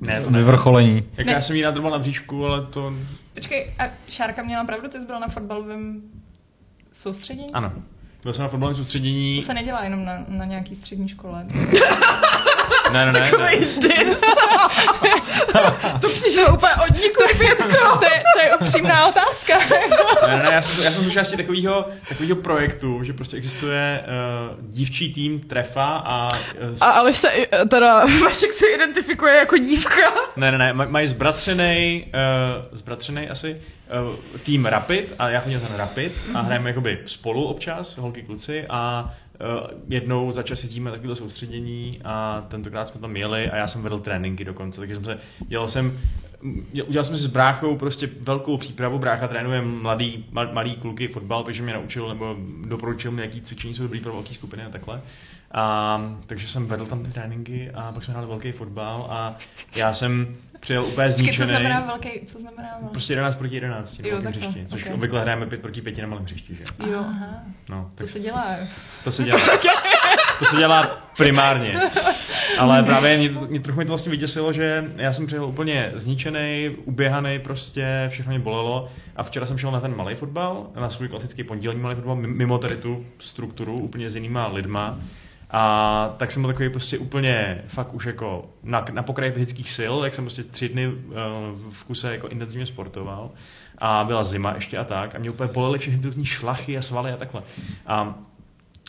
Ne, 0.00 0.20
to 0.20 0.30
ne. 0.30 0.38
vyvrcholení. 0.38 1.02
Jak 1.16 1.26
Ne. 1.26 1.32
já 1.32 1.40
jsem 1.40 1.56
jí 1.56 1.62
nadrbal 1.62 1.90
na 1.90 1.98
bříšku, 1.98 2.46
ale 2.46 2.62
to... 2.70 2.92
Počkej, 3.38 3.74
a 3.78 3.84
Šárka 4.08 4.42
měla 4.42 4.64
pravdu, 4.64 4.88
ty 4.88 5.00
jsi 5.00 5.06
byla 5.06 5.18
na 5.18 5.28
fotbalovém 5.28 6.02
soustředění? 6.92 7.52
Ano. 7.52 7.72
Byl 8.22 8.32
jsem 8.32 8.42
na 8.42 8.48
fotbalovém 8.48 8.76
soustředění. 8.76 9.36
To 9.36 9.46
se 9.46 9.54
nedělá 9.54 9.84
jenom 9.84 10.04
na, 10.04 10.24
na 10.28 10.44
nějaký 10.44 10.76
střední 10.76 11.08
škole. 11.08 11.46
Ne, 12.92 13.06
ne, 13.06 13.12
ne. 13.12 13.20
Takovej 13.20 13.58
dis. 13.60 14.18
to 16.00 16.08
přišlo 16.08 16.54
úplně 16.54 16.72
od 16.88 16.94
nikud 17.02 17.38
pětko. 17.38 17.98
to, 17.98 18.04
je, 18.04 18.22
to 18.34 18.40
je 18.40 18.56
upřímná 18.56 19.06
otázka. 19.08 19.58
Ne, 20.26 20.36
ne, 20.36 20.42
ne, 20.42 20.50
já 20.52 20.62
jsem, 20.62 20.84
já 20.84 20.90
jsem 20.90 21.04
součástí 21.04 21.36
takového, 21.36 21.86
takového 22.08 22.36
projektu, 22.36 23.04
že 23.04 23.12
prostě 23.12 23.36
existuje 23.36 24.00
uh, 24.50 24.56
dívčí 24.70 25.12
tým 25.12 25.40
Trefa 25.40 25.84
a... 26.04 26.28
Uh, 26.70 26.76
A 26.80 26.90
Aleš 26.90 27.16
se, 27.16 27.28
teda 27.68 28.06
Vašek 28.24 28.52
se 28.52 28.66
identifikuje 28.66 29.36
jako 29.36 29.56
dívka. 29.56 30.00
Ne, 30.36 30.52
ne, 30.52 30.58
ne, 30.58 30.72
maj- 30.72 30.88
mají 30.90 31.08
zbratřenej, 31.08 32.04
uh, 32.14 32.78
zbratřenej 32.78 33.28
asi, 33.30 33.60
uh, 34.10 34.16
tým 34.42 34.66
Rapid 34.66 35.14
a 35.18 35.28
já 35.30 35.40
chodím 35.40 35.60
ten 35.60 35.76
Rapid 35.76 36.12
a 36.34 36.40
hrajeme 36.40 36.70
jakoby 36.70 36.98
spolu 37.06 37.44
občas, 37.44 37.96
holky 37.98 38.22
kluci 38.22 38.66
a 38.70 39.10
jednou 39.88 40.32
za 40.32 40.42
čas 40.42 40.62
jezdíme 40.62 40.90
takovéhle 40.90 41.16
soustředění 41.16 42.00
a 42.04 42.46
tentokrát 42.48 42.88
jsme 42.88 43.00
tam 43.00 43.16
jeli 43.16 43.50
a 43.50 43.56
já 43.56 43.68
jsem 43.68 43.82
vedl 43.82 43.98
tréninky 43.98 44.44
dokonce, 44.44 44.80
takže 44.80 44.94
jsem 44.94 45.04
se, 45.04 45.18
dělal 45.38 45.68
jsem, 45.68 45.98
udělal 46.86 47.04
jsem 47.04 47.16
si 47.16 47.22
s 47.22 47.26
bráchou 47.26 47.76
prostě 47.76 48.10
velkou 48.20 48.56
přípravu, 48.56 48.98
brácha 48.98 49.28
trénuje 49.28 49.62
mladý, 49.62 50.24
mal, 50.30 50.52
malý 50.52 50.76
kluky 50.76 51.08
fotbal, 51.08 51.42
takže 51.42 51.62
mě 51.62 51.72
naučil 51.72 52.08
nebo 52.08 52.36
doporučil 52.68 53.10
mi, 53.10 53.22
jaký 53.22 53.40
cvičení 53.40 53.74
jsou 53.74 53.82
dobrý 53.82 54.00
pro 54.00 54.12
velké 54.12 54.34
skupiny 54.34 54.64
a 54.64 54.70
takhle. 54.70 55.00
A, 55.52 56.00
takže 56.26 56.48
jsem 56.48 56.66
vedl 56.66 56.86
tam 56.86 57.04
ty 57.04 57.10
tréninky 57.12 57.70
a 57.74 57.92
pak 57.92 58.04
jsme 58.04 58.12
hráli 58.12 58.26
velký 58.28 58.52
fotbal 58.52 59.06
a 59.10 59.36
já 59.76 59.92
jsem 59.92 60.36
přijel 60.60 60.84
úplně 60.84 61.06
Počkej, 61.06 61.12
co 61.12 61.18
zničený. 61.18 61.48
znamená 61.50 61.80
velký, 61.80 62.08
co 62.26 62.38
znamená 62.38 62.68
velký? 62.80 62.92
Prostě 62.92 63.12
11 63.12 63.36
proti 63.36 63.54
11 63.54 63.98
na 63.98 64.08
Jo, 64.08 64.14
velkém 64.14 64.32
hřišti, 64.32 64.64
což 64.66 64.84
ok. 64.86 64.94
obvykle 64.94 65.20
hrajeme 65.20 65.46
5 65.46 65.62
proti 65.62 65.82
5 65.82 65.98
na 65.98 66.06
malém 66.06 66.24
hřišti, 66.24 66.54
že? 66.54 66.90
Jo, 66.90 66.98
aha. 67.14 67.26
No, 67.68 67.82
To 67.94 67.98
tak 67.98 68.08
se 68.08 68.20
dělá. 68.20 68.56
to 69.04 69.12
se 69.12 69.24
dělá. 69.24 69.40
to 70.38 70.44
se 70.44 70.56
dělá 70.56 70.86
primárně. 71.16 71.80
Ale 72.58 72.82
právě 72.82 73.18
mě, 73.18 73.28
mě 73.48 73.60
trochu 73.60 73.78
mi 73.78 73.84
to 73.84 73.88
vlastně 73.88 74.10
vyděsilo, 74.10 74.52
že 74.52 74.84
já 74.96 75.12
jsem 75.12 75.26
přijel 75.26 75.44
úplně 75.44 75.92
zničený, 75.94 76.76
uběhaný, 76.84 77.38
prostě 77.38 78.04
všechno 78.08 78.30
mě 78.30 78.38
bolelo. 78.38 78.88
A 79.16 79.22
včera 79.22 79.46
jsem 79.46 79.58
šel 79.58 79.70
na 79.70 79.80
ten 79.80 79.96
malý 79.96 80.14
fotbal, 80.14 80.66
na 80.80 80.90
svůj 80.90 81.08
klasický 81.08 81.44
pondělní 81.44 81.80
malý 81.80 81.94
fotbal, 81.94 82.16
mimo 82.16 82.58
tady 82.58 82.76
tu 82.76 83.06
strukturu, 83.18 83.78
úplně 83.78 84.10
s 84.10 84.14
jinýma 84.14 84.46
lidma. 84.48 84.98
A 85.50 86.14
tak 86.16 86.30
jsem 86.30 86.42
byl 86.42 86.52
takový 86.52 86.70
prostě 86.70 86.98
úplně 86.98 87.62
fakt 87.68 87.94
už 87.94 88.06
jako 88.06 88.50
na, 88.62 88.84
na 88.92 89.02
pokraji 89.02 89.32
fyzických 89.32 89.70
sil, 89.78 89.94
jak 90.04 90.12
jsem 90.12 90.24
prostě 90.24 90.44
tři 90.44 90.68
dny 90.68 90.88
uh, 90.88 90.94
v 91.72 91.84
kuse 91.84 92.12
jako 92.12 92.28
intenzivně 92.28 92.66
sportoval. 92.66 93.30
A 93.78 94.04
byla 94.04 94.24
zima 94.24 94.54
ještě 94.54 94.78
a 94.78 94.84
tak. 94.84 95.14
A 95.14 95.18
mě 95.18 95.30
úplně 95.30 95.52
bolely 95.52 95.78
všechny 95.78 96.00
ty 96.00 96.06
různý 96.06 96.24
šlachy 96.24 96.78
a 96.78 96.82
svaly 96.82 97.12
a 97.12 97.16
takhle. 97.16 97.42
A 97.86 98.14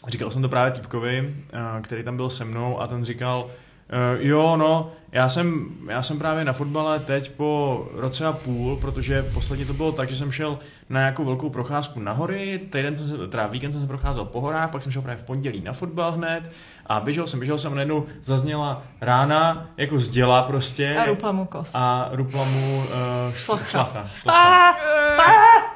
Říkal 0.07 0.31
jsem 0.31 0.41
to 0.41 0.49
právě 0.49 0.71
týpkovi, 0.71 1.35
eh, 1.53 1.81
který 1.81 2.03
tam 2.03 2.15
byl 2.15 2.29
se 2.29 2.45
mnou 2.45 2.81
a 2.81 2.87
ten 2.87 3.05
říkal, 3.05 3.49
eh, 3.89 4.17
jo, 4.19 4.57
no, 4.57 4.91
já 5.11 5.29
jsem, 5.29 5.65
já 5.89 6.01
jsem 6.01 6.19
právě 6.19 6.45
na 6.45 6.53
fotbale 6.53 6.99
teď 6.99 7.31
po 7.31 7.85
roce 7.93 8.25
a 8.25 8.33
půl, 8.33 8.75
protože 8.75 9.23
posledně 9.33 9.65
to 9.65 9.73
bylo 9.73 9.91
tak, 9.91 10.09
že 10.09 10.15
jsem 10.15 10.31
šel 10.31 10.59
na 10.89 10.99
nějakou 10.99 11.25
velkou 11.25 11.49
procházku 11.49 11.99
na 11.99 12.11
hory, 12.11 12.59
týden 12.69 12.95
jsem 12.95 13.07
se, 13.07 13.27
teda 13.27 13.47
víkend 13.47 13.71
jsem 13.71 13.81
se 13.81 13.87
procházel 13.87 14.25
po 14.25 14.41
horách, 14.41 14.69
pak 14.69 14.81
jsem 14.81 14.91
šel 14.91 15.01
právě 15.01 15.23
v 15.23 15.25
pondělí 15.25 15.61
na 15.61 15.73
fotbal 15.73 16.11
hned 16.11 16.51
a 16.85 16.99
běžel 16.99 17.27
jsem, 17.27 17.39
běžel 17.39 17.57
jsem 17.57 17.71
a 17.71 17.75
najednou 17.75 18.05
zazněla 18.23 18.83
rána, 19.01 19.65
jako 19.77 19.99
z 19.99 20.07
děla 20.07 20.43
prostě. 20.43 20.95
A 20.97 21.05
rupla 21.05 21.31
mu 21.31 21.45
kost. 21.45 21.75
A 21.75 22.09
rupla 22.11 22.43
mu 22.43 22.77
uh, 22.77 22.85
Šlacha. 23.35 23.69
šlacha. 23.69 24.07
šlacha. 24.21 24.75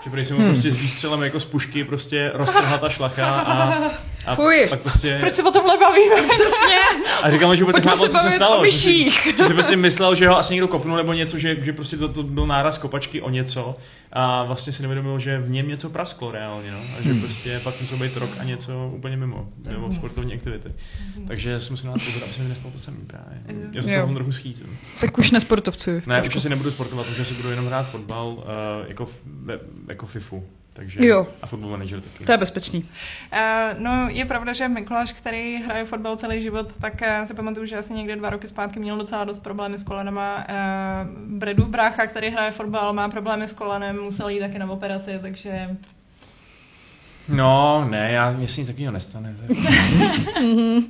Že 0.04 0.10
prý 0.10 0.26
jsem 0.26 0.38
mu 0.38 0.44
prostě 0.46 0.72
s 0.72 0.78
výstřelem 0.78 1.24
jako 1.24 1.40
z 1.40 1.46
pušky 1.46 1.84
prostě 1.84 2.32
roztrhla 2.34 2.78
ta 2.78 2.90
šlacha 2.90 3.32
a, 3.42 3.74
a 4.26 4.36
Fuj. 4.36 4.66
pak 4.70 4.82
prostě... 4.82 5.18
Proč 5.20 5.34
se 5.34 5.44
o 5.44 5.52
tomhle 5.52 5.78
bavíme? 5.78 6.16
Přesně. 6.30 6.80
A 7.22 7.32
říkal 7.32 7.50
mi, 7.50 7.58
že 7.58 7.64
vůbec 7.64 7.76
nechápal, 7.76 8.08
co 8.08 8.18
se 8.18 8.32
stalo. 8.32 8.62
o 8.62 8.66
že 8.66 8.72
si-. 8.72 9.12
Že 9.38 9.46
si 9.48 9.54
prostě 9.54 9.76
myslel, 9.76 10.16
že 10.16 10.28
ho 10.28 10.38
asi 10.38 10.54
někdo 10.54 10.68
kopnul 10.68 10.98
nebo 10.98 11.14
něco, 11.14 11.38
že, 11.38 11.56
že 11.62 11.74
prostě 11.74 11.98
to, 11.98 12.08
to 12.10 12.24
byl 12.24 12.48
náraz 12.48 12.78
kopačky 12.78 13.22
o 13.22 13.30
něco 13.30 13.76
a 14.12 14.44
vlastně 14.44 14.74
si 14.74 14.82
nevědomil, 14.82 15.20
že 15.20 15.40
v 15.40 15.50
něm 15.50 15.68
něco 15.68 15.90
prasklo 15.90 16.32
reálně, 16.32 16.72
no. 16.72 16.78
A 16.78 17.02
že 17.02 17.14
prostě 17.14 17.60
pak 17.64 17.82
musel 17.82 17.98
být 17.98 18.18
rok 18.18 18.30
a 18.40 18.44
něco 18.44 18.92
úplně 18.96 19.18
mimo, 19.18 19.50
mimo 19.70 19.92
sportovní 19.92 20.34
aktivity. 20.34 20.72
Takže 21.28 21.60
jsem 21.60 21.78
si 21.78 21.88
na 21.88 21.94
to 21.94 22.00
pozor, 22.00 22.24
aby 22.24 22.34
se 22.34 22.42
mi 22.42 22.50
nestalo 22.50 22.72
to 22.72 22.80
samý 22.80 22.98
právě. 23.08 23.42
Já 23.72 23.82
se 23.82 23.94
Jo. 23.94 24.08
to 24.08 24.14
trochu 24.14 24.32
schýzu. 24.32 24.64
Tak 25.02 25.18
už 25.18 25.32
nesportovcuju. 25.32 26.02
Ne, 26.06 26.22
už 26.22 26.36
asi 26.36 26.50
nebudu 26.50 26.72
sportovat, 26.72 27.10
už 27.12 27.20
asi 27.20 27.34
budu 27.34 27.50
jenom 27.50 27.68
hrát 27.68 27.90
fotbal 27.90 28.28
uh, 28.28 28.44
jako, 28.88 29.10
jako 29.88 30.06
FIFU. 30.06 30.44
Takže, 30.74 31.08
Jo. 31.08 31.28
A 31.42 31.48
football 31.48 31.70
manager 31.70 32.02
taky. 32.02 32.26
To 32.26 32.32
je 32.32 32.38
bezpečný. 32.38 32.80
Uh, 33.34 33.40
no, 33.80 34.10
je 34.10 34.26
pravda, 34.26 34.54
že 34.54 34.68
Mikuláš, 34.68 35.14
který 35.14 35.56
hraje 35.56 35.86
fotbal 35.86 36.18
celý 36.18 36.42
život, 36.42 36.74
tak 36.82 36.94
uh, 37.02 37.26
si 37.28 37.34
pamatuju, 37.34 37.66
že 37.66 37.78
asi 37.78 37.94
někde 37.94 38.16
dva 38.16 38.30
roky 38.30 38.48
zpátky 38.48 38.80
měl 38.80 38.98
docela 38.98 39.24
dost 39.24 39.40
problémy 39.40 39.78
s 39.78 39.84
kolenama. 39.84 40.46
Uh, 40.50 41.38
Bredův 41.38 41.68
brácha, 41.68 42.08
který 42.08 42.30
hraje 42.30 42.52
fotbal, 42.52 42.94
má 42.94 43.10
problémy 43.10 43.48
s 43.48 43.54
kolenem, 43.54 44.02
musel 44.02 44.30
jít 44.30 44.40
taky 44.40 44.60
na 44.60 44.72
operaci, 44.72 45.20
takže 45.22 45.78
No, 47.28 47.86
ne, 47.90 48.12
já, 48.12 48.32
mě 48.32 48.48
se 48.48 48.62
nic 48.62 48.68
takového 48.68 48.92
nestane. 48.92 49.36
Tak. 49.42 49.58
Uh, 49.58 50.84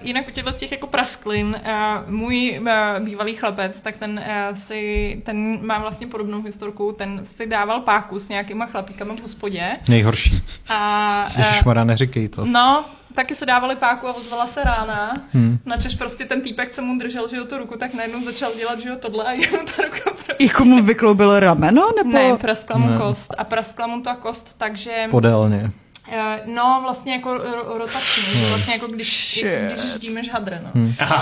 jinak 0.00 0.28
u 0.28 0.30
těchto 0.30 0.52
z 0.52 0.56
těch 0.56 0.72
jako 0.72 0.86
prasklin, 0.86 1.46
uh, 1.66 2.10
můj 2.10 2.60
uh, 2.60 3.04
bývalý 3.04 3.34
chlapec, 3.34 3.80
tak 3.80 3.96
ten 3.96 4.24
uh, 4.50 4.56
si, 4.56 5.22
ten 5.24 5.66
má 5.66 5.78
vlastně 5.78 6.06
podobnou 6.06 6.42
historku, 6.42 6.94
ten 6.98 7.24
si 7.24 7.46
dával 7.46 7.80
páku 7.80 8.18
s 8.18 8.28
nějakýma 8.28 8.66
chlapíkama 8.66 9.14
v 9.14 9.20
hospodě 9.20 9.76
Nejhorší. 9.88 10.42
a 10.68 11.26
uh, 11.30 11.38
Ježišmarja, 11.38 11.84
neříkej 11.84 12.28
to. 12.28 12.44
no, 12.44 12.84
taky 13.14 13.34
se 13.34 13.46
dávali 13.46 13.76
páku 13.76 14.08
a 14.08 14.12
ozvala 14.12 14.46
se 14.46 14.64
rána. 14.64 15.12
Hmm. 15.32 15.58
Načež 15.66 15.94
prostě 15.94 16.24
ten 16.24 16.40
týpek, 16.40 16.70
co 16.70 16.82
mu 16.82 16.98
držel, 16.98 17.28
že 17.28 17.36
jo, 17.36 17.44
tu 17.44 17.58
ruku, 17.58 17.78
tak 17.78 17.94
najednou 17.94 18.22
začal 18.22 18.52
dělat, 18.56 18.80
že 18.80 18.88
jo, 18.88 18.96
tohle 19.00 19.24
a 19.24 19.32
jemu 19.32 19.56
ta 19.76 19.82
ruka 19.82 20.10
prostě... 20.10 20.44
Jako 20.44 20.64
mu 20.64 20.82
vykloubil 20.82 21.40
rameno, 21.40 21.88
nebo? 21.96 22.10
Ne, 22.12 22.36
praskla 22.36 22.78
mu 22.78 22.88
Ne. 22.90 22.98
kost. 22.98 23.34
A 23.38 23.44
praskla 23.44 23.86
mu 23.86 24.00
ta 24.02 24.14
kost, 24.14 24.54
takže... 24.58 25.06
Podélně. 25.10 25.70
Eh, 26.12 26.40
No, 26.46 26.80
vlastně 26.82 27.12
jako 27.12 27.34
ro- 27.34 27.78
rotačně, 27.78 28.22
že 28.22 28.46
vlastně 28.46 28.72
jako 28.72 28.86
když, 28.86 29.44
když 29.66 29.92
ždímeš 29.94 30.30
hadre, 30.30 30.60
no. 30.64 30.70
Hmm. 30.74 30.94
A, 31.00 31.14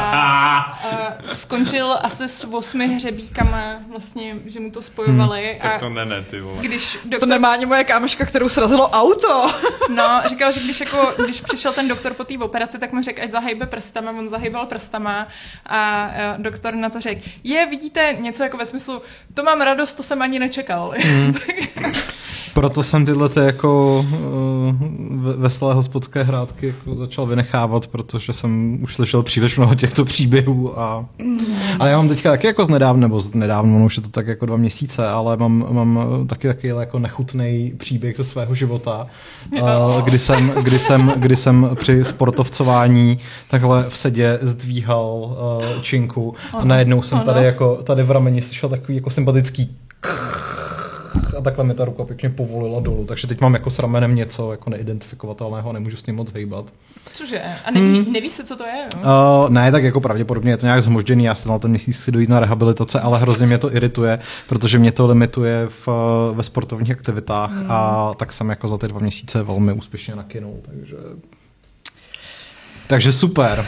a 0.00 1.16
skončil 1.34 1.98
asi 2.02 2.28
s 2.28 2.44
osmi 2.54 2.88
hřebíkama, 2.94 3.74
vlastně, 3.90 4.34
že 4.46 4.60
mu 4.60 4.70
to 4.70 4.82
spojovali. 4.82 5.58
tak 5.62 5.72
A 5.74 5.78
to 5.78 5.88
ne, 5.90 6.06
ne, 6.06 6.22
ty 6.22 6.40
vole. 6.40 6.62
když 6.62 6.92
To 6.92 7.08
doktor, 7.08 7.28
nemá 7.28 7.52
ani 7.52 7.66
moje 7.66 7.84
kámoška, 7.84 8.24
kterou 8.24 8.48
srazilo 8.48 8.88
auto. 8.90 9.50
no, 9.94 10.22
říkal, 10.26 10.52
že 10.52 10.60
když, 10.60 10.80
jako, 10.80 11.12
když 11.24 11.40
přišel 11.40 11.72
ten 11.72 11.88
doktor 11.88 12.14
po 12.14 12.24
té 12.24 12.38
operaci, 12.38 12.78
tak 12.78 12.92
mu 12.92 13.02
řekl, 13.02 13.22
ať 13.22 13.30
zahejbe 13.30 13.66
prstama, 13.66 14.10
on 14.10 14.28
zahýbal 14.28 14.66
prstama 14.66 15.28
a 15.66 16.10
eh, 16.14 16.34
doktor 16.38 16.74
na 16.74 16.88
to 16.88 17.00
řekl, 17.00 17.20
je, 17.44 17.66
vidíte, 17.66 18.14
něco 18.20 18.42
jako 18.42 18.56
ve 18.56 18.66
smyslu, 18.66 19.02
to 19.34 19.42
mám 19.42 19.60
radost, 19.60 19.94
to 19.94 20.02
jsem 20.02 20.22
ani 20.22 20.38
nečekal. 20.38 20.94
Proto 22.56 22.82
jsem 22.82 23.06
tyhle 23.06 23.28
ty 23.28 23.40
jako 23.40 23.98
uh, 24.10 24.74
veselé 25.36 25.74
hospodské 25.74 26.22
hrádky 26.22 26.66
jako 26.66 26.94
začal 26.94 27.26
vynechávat, 27.26 27.86
protože 27.86 28.32
jsem 28.32 28.78
už 28.82 28.94
slyšel 28.94 29.22
příliš 29.22 29.58
mnoho 29.58 29.74
těchto 29.74 30.04
příběhů. 30.04 30.80
A... 30.80 31.04
Ale 31.78 31.90
já 31.90 31.96
mám 31.96 32.08
teďka 32.08 32.30
taky 32.30 32.46
jako 32.46 32.64
z 32.64 32.68
nedávna, 32.68 33.00
nebo 33.00 33.20
z 33.20 33.34
nedávno, 33.34 33.84
už 33.84 33.96
je 33.96 34.02
to 34.02 34.08
tak 34.08 34.26
jako 34.26 34.46
dva 34.46 34.56
měsíce, 34.56 35.08
ale 35.08 35.36
mám, 35.36 35.66
mám 35.70 36.26
taky 36.28 36.48
taky 36.48 36.68
jako 36.68 36.98
nechutný 36.98 37.72
příběh 37.78 38.16
ze 38.16 38.24
svého 38.24 38.54
života, 38.54 39.06
uh, 39.62 40.02
kdy, 40.02 40.18
jsem, 40.18 40.52
kdy, 40.62 40.78
jsem, 40.78 41.12
kdy 41.16 41.36
jsem 41.36 41.70
při 41.74 42.04
sportovcování 42.04 43.18
takhle 43.50 43.86
v 43.88 43.96
sedě 43.96 44.38
zdvíhal 44.42 45.04
uh, 45.04 45.82
činku 45.82 46.34
a 46.52 46.64
najednou 46.64 47.02
jsem 47.02 47.20
tady 47.20 47.44
jako 47.44 47.76
tady 47.76 48.02
v 48.02 48.10
rameni 48.10 48.42
slyšel 48.42 48.68
takový 48.68 48.96
jako 48.96 49.10
sympatický 49.10 49.76
a 50.02 50.45
takhle 51.46 51.64
mi 51.64 51.74
ta 51.74 51.84
ruka 51.84 52.04
pěkně 52.04 52.30
povolila 52.30 52.80
dolů, 52.80 53.04
takže 53.04 53.26
teď 53.26 53.40
mám 53.40 53.54
jako 53.54 53.70
s 53.70 53.78
ramenem 53.78 54.14
něco 54.14 54.50
jako 54.50 54.70
neidentifikovatelného, 54.70 55.72
nemůžu 55.72 55.96
s 55.96 56.06
ním 56.06 56.16
moc 56.16 56.32
hejbat. 56.32 56.64
Cože? 57.12 57.42
A 57.64 57.70
neví, 57.70 57.98
hmm. 57.98 58.12
nevíš 58.12 58.32
se, 58.32 58.44
co 58.44 58.56
to 58.56 58.64
je? 58.64 58.86
Uh, 58.96 59.50
ne, 59.50 59.72
tak 59.72 59.84
jako 59.84 60.00
pravděpodobně 60.00 60.52
je 60.52 60.56
to 60.56 60.66
nějak 60.66 60.82
zmožděný, 60.82 61.24
já 61.24 61.34
jsem 61.34 61.52
na 61.52 61.58
ten 61.58 61.70
měsíc 61.70 61.98
si 61.98 62.12
dojít 62.12 62.28
na 62.28 62.40
rehabilitace, 62.40 63.00
ale 63.00 63.18
hrozně 63.18 63.46
mě 63.46 63.58
to 63.58 63.74
irituje, 63.76 64.18
protože 64.48 64.78
mě 64.78 64.92
to 64.92 65.06
limituje 65.06 65.66
v, 65.68 65.88
ve 66.34 66.42
sportovních 66.42 66.90
aktivitách 66.90 67.50
hmm. 67.50 67.70
a 67.70 68.10
tak 68.16 68.32
jsem 68.32 68.48
jako 68.48 68.68
za 68.68 68.78
ty 68.78 68.88
dva 68.88 68.98
měsíce 68.98 69.42
velmi 69.42 69.72
úspěšně 69.72 70.14
nakynul, 70.14 70.60
takže... 70.62 70.96
Takže 72.86 73.12
super. 73.12 73.66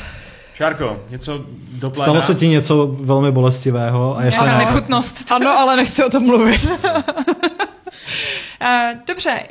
Šárko, 0.55 1.01
něco 1.11 1.45
do 1.73 1.91
pléna? 1.91 2.05
Stalo 2.05 2.23
se 2.23 2.35
ti 2.35 2.49
něco 2.49 2.87
velmi 3.01 3.33
bolestivého? 3.33 4.19
A 4.19 4.25
ještě 4.25 4.41
Ano, 4.41 4.59
nechutnost. 4.59 5.33
Ano, 5.33 5.59
ale 5.59 5.77
nechci 5.77 6.05
o 6.05 6.11
tom 6.11 6.27
mluvit. 6.27 6.71
Uh, 8.63 8.99
dobře, 9.07 9.43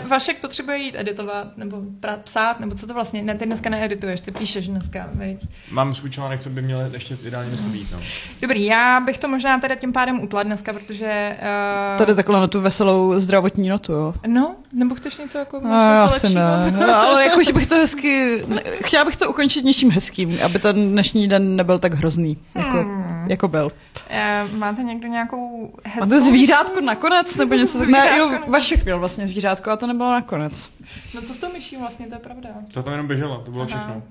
uh, 0.00 0.06
Vašek 0.08 0.40
potřebuje 0.40 0.78
jít 0.78 0.94
editovat, 0.98 1.56
nebo 1.58 1.76
pra- 1.76 2.18
psát, 2.24 2.60
nebo 2.60 2.74
co 2.74 2.86
to 2.86 2.94
vlastně, 2.94 3.22
ne, 3.22 3.34
ty 3.34 3.46
dneska 3.46 3.70
needituješ, 3.70 4.20
ty 4.20 4.30
píšeš 4.30 4.66
dneska, 4.66 5.08
veď? 5.14 5.46
Mám 5.70 5.94
svůj 5.94 6.10
článek, 6.10 6.40
co 6.40 6.50
by 6.50 6.62
měl 6.62 6.80
ještě 6.92 7.18
ideálně 7.26 7.48
dneska 7.48 7.66
být, 7.66 7.92
no. 7.92 7.98
Dobrý, 8.42 8.64
já 8.64 9.00
bych 9.00 9.18
to 9.18 9.28
možná 9.28 9.58
teda 9.60 9.74
tím 9.74 9.92
pádem 9.92 10.22
utla 10.22 10.42
dneska, 10.42 10.72
protože... 10.72 11.36
Uh, 11.92 11.98
Tady 11.98 12.14
takhle 12.14 12.40
na 12.40 12.46
tu 12.46 12.60
veselou 12.60 13.20
zdravotní 13.20 13.68
notu, 13.68 13.92
jo. 13.92 14.14
No, 14.26 14.56
nebo 14.74 14.94
chceš 14.94 15.18
něco 15.18 15.38
jako... 15.38 15.60
No, 15.64 15.70
asi 16.02 16.34
ne. 16.34 16.42
No, 16.86 16.94
ale 16.96 17.24
jako, 17.24 17.42
že 17.42 17.52
bych 17.52 17.66
to 17.66 17.74
hezky... 17.74 18.42
ne- 18.48 18.62
Chtěla 18.82 19.04
bych 19.04 19.16
to 19.16 19.30
ukončit 19.30 19.64
něčím 19.64 19.90
hezkým, 19.90 20.38
aby 20.44 20.58
ten 20.58 20.92
dnešní 20.92 21.28
den 21.28 21.56
nebyl 21.56 21.78
tak 21.78 21.94
hrozný, 21.94 22.36
jako, 22.54 22.70
Hmm. 22.82 23.26
jako 23.30 23.48
byl. 23.48 23.72
Uh, 24.44 24.58
máte 24.58 24.82
někdo 24.82 25.08
nějakou 25.08 25.72
hezkou... 25.84 26.00
Máte 26.00 26.20
zvířátko 26.20 26.80
nakonec, 26.80 27.36
nebo 27.36 27.54
něco 27.54 27.78
tak... 27.78 27.88
Ne, 27.88 28.00
Zvířátko 28.00 28.32
jo. 28.34 28.38
Vašek 28.52 28.84
měl 28.84 28.98
vlastně 28.98 29.26
zvířátko 29.26 29.70
a 29.70 29.76
to 29.76 29.86
nebylo 29.86 30.12
nakonec. 30.12 30.70
No 31.14 31.20
co 31.22 31.34
s 31.34 31.38
tou 31.38 31.52
myší 31.52 31.76
vlastně, 31.76 32.06
to 32.06 32.14
je 32.14 32.18
pravda. 32.18 32.48
To 32.74 32.82
tam 32.82 32.92
jenom 32.92 33.06
běželo, 33.06 33.38
to 33.44 33.50
bylo 33.50 33.66
Aha. 33.72 33.76
všechno. 33.76 34.02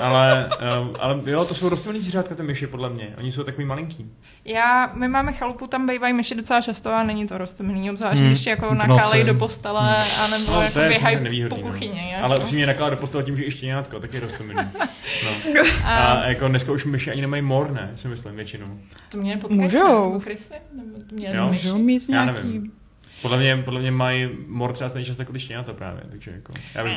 Ale, 0.00 0.50
um, 0.80 0.94
ale 1.00 1.20
jo, 1.26 1.44
to 1.44 1.54
jsou 1.54 1.68
rostlinný 1.68 2.02
zvířátka, 2.02 2.34
ty 2.34 2.42
myši, 2.42 2.66
podle 2.66 2.90
mě. 2.90 3.14
Oni 3.18 3.32
jsou 3.32 3.42
takový 3.42 3.64
malinký. 3.66 4.10
Já, 4.44 4.90
my 4.94 5.08
máme 5.08 5.32
chalupu, 5.32 5.66
tam 5.66 5.86
bývají 5.86 6.12
myši 6.14 6.34
docela 6.34 6.60
často 6.60 6.92
a 6.94 7.02
není 7.02 7.26
to 7.26 7.38
rostomilý, 7.38 7.90
obzvlášť 7.90 8.18
Hmm, 8.20 8.28
když 8.30 8.46
jako 8.46 8.68
v 8.70 8.74
noci. 8.74 8.88
nakálej 8.88 9.24
do 9.24 9.34
postele 9.34 9.98
a 10.20 10.26
nebo 10.28 10.52
No, 10.52 10.60
jako 10.62 10.72
to 10.74 10.80
je 10.80 10.88
běhají 10.88 11.16
po 11.16 11.22
nevýhodný. 11.24 11.62
kuchyni. 11.62 12.14
No. 12.18 12.24
Ale 12.24 12.38
upřímně 12.38 12.66
nakládá 12.66 12.90
do 12.94 13.00
postele 13.00 13.24
tím, 13.24 13.36
že 13.36 13.44
ještě 13.44 13.66
nějako, 13.66 14.00
taky 14.00 14.18
rostomilý. 14.18 14.60
No. 15.24 15.30
A 15.84 16.24
jako 16.28 16.48
dneska 16.48 16.72
už 16.72 16.84
myši 16.84 17.10
ani 17.10 17.20
nemají 17.20 17.42
mor, 17.42 17.70
ne, 17.70 17.92
si 17.94 18.08
myslím 18.08 18.36
většinou. 18.36 18.78
To 19.08 19.18
mě 19.18 19.34
nepotkají, 19.34 19.60
Můžou. 19.60 20.04
Nebo 20.08 20.20
krysy? 20.20 20.54
Nebo 20.74 20.98
to 21.08 21.14
mě? 21.14 21.34
Můžou 21.40 21.78
mít 21.78 22.08
Já 22.08 22.24
nějaký... 22.24 22.46
nevím. 22.48 22.72
Podle 23.22 23.38
mě, 23.38 23.56
podle 23.56 23.80
mě 23.80 23.90
mají 23.90 24.28
mor 24.46 24.72
třeba 24.72 24.90
stejně 24.90 25.06
často 25.06 25.22
jako 25.22 25.32
ty 25.32 25.40
štěňata 25.40 25.72
právě, 25.72 26.02
takže 26.10 26.30
jako, 26.30 26.52
já 26.74 26.82
vím. 26.82 26.94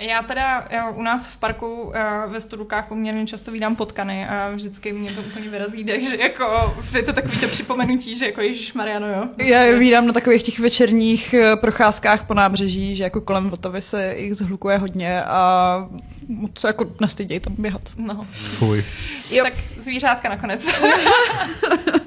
Já 0.00 0.22
teda 0.22 0.68
já 0.70 0.90
u 0.90 1.02
nás 1.02 1.26
v 1.26 1.36
parku 1.36 1.92
eh, 1.94 2.26
ve 2.26 2.40
Studukách 2.40 2.88
poměrně 2.88 3.26
často 3.26 3.52
vídám 3.52 3.76
potkany 3.76 4.26
a 4.28 4.50
vždycky 4.54 4.92
mě 4.92 5.10
to 5.12 5.20
úplně 5.20 5.50
vyrazí 5.50 5.84
dech, 5.84 6.10
že 6.10 6.16
jako 6.22 6.74
je 6.96 7.02
to 7.02 7.12
takový 7.12 7.38
to 7.38 7.48
připomenutí, 7.48 8.18
že 8.18 8.26
jako 8.26 8.40
Ježíš 8.40 8.72
Mariano, 8.72 9.08
jo. 9.08 9.28
Já 9.38 9.60
je 9.60 9.78
vídám 9.78 10.06
na 10.06 10.12
takových 10.12 10.42
těch 10.42 10.58
večerních 10.58 11.34
eh, 11.34 11.56
procházkách 11.56 12.26
po 12.26 12.34
nábřeží, 12.34 12.96
že 12.96 13.02
jako 13.04 13.20
kolem 13.20 13.48
Vltavy 13.48 13.80
se 13.80 14.14
jich 14.18 14.34
zhlukuje 14.34 14.78
hodně 14.78 15.24
a 15.24 15.88
moc 16.28 16.64
jako 16.64 16.86
nestyděj 17.00 17.40
tam 17.40 17.54
běhat. 17.58 17.82
No. 17.96 18.26
Fuj. 18.32 18.84
Jo. 19.30 19.44
Tak 19.44 19.54
zvířátka 19.78 20.28
nakonec. 20.28 20.68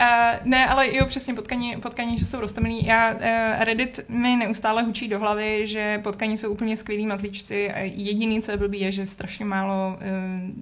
Uh, 0.00 0.04
ne, 0.44 0.66
ale 0.68 0.96
jo, 0.96 1.06
přesně 1.06 1.34
potkaní, 1.34 1.76
potkaní, 1.76 2.18
že 2.18 2.26
jsou 2.26 2.40
rostomilí. 2.40 2.86
Já, 2.86 3.10
uh, 3.14 3.20
Reddit 3.64 4.00
mi 4.08 4.36
neustále 4.36 4.82
hučí 4.82 5.08
do 5.08 5.18
hlavy, 5.18 5.66
že 5.66 6.00
potkaní 6.04 6.36
jsou 6.36 6.50
úplně 6.50 6.76
skvělí 6.76 7.06
mazlíčci 7.06 7.70
a 7.72 7.78
jediný, 7.78 8.42
co 8.42 8.50
je 8.50 8.56
blbý, 8.56 8.80
je, 8.80 8.92
že 8.92 9.06
strašně 9.06 9.44
málo 9.44 9.96
uh, 9.96 10.02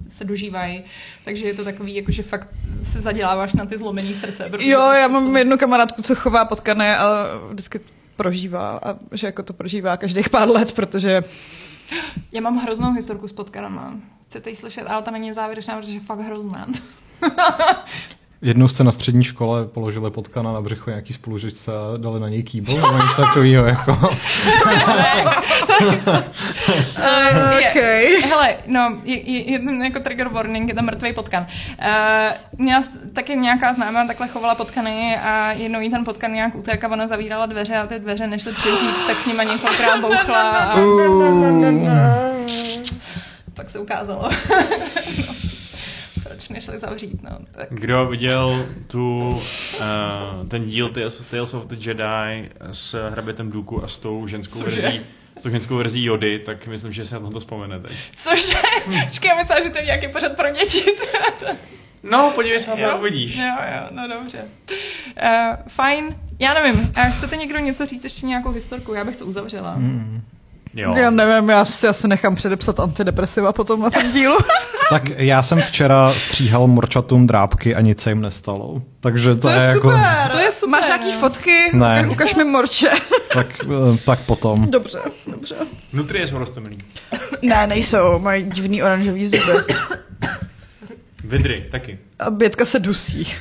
se 0.07 0.23
dožívají. 0.23 0.83
Takže 1.25 1.47
je 1.47 1.53
to 1.53 1.63
takový, 1.63 1.95
jako 1.95 2.11
že 2.11 2.23
fakt 2.23 2.47
se 2.83 3.01
zaděláváš 3.01 3.53
na 3.53 3.65
ty 3.65 3.77
zlomený 3.77 4.13
srdce. 4.13 4.43
Jo, 4.43 4.49
prostě 4.49 4.71
já 4.73 5.07
mám 5.07 5.23
jsou- 5.25 5.35
jednu 5.35 5.57
kamarádku, 5.57 6.01
co 6.01 6.15
chová 6.15 6.45
potkané 6.45 6.97
a 6.97 7.25
vždycky 7.51 7.79
prožívá 8.17 8.79
a 8.83 8.95
že 9.11 9.27
jako 9.27 9.43
to 9.43 9.53
prožívá 9.53 9.97
každých 9.97 10.29
pár 10.29 10.49
let, 10.49 10.71
protože 10.71 11.23
Já 12.31 12.41
mám 12.41 12.57
hroznou 12.57 12.91
historku 12.93 13.27
s 13.27 13.33
potkanama. 13.33 13.93
Chcete 14.27 14.49
ji 14.49 14.55
slyšet, 14.55 14.81
ale 14.87 15.01
ta 15.01 15.11
není 15.11 15.33
závěrečná, 15.33 15.77
protože 15.77 15.93
je 15.93 15.99
fakt 15.99 16.19
hrozná. 16.19 16.67
Jednou 18.45 18.67
jste 18.67 18.83
na 18.83 18.91
střední 18.91 19.23
škole 19.23 19.65
položili 19.65 20.11
potkana 20.11 20.53
na 20.53 20.61
břicho 20.61 20.89
nějaký 20.89 21.13
spolužečce 21.13 21.71
a 21.71 21.97
dali 21.97 22.19
na 22.19 22.29
něj 22.29 22.43
kýbl, 22.43 22.75
nebo 22.75 22.93
něco 22.97 23.21
takového, 23.21 23.65
jako. 23.65 23.91
Je- 27.59 27.69
okay. 27.69 28.21
Hele, 28.29 28.55
no, 28.67 28.97
je, 29.05 29.31
je, 29.31 29.51
je, 29.51 29.59
jako 29.83 29.99
trigger 29.99 30.27
warning, 30.29 30.69
je 30.69 30.75
tam 30.75 30.85
mrtvý 30.85 31.13
potkan. 31.13 31.47
Uh, 31.79 31.87
měla 32.57 32.81
s- 32.81 33.13
taky 33.13 33.35
nějaká 33.35 33.73
známá 33.73 34.07
takhle 34.07 34.27
chovala 34.27 34.55
potkany 34.55 35.17
a 35.17 35.51
jednou 35.51 35.79
jí 35.79 35.89
ten 35.89 36.05
potkan 36.05 36.33
nějak 36.33 36.55
utékal, 36.55 36.93
ona 36.93 37.07
zavírala 37.07 37.45
dveře 37.45 37.75
a 37.77 37.87
ty 37.87 37.99
dveře 37.99 38.27
nešly 38.27 38.53
přivřít, 38.53 38.95
tak 39.07 39.17
s 39.17 39.25
nima 39.27 39.43
několikrát 39.43 39.97
bouchla 40.01 40.51
a 40.51 40.75
pak 43.53 43.69
se 43.69 43.79
ukázalo. 43.79 44.29
no. 45.27 45.44
Proč 46.35 46.49
nešli 46.49 46.79
zavřít, 46.79 47.23
no. 47.23 47.37
Tak. 47.51 47.67
Kdo 47.69 48.05
viděl 48.05 48.65
tu, 48.87 49.27
uh, 49.27 50.47
ten 50.47 50.65
díl 50.65 50.89
Tales, 50.89 51.23
Tales 51.31 51.53
of 51.53 51.65
the 51.65 51.87
Jedi 51.87 52.49
s 52.71 53.09
hrabětem 53.09 53.51
Duku 53.51 53.83
a 53.83 53.87
s 53.87 53.97
tou 53.97 54.27
ženskou 54.27 54.59
Cože? 54.59 54.81
verzí, 54.81 55.01
s 55.37 55.43
tou 55.43 55.49
ženskou 55.49 55.75
verzí 55.75 56.03
Jody, 56.03 56.39
tak 56.39 56.67
myslím, 56.67 56.93
že 56.93 57.05
si 57.05 57.13
na 57.13 57.29
to 57.31 57.39
vzpomenete. 57.39 57.89
Cože? 58.15 58.53
Počkej, 59.05 59.29
já 59.29 59.35
myslela, 59.35 59.61
že 59.63 59.69
to 59.69 59.77
je 59.77 59.85
nějaký 59.85 60.07
pořad 60.07 60.35
pro 60.35 60.49
děti. 60.51 60.83
No, 62.11 62.31
podívej 62.35 62.59
se 62.59 62.69
na 62.69 62.75
to 62.75 62.81
Jo? 62.81 62.97
uvidíš. 62.99 63.35
Jo, 63.35 63.43
jo, 63.75 63.87
no 63.91 64.07
dobře. 64.07 64.39
Uh, 64.41 65.55
fajn, 65.67 66.15
já 66.39 66.53
nevím. 66.53 66.79
Uh, 66.97 67.11
chcete 67.17 67.35
někdo 67.37 67.59
něco 67.59 67.85
říct, 67.85 68.03
ještě 68.03 68.25
nějakou 68.25 68.51
historku? 68.51 68.93
Já 68.93 69.03
bych 69.03 69.15
to 69.15 69.25
uzavřela. 69.25 69.75
Mm. 69.75 70.21
Jo. 70.75 70.93
Já 70.97 71.09
nevím, 71.09 71.49
já 71.49 71.65
si 71.65 71.87
asi 71.87 72.07
nechám 72.07 72.35
předepsat 72.35 72.79
antidepresiva 72.79 73.53
potom 73.53 73.81
na 73.81 73.89
tom 73.89 74.11
dílu. 74.11 74.37
Tak 74.89 75.09
já 75.09 75.43
jsem 75.43 75.61
včera 75.61 76.13
stříhal 76.13 76.67
morčatům 76.67 77.27
drápky 77.27 77.75
a 77.75 77.81
nic 77.81 78.01
se 78.01 78.11
jim 78.11 78.21
nestalo. 78.21 78.81
Takže 78.99 79.35
to, 79.35 79.41
To 79.41 79.49
je 79.49 79.55
jako... 79.61 79.91
super. 79.91 80.31
To 80.31 80.37
je 80.37 80.51
super, 80.51 80.69
Máš 80.69 80.85
nějaký 80.87 81.11
no. 81.13 81.19
fotky? 81.19 81.69
Ne. 81.73 82.03
Ukaž- 82.03 82.11
Ukaž 82.11 82.35
mi 82.35 82.43
morče. 82.43 82.89
Tak, 83.33 83.47
eh, 83.63 83.97
tak 84.05 84.19
potom. 84.19 84.71
Dobře, 84.71 84.99
dobře. 85.27 85.55
Nutrie 85.93 86.27
jsou 86.27 86.37
rostomilý. 86.37 86.77
Ne, 87.41 87.67
nejsou, 87.67 88.19
mají 88.19 88.43
divný 88.43 88.83
oranžový 88.83 89.25
zuby. 89.25 89.41
Vidry, 91.23 91.65
taky. 91.71 91.99
A 92.19 92.29
Bětka 92.29 92.65
se 92.65 92.79
dusí. 92.79 93.33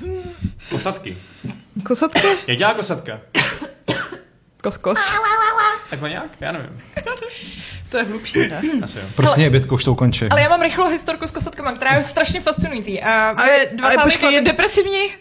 Kosatky. 0.70 1.16
Kosatky? 1.86 2.26
Jak 2.46 2.58
dělá 2.58 2.74
kosatka? 2.74 3.20
Kos, 4.62 4.76
kos. 4.78 4.98
Takhle 5.94 6.08
nějak? 6.10 6.30
Já 6.40 6.52
nevím. 6.52 6.80
To 7.90 7.98
je 7.98 8.04
hlubší, 8.04 8.38
ne? 8.38 8.62
Asi 8.82 8.98
jo. 8.98 9.04
Prostě 9.14 9.40
mě 9.40 9.50
Bětko 9.50 9.74
už 9.74 9.84
to 9.84 9.92
ukončí. 9.92 10.26
Ale 10.30 10.40
já 10.42 10.48
mám 10.48 10.62
rychlou 10.62 10.88
historku 10.88 11.26
s 11.26 11.30
kosatkama, 11.30 11.72
která 11.72 11.94
je 11.96 12.04
strašně 12.04 12.40
fascinující. 12.40 13.02
A 13.02 13.28
A, 13.30 13.46
je, 13.46 13.68
20. 13.72 13.96
ale 13.96 14.04
počkej, 14.04 14.32
je 14.34 14.40
depresivní? 14.40 15.14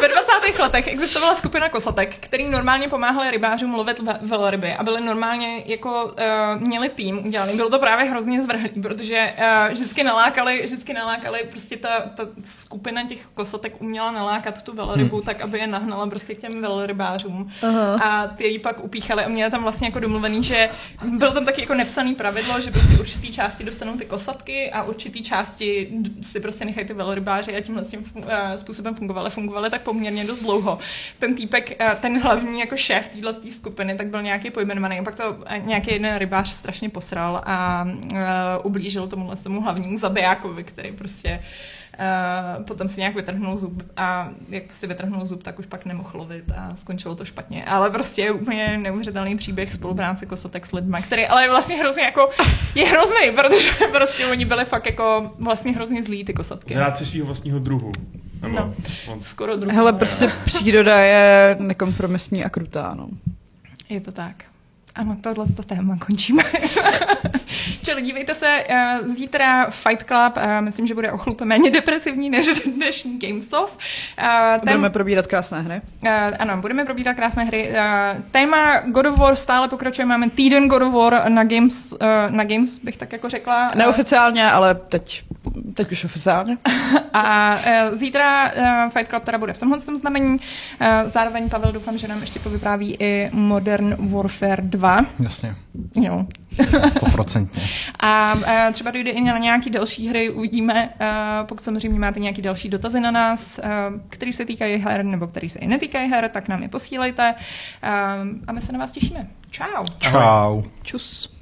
Ve 0.00 0.08
20. 0.08 0.58
letech 0.58 0.86
existovala 0.86 1.34
skupina 1.34 1.68
kosatek, 1.68 2.14
který 2.14 2.48
normálně 2.48 2.88
pomáhali 2.88 3.30
rybářům 3.30 3.74
lovit 3.74 3.98
ve- 3.98 4.18
velryby 4.22 4.72
a 4.74 4.82
byli 4.82 5.00
normálně 5.00 5.62
jako 5.66 6.04
uh, 6.04 6.62
měli 6.62 6.88
tým 6.88 7.26
udělaný. 7.26 7.56
Bylo 7.56 7.70
to 7.70 7.78
právě 7.78 8.10
hrozně 8.10 8.42
zvrhlý, 8.42 8.68
protože 8.82 9.34
uh, 9.38 9.72
vždycky 9.72 10.04
nalákali, 10.04 10.62
vždycky 10.64 10.92
nalákali 10.92 11.44
prostě 11.50 11.76
ta, 11.76 12.00
ta 12.00 12.22
skupina 12.44 13.02
těch 13.04 13.26
kosatek 13.34 13.80
uměla 13.80 14.10
nalákat 14.10 14.62
tu 14.62 14.74
velrybu 14.74 15.16
hmm. 15.16 15.24
tak, 15.24 15.40
aby 15.40 15.58
je 15.58 15.66
nahnala 15.66 16.06
prostě 16.06 16.34
k 16.34 16.40
těm 16.40 16.62
velrybářům. 16.62 17.52
Aha. 17.62 17.94
A 17.94 18.26
ty 18.26 18.46
ji 18.46 18.58
pak 18.58 18.84
upíchali 18.84 19.24
a 19.24 19.28
měli 19.28 19.50
tam 19.50 19.62
vlastně 19.62 19.88
jako 19.88 20.00
domluvený, 20.00 20.44
že 20.44 20.70
bylo 21.02 21.32
tam 21.32 21.44
taky 21.44 21.60
jako 21.60 21.74
nepsaný 21.74 22.14
pravidlo, 22.14 22.60
že 22.60 22.70
prostě 22.70 22.98
určitý 22.98 23.32
části 23.32 23.64
dostanou 23.64 23.96
ty 23.96 24.04
kosatky 24.04 24.70
a 24.70 24.82
určitý 24.82 25.22
části 25.22 25.88
si 26.22 26.40
prostě 26.40 26.64
nechají 26.64 26.86
ty 26.86 26.94
velrybáři 26.94 27.56
a 27.56 27.60
tímhle 27.60 27.84
s 27.84 27.90
tím 27.90 28.04
způsobem 28.54 28.94
fungovaly, 28.94 29.30
fungovaly 29.30 29.70
tak 29.70 29.82
poměrně 29.82 30.24
dost 30.24 30.40
dlouho. 30.40 30.78
Ten 31.18 31.34
týpek, 31.34 31.76
eh, 31.80 31.96
ten 32.00 32.22
hlavní 32.22 32.60
jako 32.60 32.76
šéf 32.76 33.08
téhle 33.08 33.34
skupiny, 33.50 33.96
tak 33.96 34.06
byl 34.06 34.22
nějaký 34.22 34.50
pojmenovaný, 34.50 34.98
a 34.98 35.02
pak 35.02 35.14
to 35.14 35.36
eh, 35.46 35.58
nějaký 35.58 35.92
jeden 35.92 36.16
rybář 36.16 36.48
strašně 36.48 36.88
posral 36.88 37.42
a 37.44 37.86
ublížil 38.62 39.06
tomuhle 39.06 39.36
tomu 39.36 39.60
hlavnímu 39.60 39.98
zabijákovi, 39.98 40.64
který 40.64 40.92
prostě 40.92 41.42
Uh, 42.58 42.64
potom 42.64 42.88
si 42.88 43.00
nějak 43.00 43.14
vytrhnul 43.14 43.56
zub 43.56 43.82
a 43.96 44.28
jak 44.48 44.72
si 44.72 44.86
vytrhnul 44.86 45.24
zub, 45.26 45.42
tak 45.42 45.58
už 45.58 45.66
pak 45.66 45.84
nemohl 45.84 46.10
lovit 46.14 46.44
a 46.56 46.76
skončilo 46.76 47.14
to 47.14 47.24
špatně. 47.24 47.64
Ale 47.64 47.90
prostě 47.90 48.22
je 48.22 48.30
úplně 48.32 48.78
neuvěřitelný 48.78 49.36
příběh 49.36 49.72
spolupráce 49.72 50.26
kosotek 50.26 50.66
s 50.66 50.72
lidmi, 50.72 50.96
který 51.06 51.26
ale 51.26 51.42
je 51.42 51.50
vlastně 51.50 51.76
hrozně 51.76 52.02
jako, 52.02 52.30
je 52.74 52.86
hrozný, 52.86 53.30
protože 53.36 53.70
prostě 53.92 54.26
oni 54.26 54.44
byli 54.44 54.64
fakt 54.64 54.86
jako 54.86 55.30
vlastně 55.38 55.72
hrozně 55.72 56.02
zlí 56.02 56.24
ty 56.24 56.32
kosatky. 56.34 56.74
Zrádci 56.74 57.06
svého 57.06 57.26
vlastního 57.26 57.58
druhu. 57.58 57.92
Nebo 58.42 58.54
No. 58.56 58.74
on- 59.08 59.20
Skoro 59.20 59.56
druhý. 59.56 59.76
Hele, 59.76 59.92
prostě 59.92 60.32
příroda 60.44 60.98
je 61.00 61.56
nekompromisní 61.60 62.44
a 62.44 62.48
krutá, 62.48 62.94
no. 62.96 63.08
Je 63.88 64.00
to 64.00 64.12
tak. 64.12 64.44
Ano, 64.98 65.16
tohle 65.20 65.46
to 65.46 65.62
téma 65.62 65.96
končíme. 66.06 66.42
Čili 67.84 68.02
dívejte 68.02 68.34
se, 68.34 68.64
uh, 68.70 69.14
zítra 69.14 69.70
Fight 69.70 70.04
Club, 70.06 70.36
uh, 70.36 70.60
myslím, 70.60 70.86
že 70.86 70.94
bude 70.94 71.12
o 71.12 71.18
chlup 71.18 71.40
méně 71.40 71.70
depresivní 71.70 72.30
než 72.30 72.46
dnešní 72.76 73.18
Gamesoft. 73.18 73.78
Uh, 74.22 74.60
Budeme 74.60 74.90
probírat 74.90 75.26
krásné 75.26 75.60
hry. 75.60 75.80
Uh, 76.02 76.10
ano, 76.38 76.56
budeme 76.56 76.84
probírat 76.84 77.16
krásné 77.16 77.44
hry. 77.44 77.70
Uh, 77.70 78.22
téma 78.30 78.80
God 78.80 79.06
of 79.06 79.18
War 79.18 79.36
stále 79.36 79.68
pokračuje. 79.68 80.06
Máme 80.06 80.30
týden 80.30 80.68
God 80.68 80.82
of 80.82 80.94
War 80.94 81.30
na 81.30 81.44
Games, 81.44 81.92
uh, 81.92 81.98
na 82.30 82.44
Games 82.44 82.78
bych 82.78 82.96
tak 82.96 83.12
jako 83.12 83.28
řekla. 83.28 83.70
Neoficiálně, 83.74 84.50
ale 84.50 84.74
teď, 84.74 85.22
teď 85.74 85.92
už 85.92 86.04
oficiálně. 86.04 86.58
A 87.12 87.54
uh, 87.54 87.98
zítra 87.98 88.52
uh, 88.52 88.90
Fight 88.90 89.08
Club 89.08 89.24
teda 89.24 89.38
bude 89.38 89.52
v 89.52 89.60
tomhle 89.60 89.80
tom 89.80 89.96
znamení. 89.96 90.30
Uh, 90.34 90.40
zároveň 91.06 91.48
Pavel 91.48 91.72
doufám, 91.72 91.98
že 91.98 92.08
nám 92.08 92.20
ještě 92.20 92.38
povypráví 92.38 92.96
i 93.00 93.30
Modern 93.32 93.96
Warfare 93.98 94.62
2. 94.62 94.87
Jasně, 95.20 95.56
Jo. 95.94 96.26
stoprocentně. 96.96 97.62
A 98.00 98.34
uh, 98.34 98.72
třeba 98.72 98.90
dojde 98.90 99.10
i 99.10 99.20
na 99.20 99.38
nějaký 99.38 99.70
další 99.70 100.08
hry, 100.08 100.30
uvidíme, 100.30 100.90
pokud 101.46 101.62
samozřejmě 101.64 101.98
máte 101.98 102.20
nějaký 102.20 102.42
další 102.42 102.68
dotazy 102.68 103.00
na 103.00 103.10
nás, 103.10 103.60
který 104.08 104.32
se 104.32 104.44
týkají 104.44 104.76
her 104.76 105.04
nebo 105.04 105.26
který 105.26 105.48
se 105.48 105.58
i 105.58 105.66
netýkají 105.66 106.10
her, 106.10 106.28
tak 106.28 106.48
nám 106.48 106.62
je 106.62 106.68
posílejte. 106.68 107.34
A 108.46 108.52
my 108.52 108.60
se 108.60 108.72
na 108.72 108.78
vás 108.78 108.92
těšíme. 108.92 109.26
Čau. 109.50 109.84
Čau. 109.98 110.62
Čus. 110.82 111.37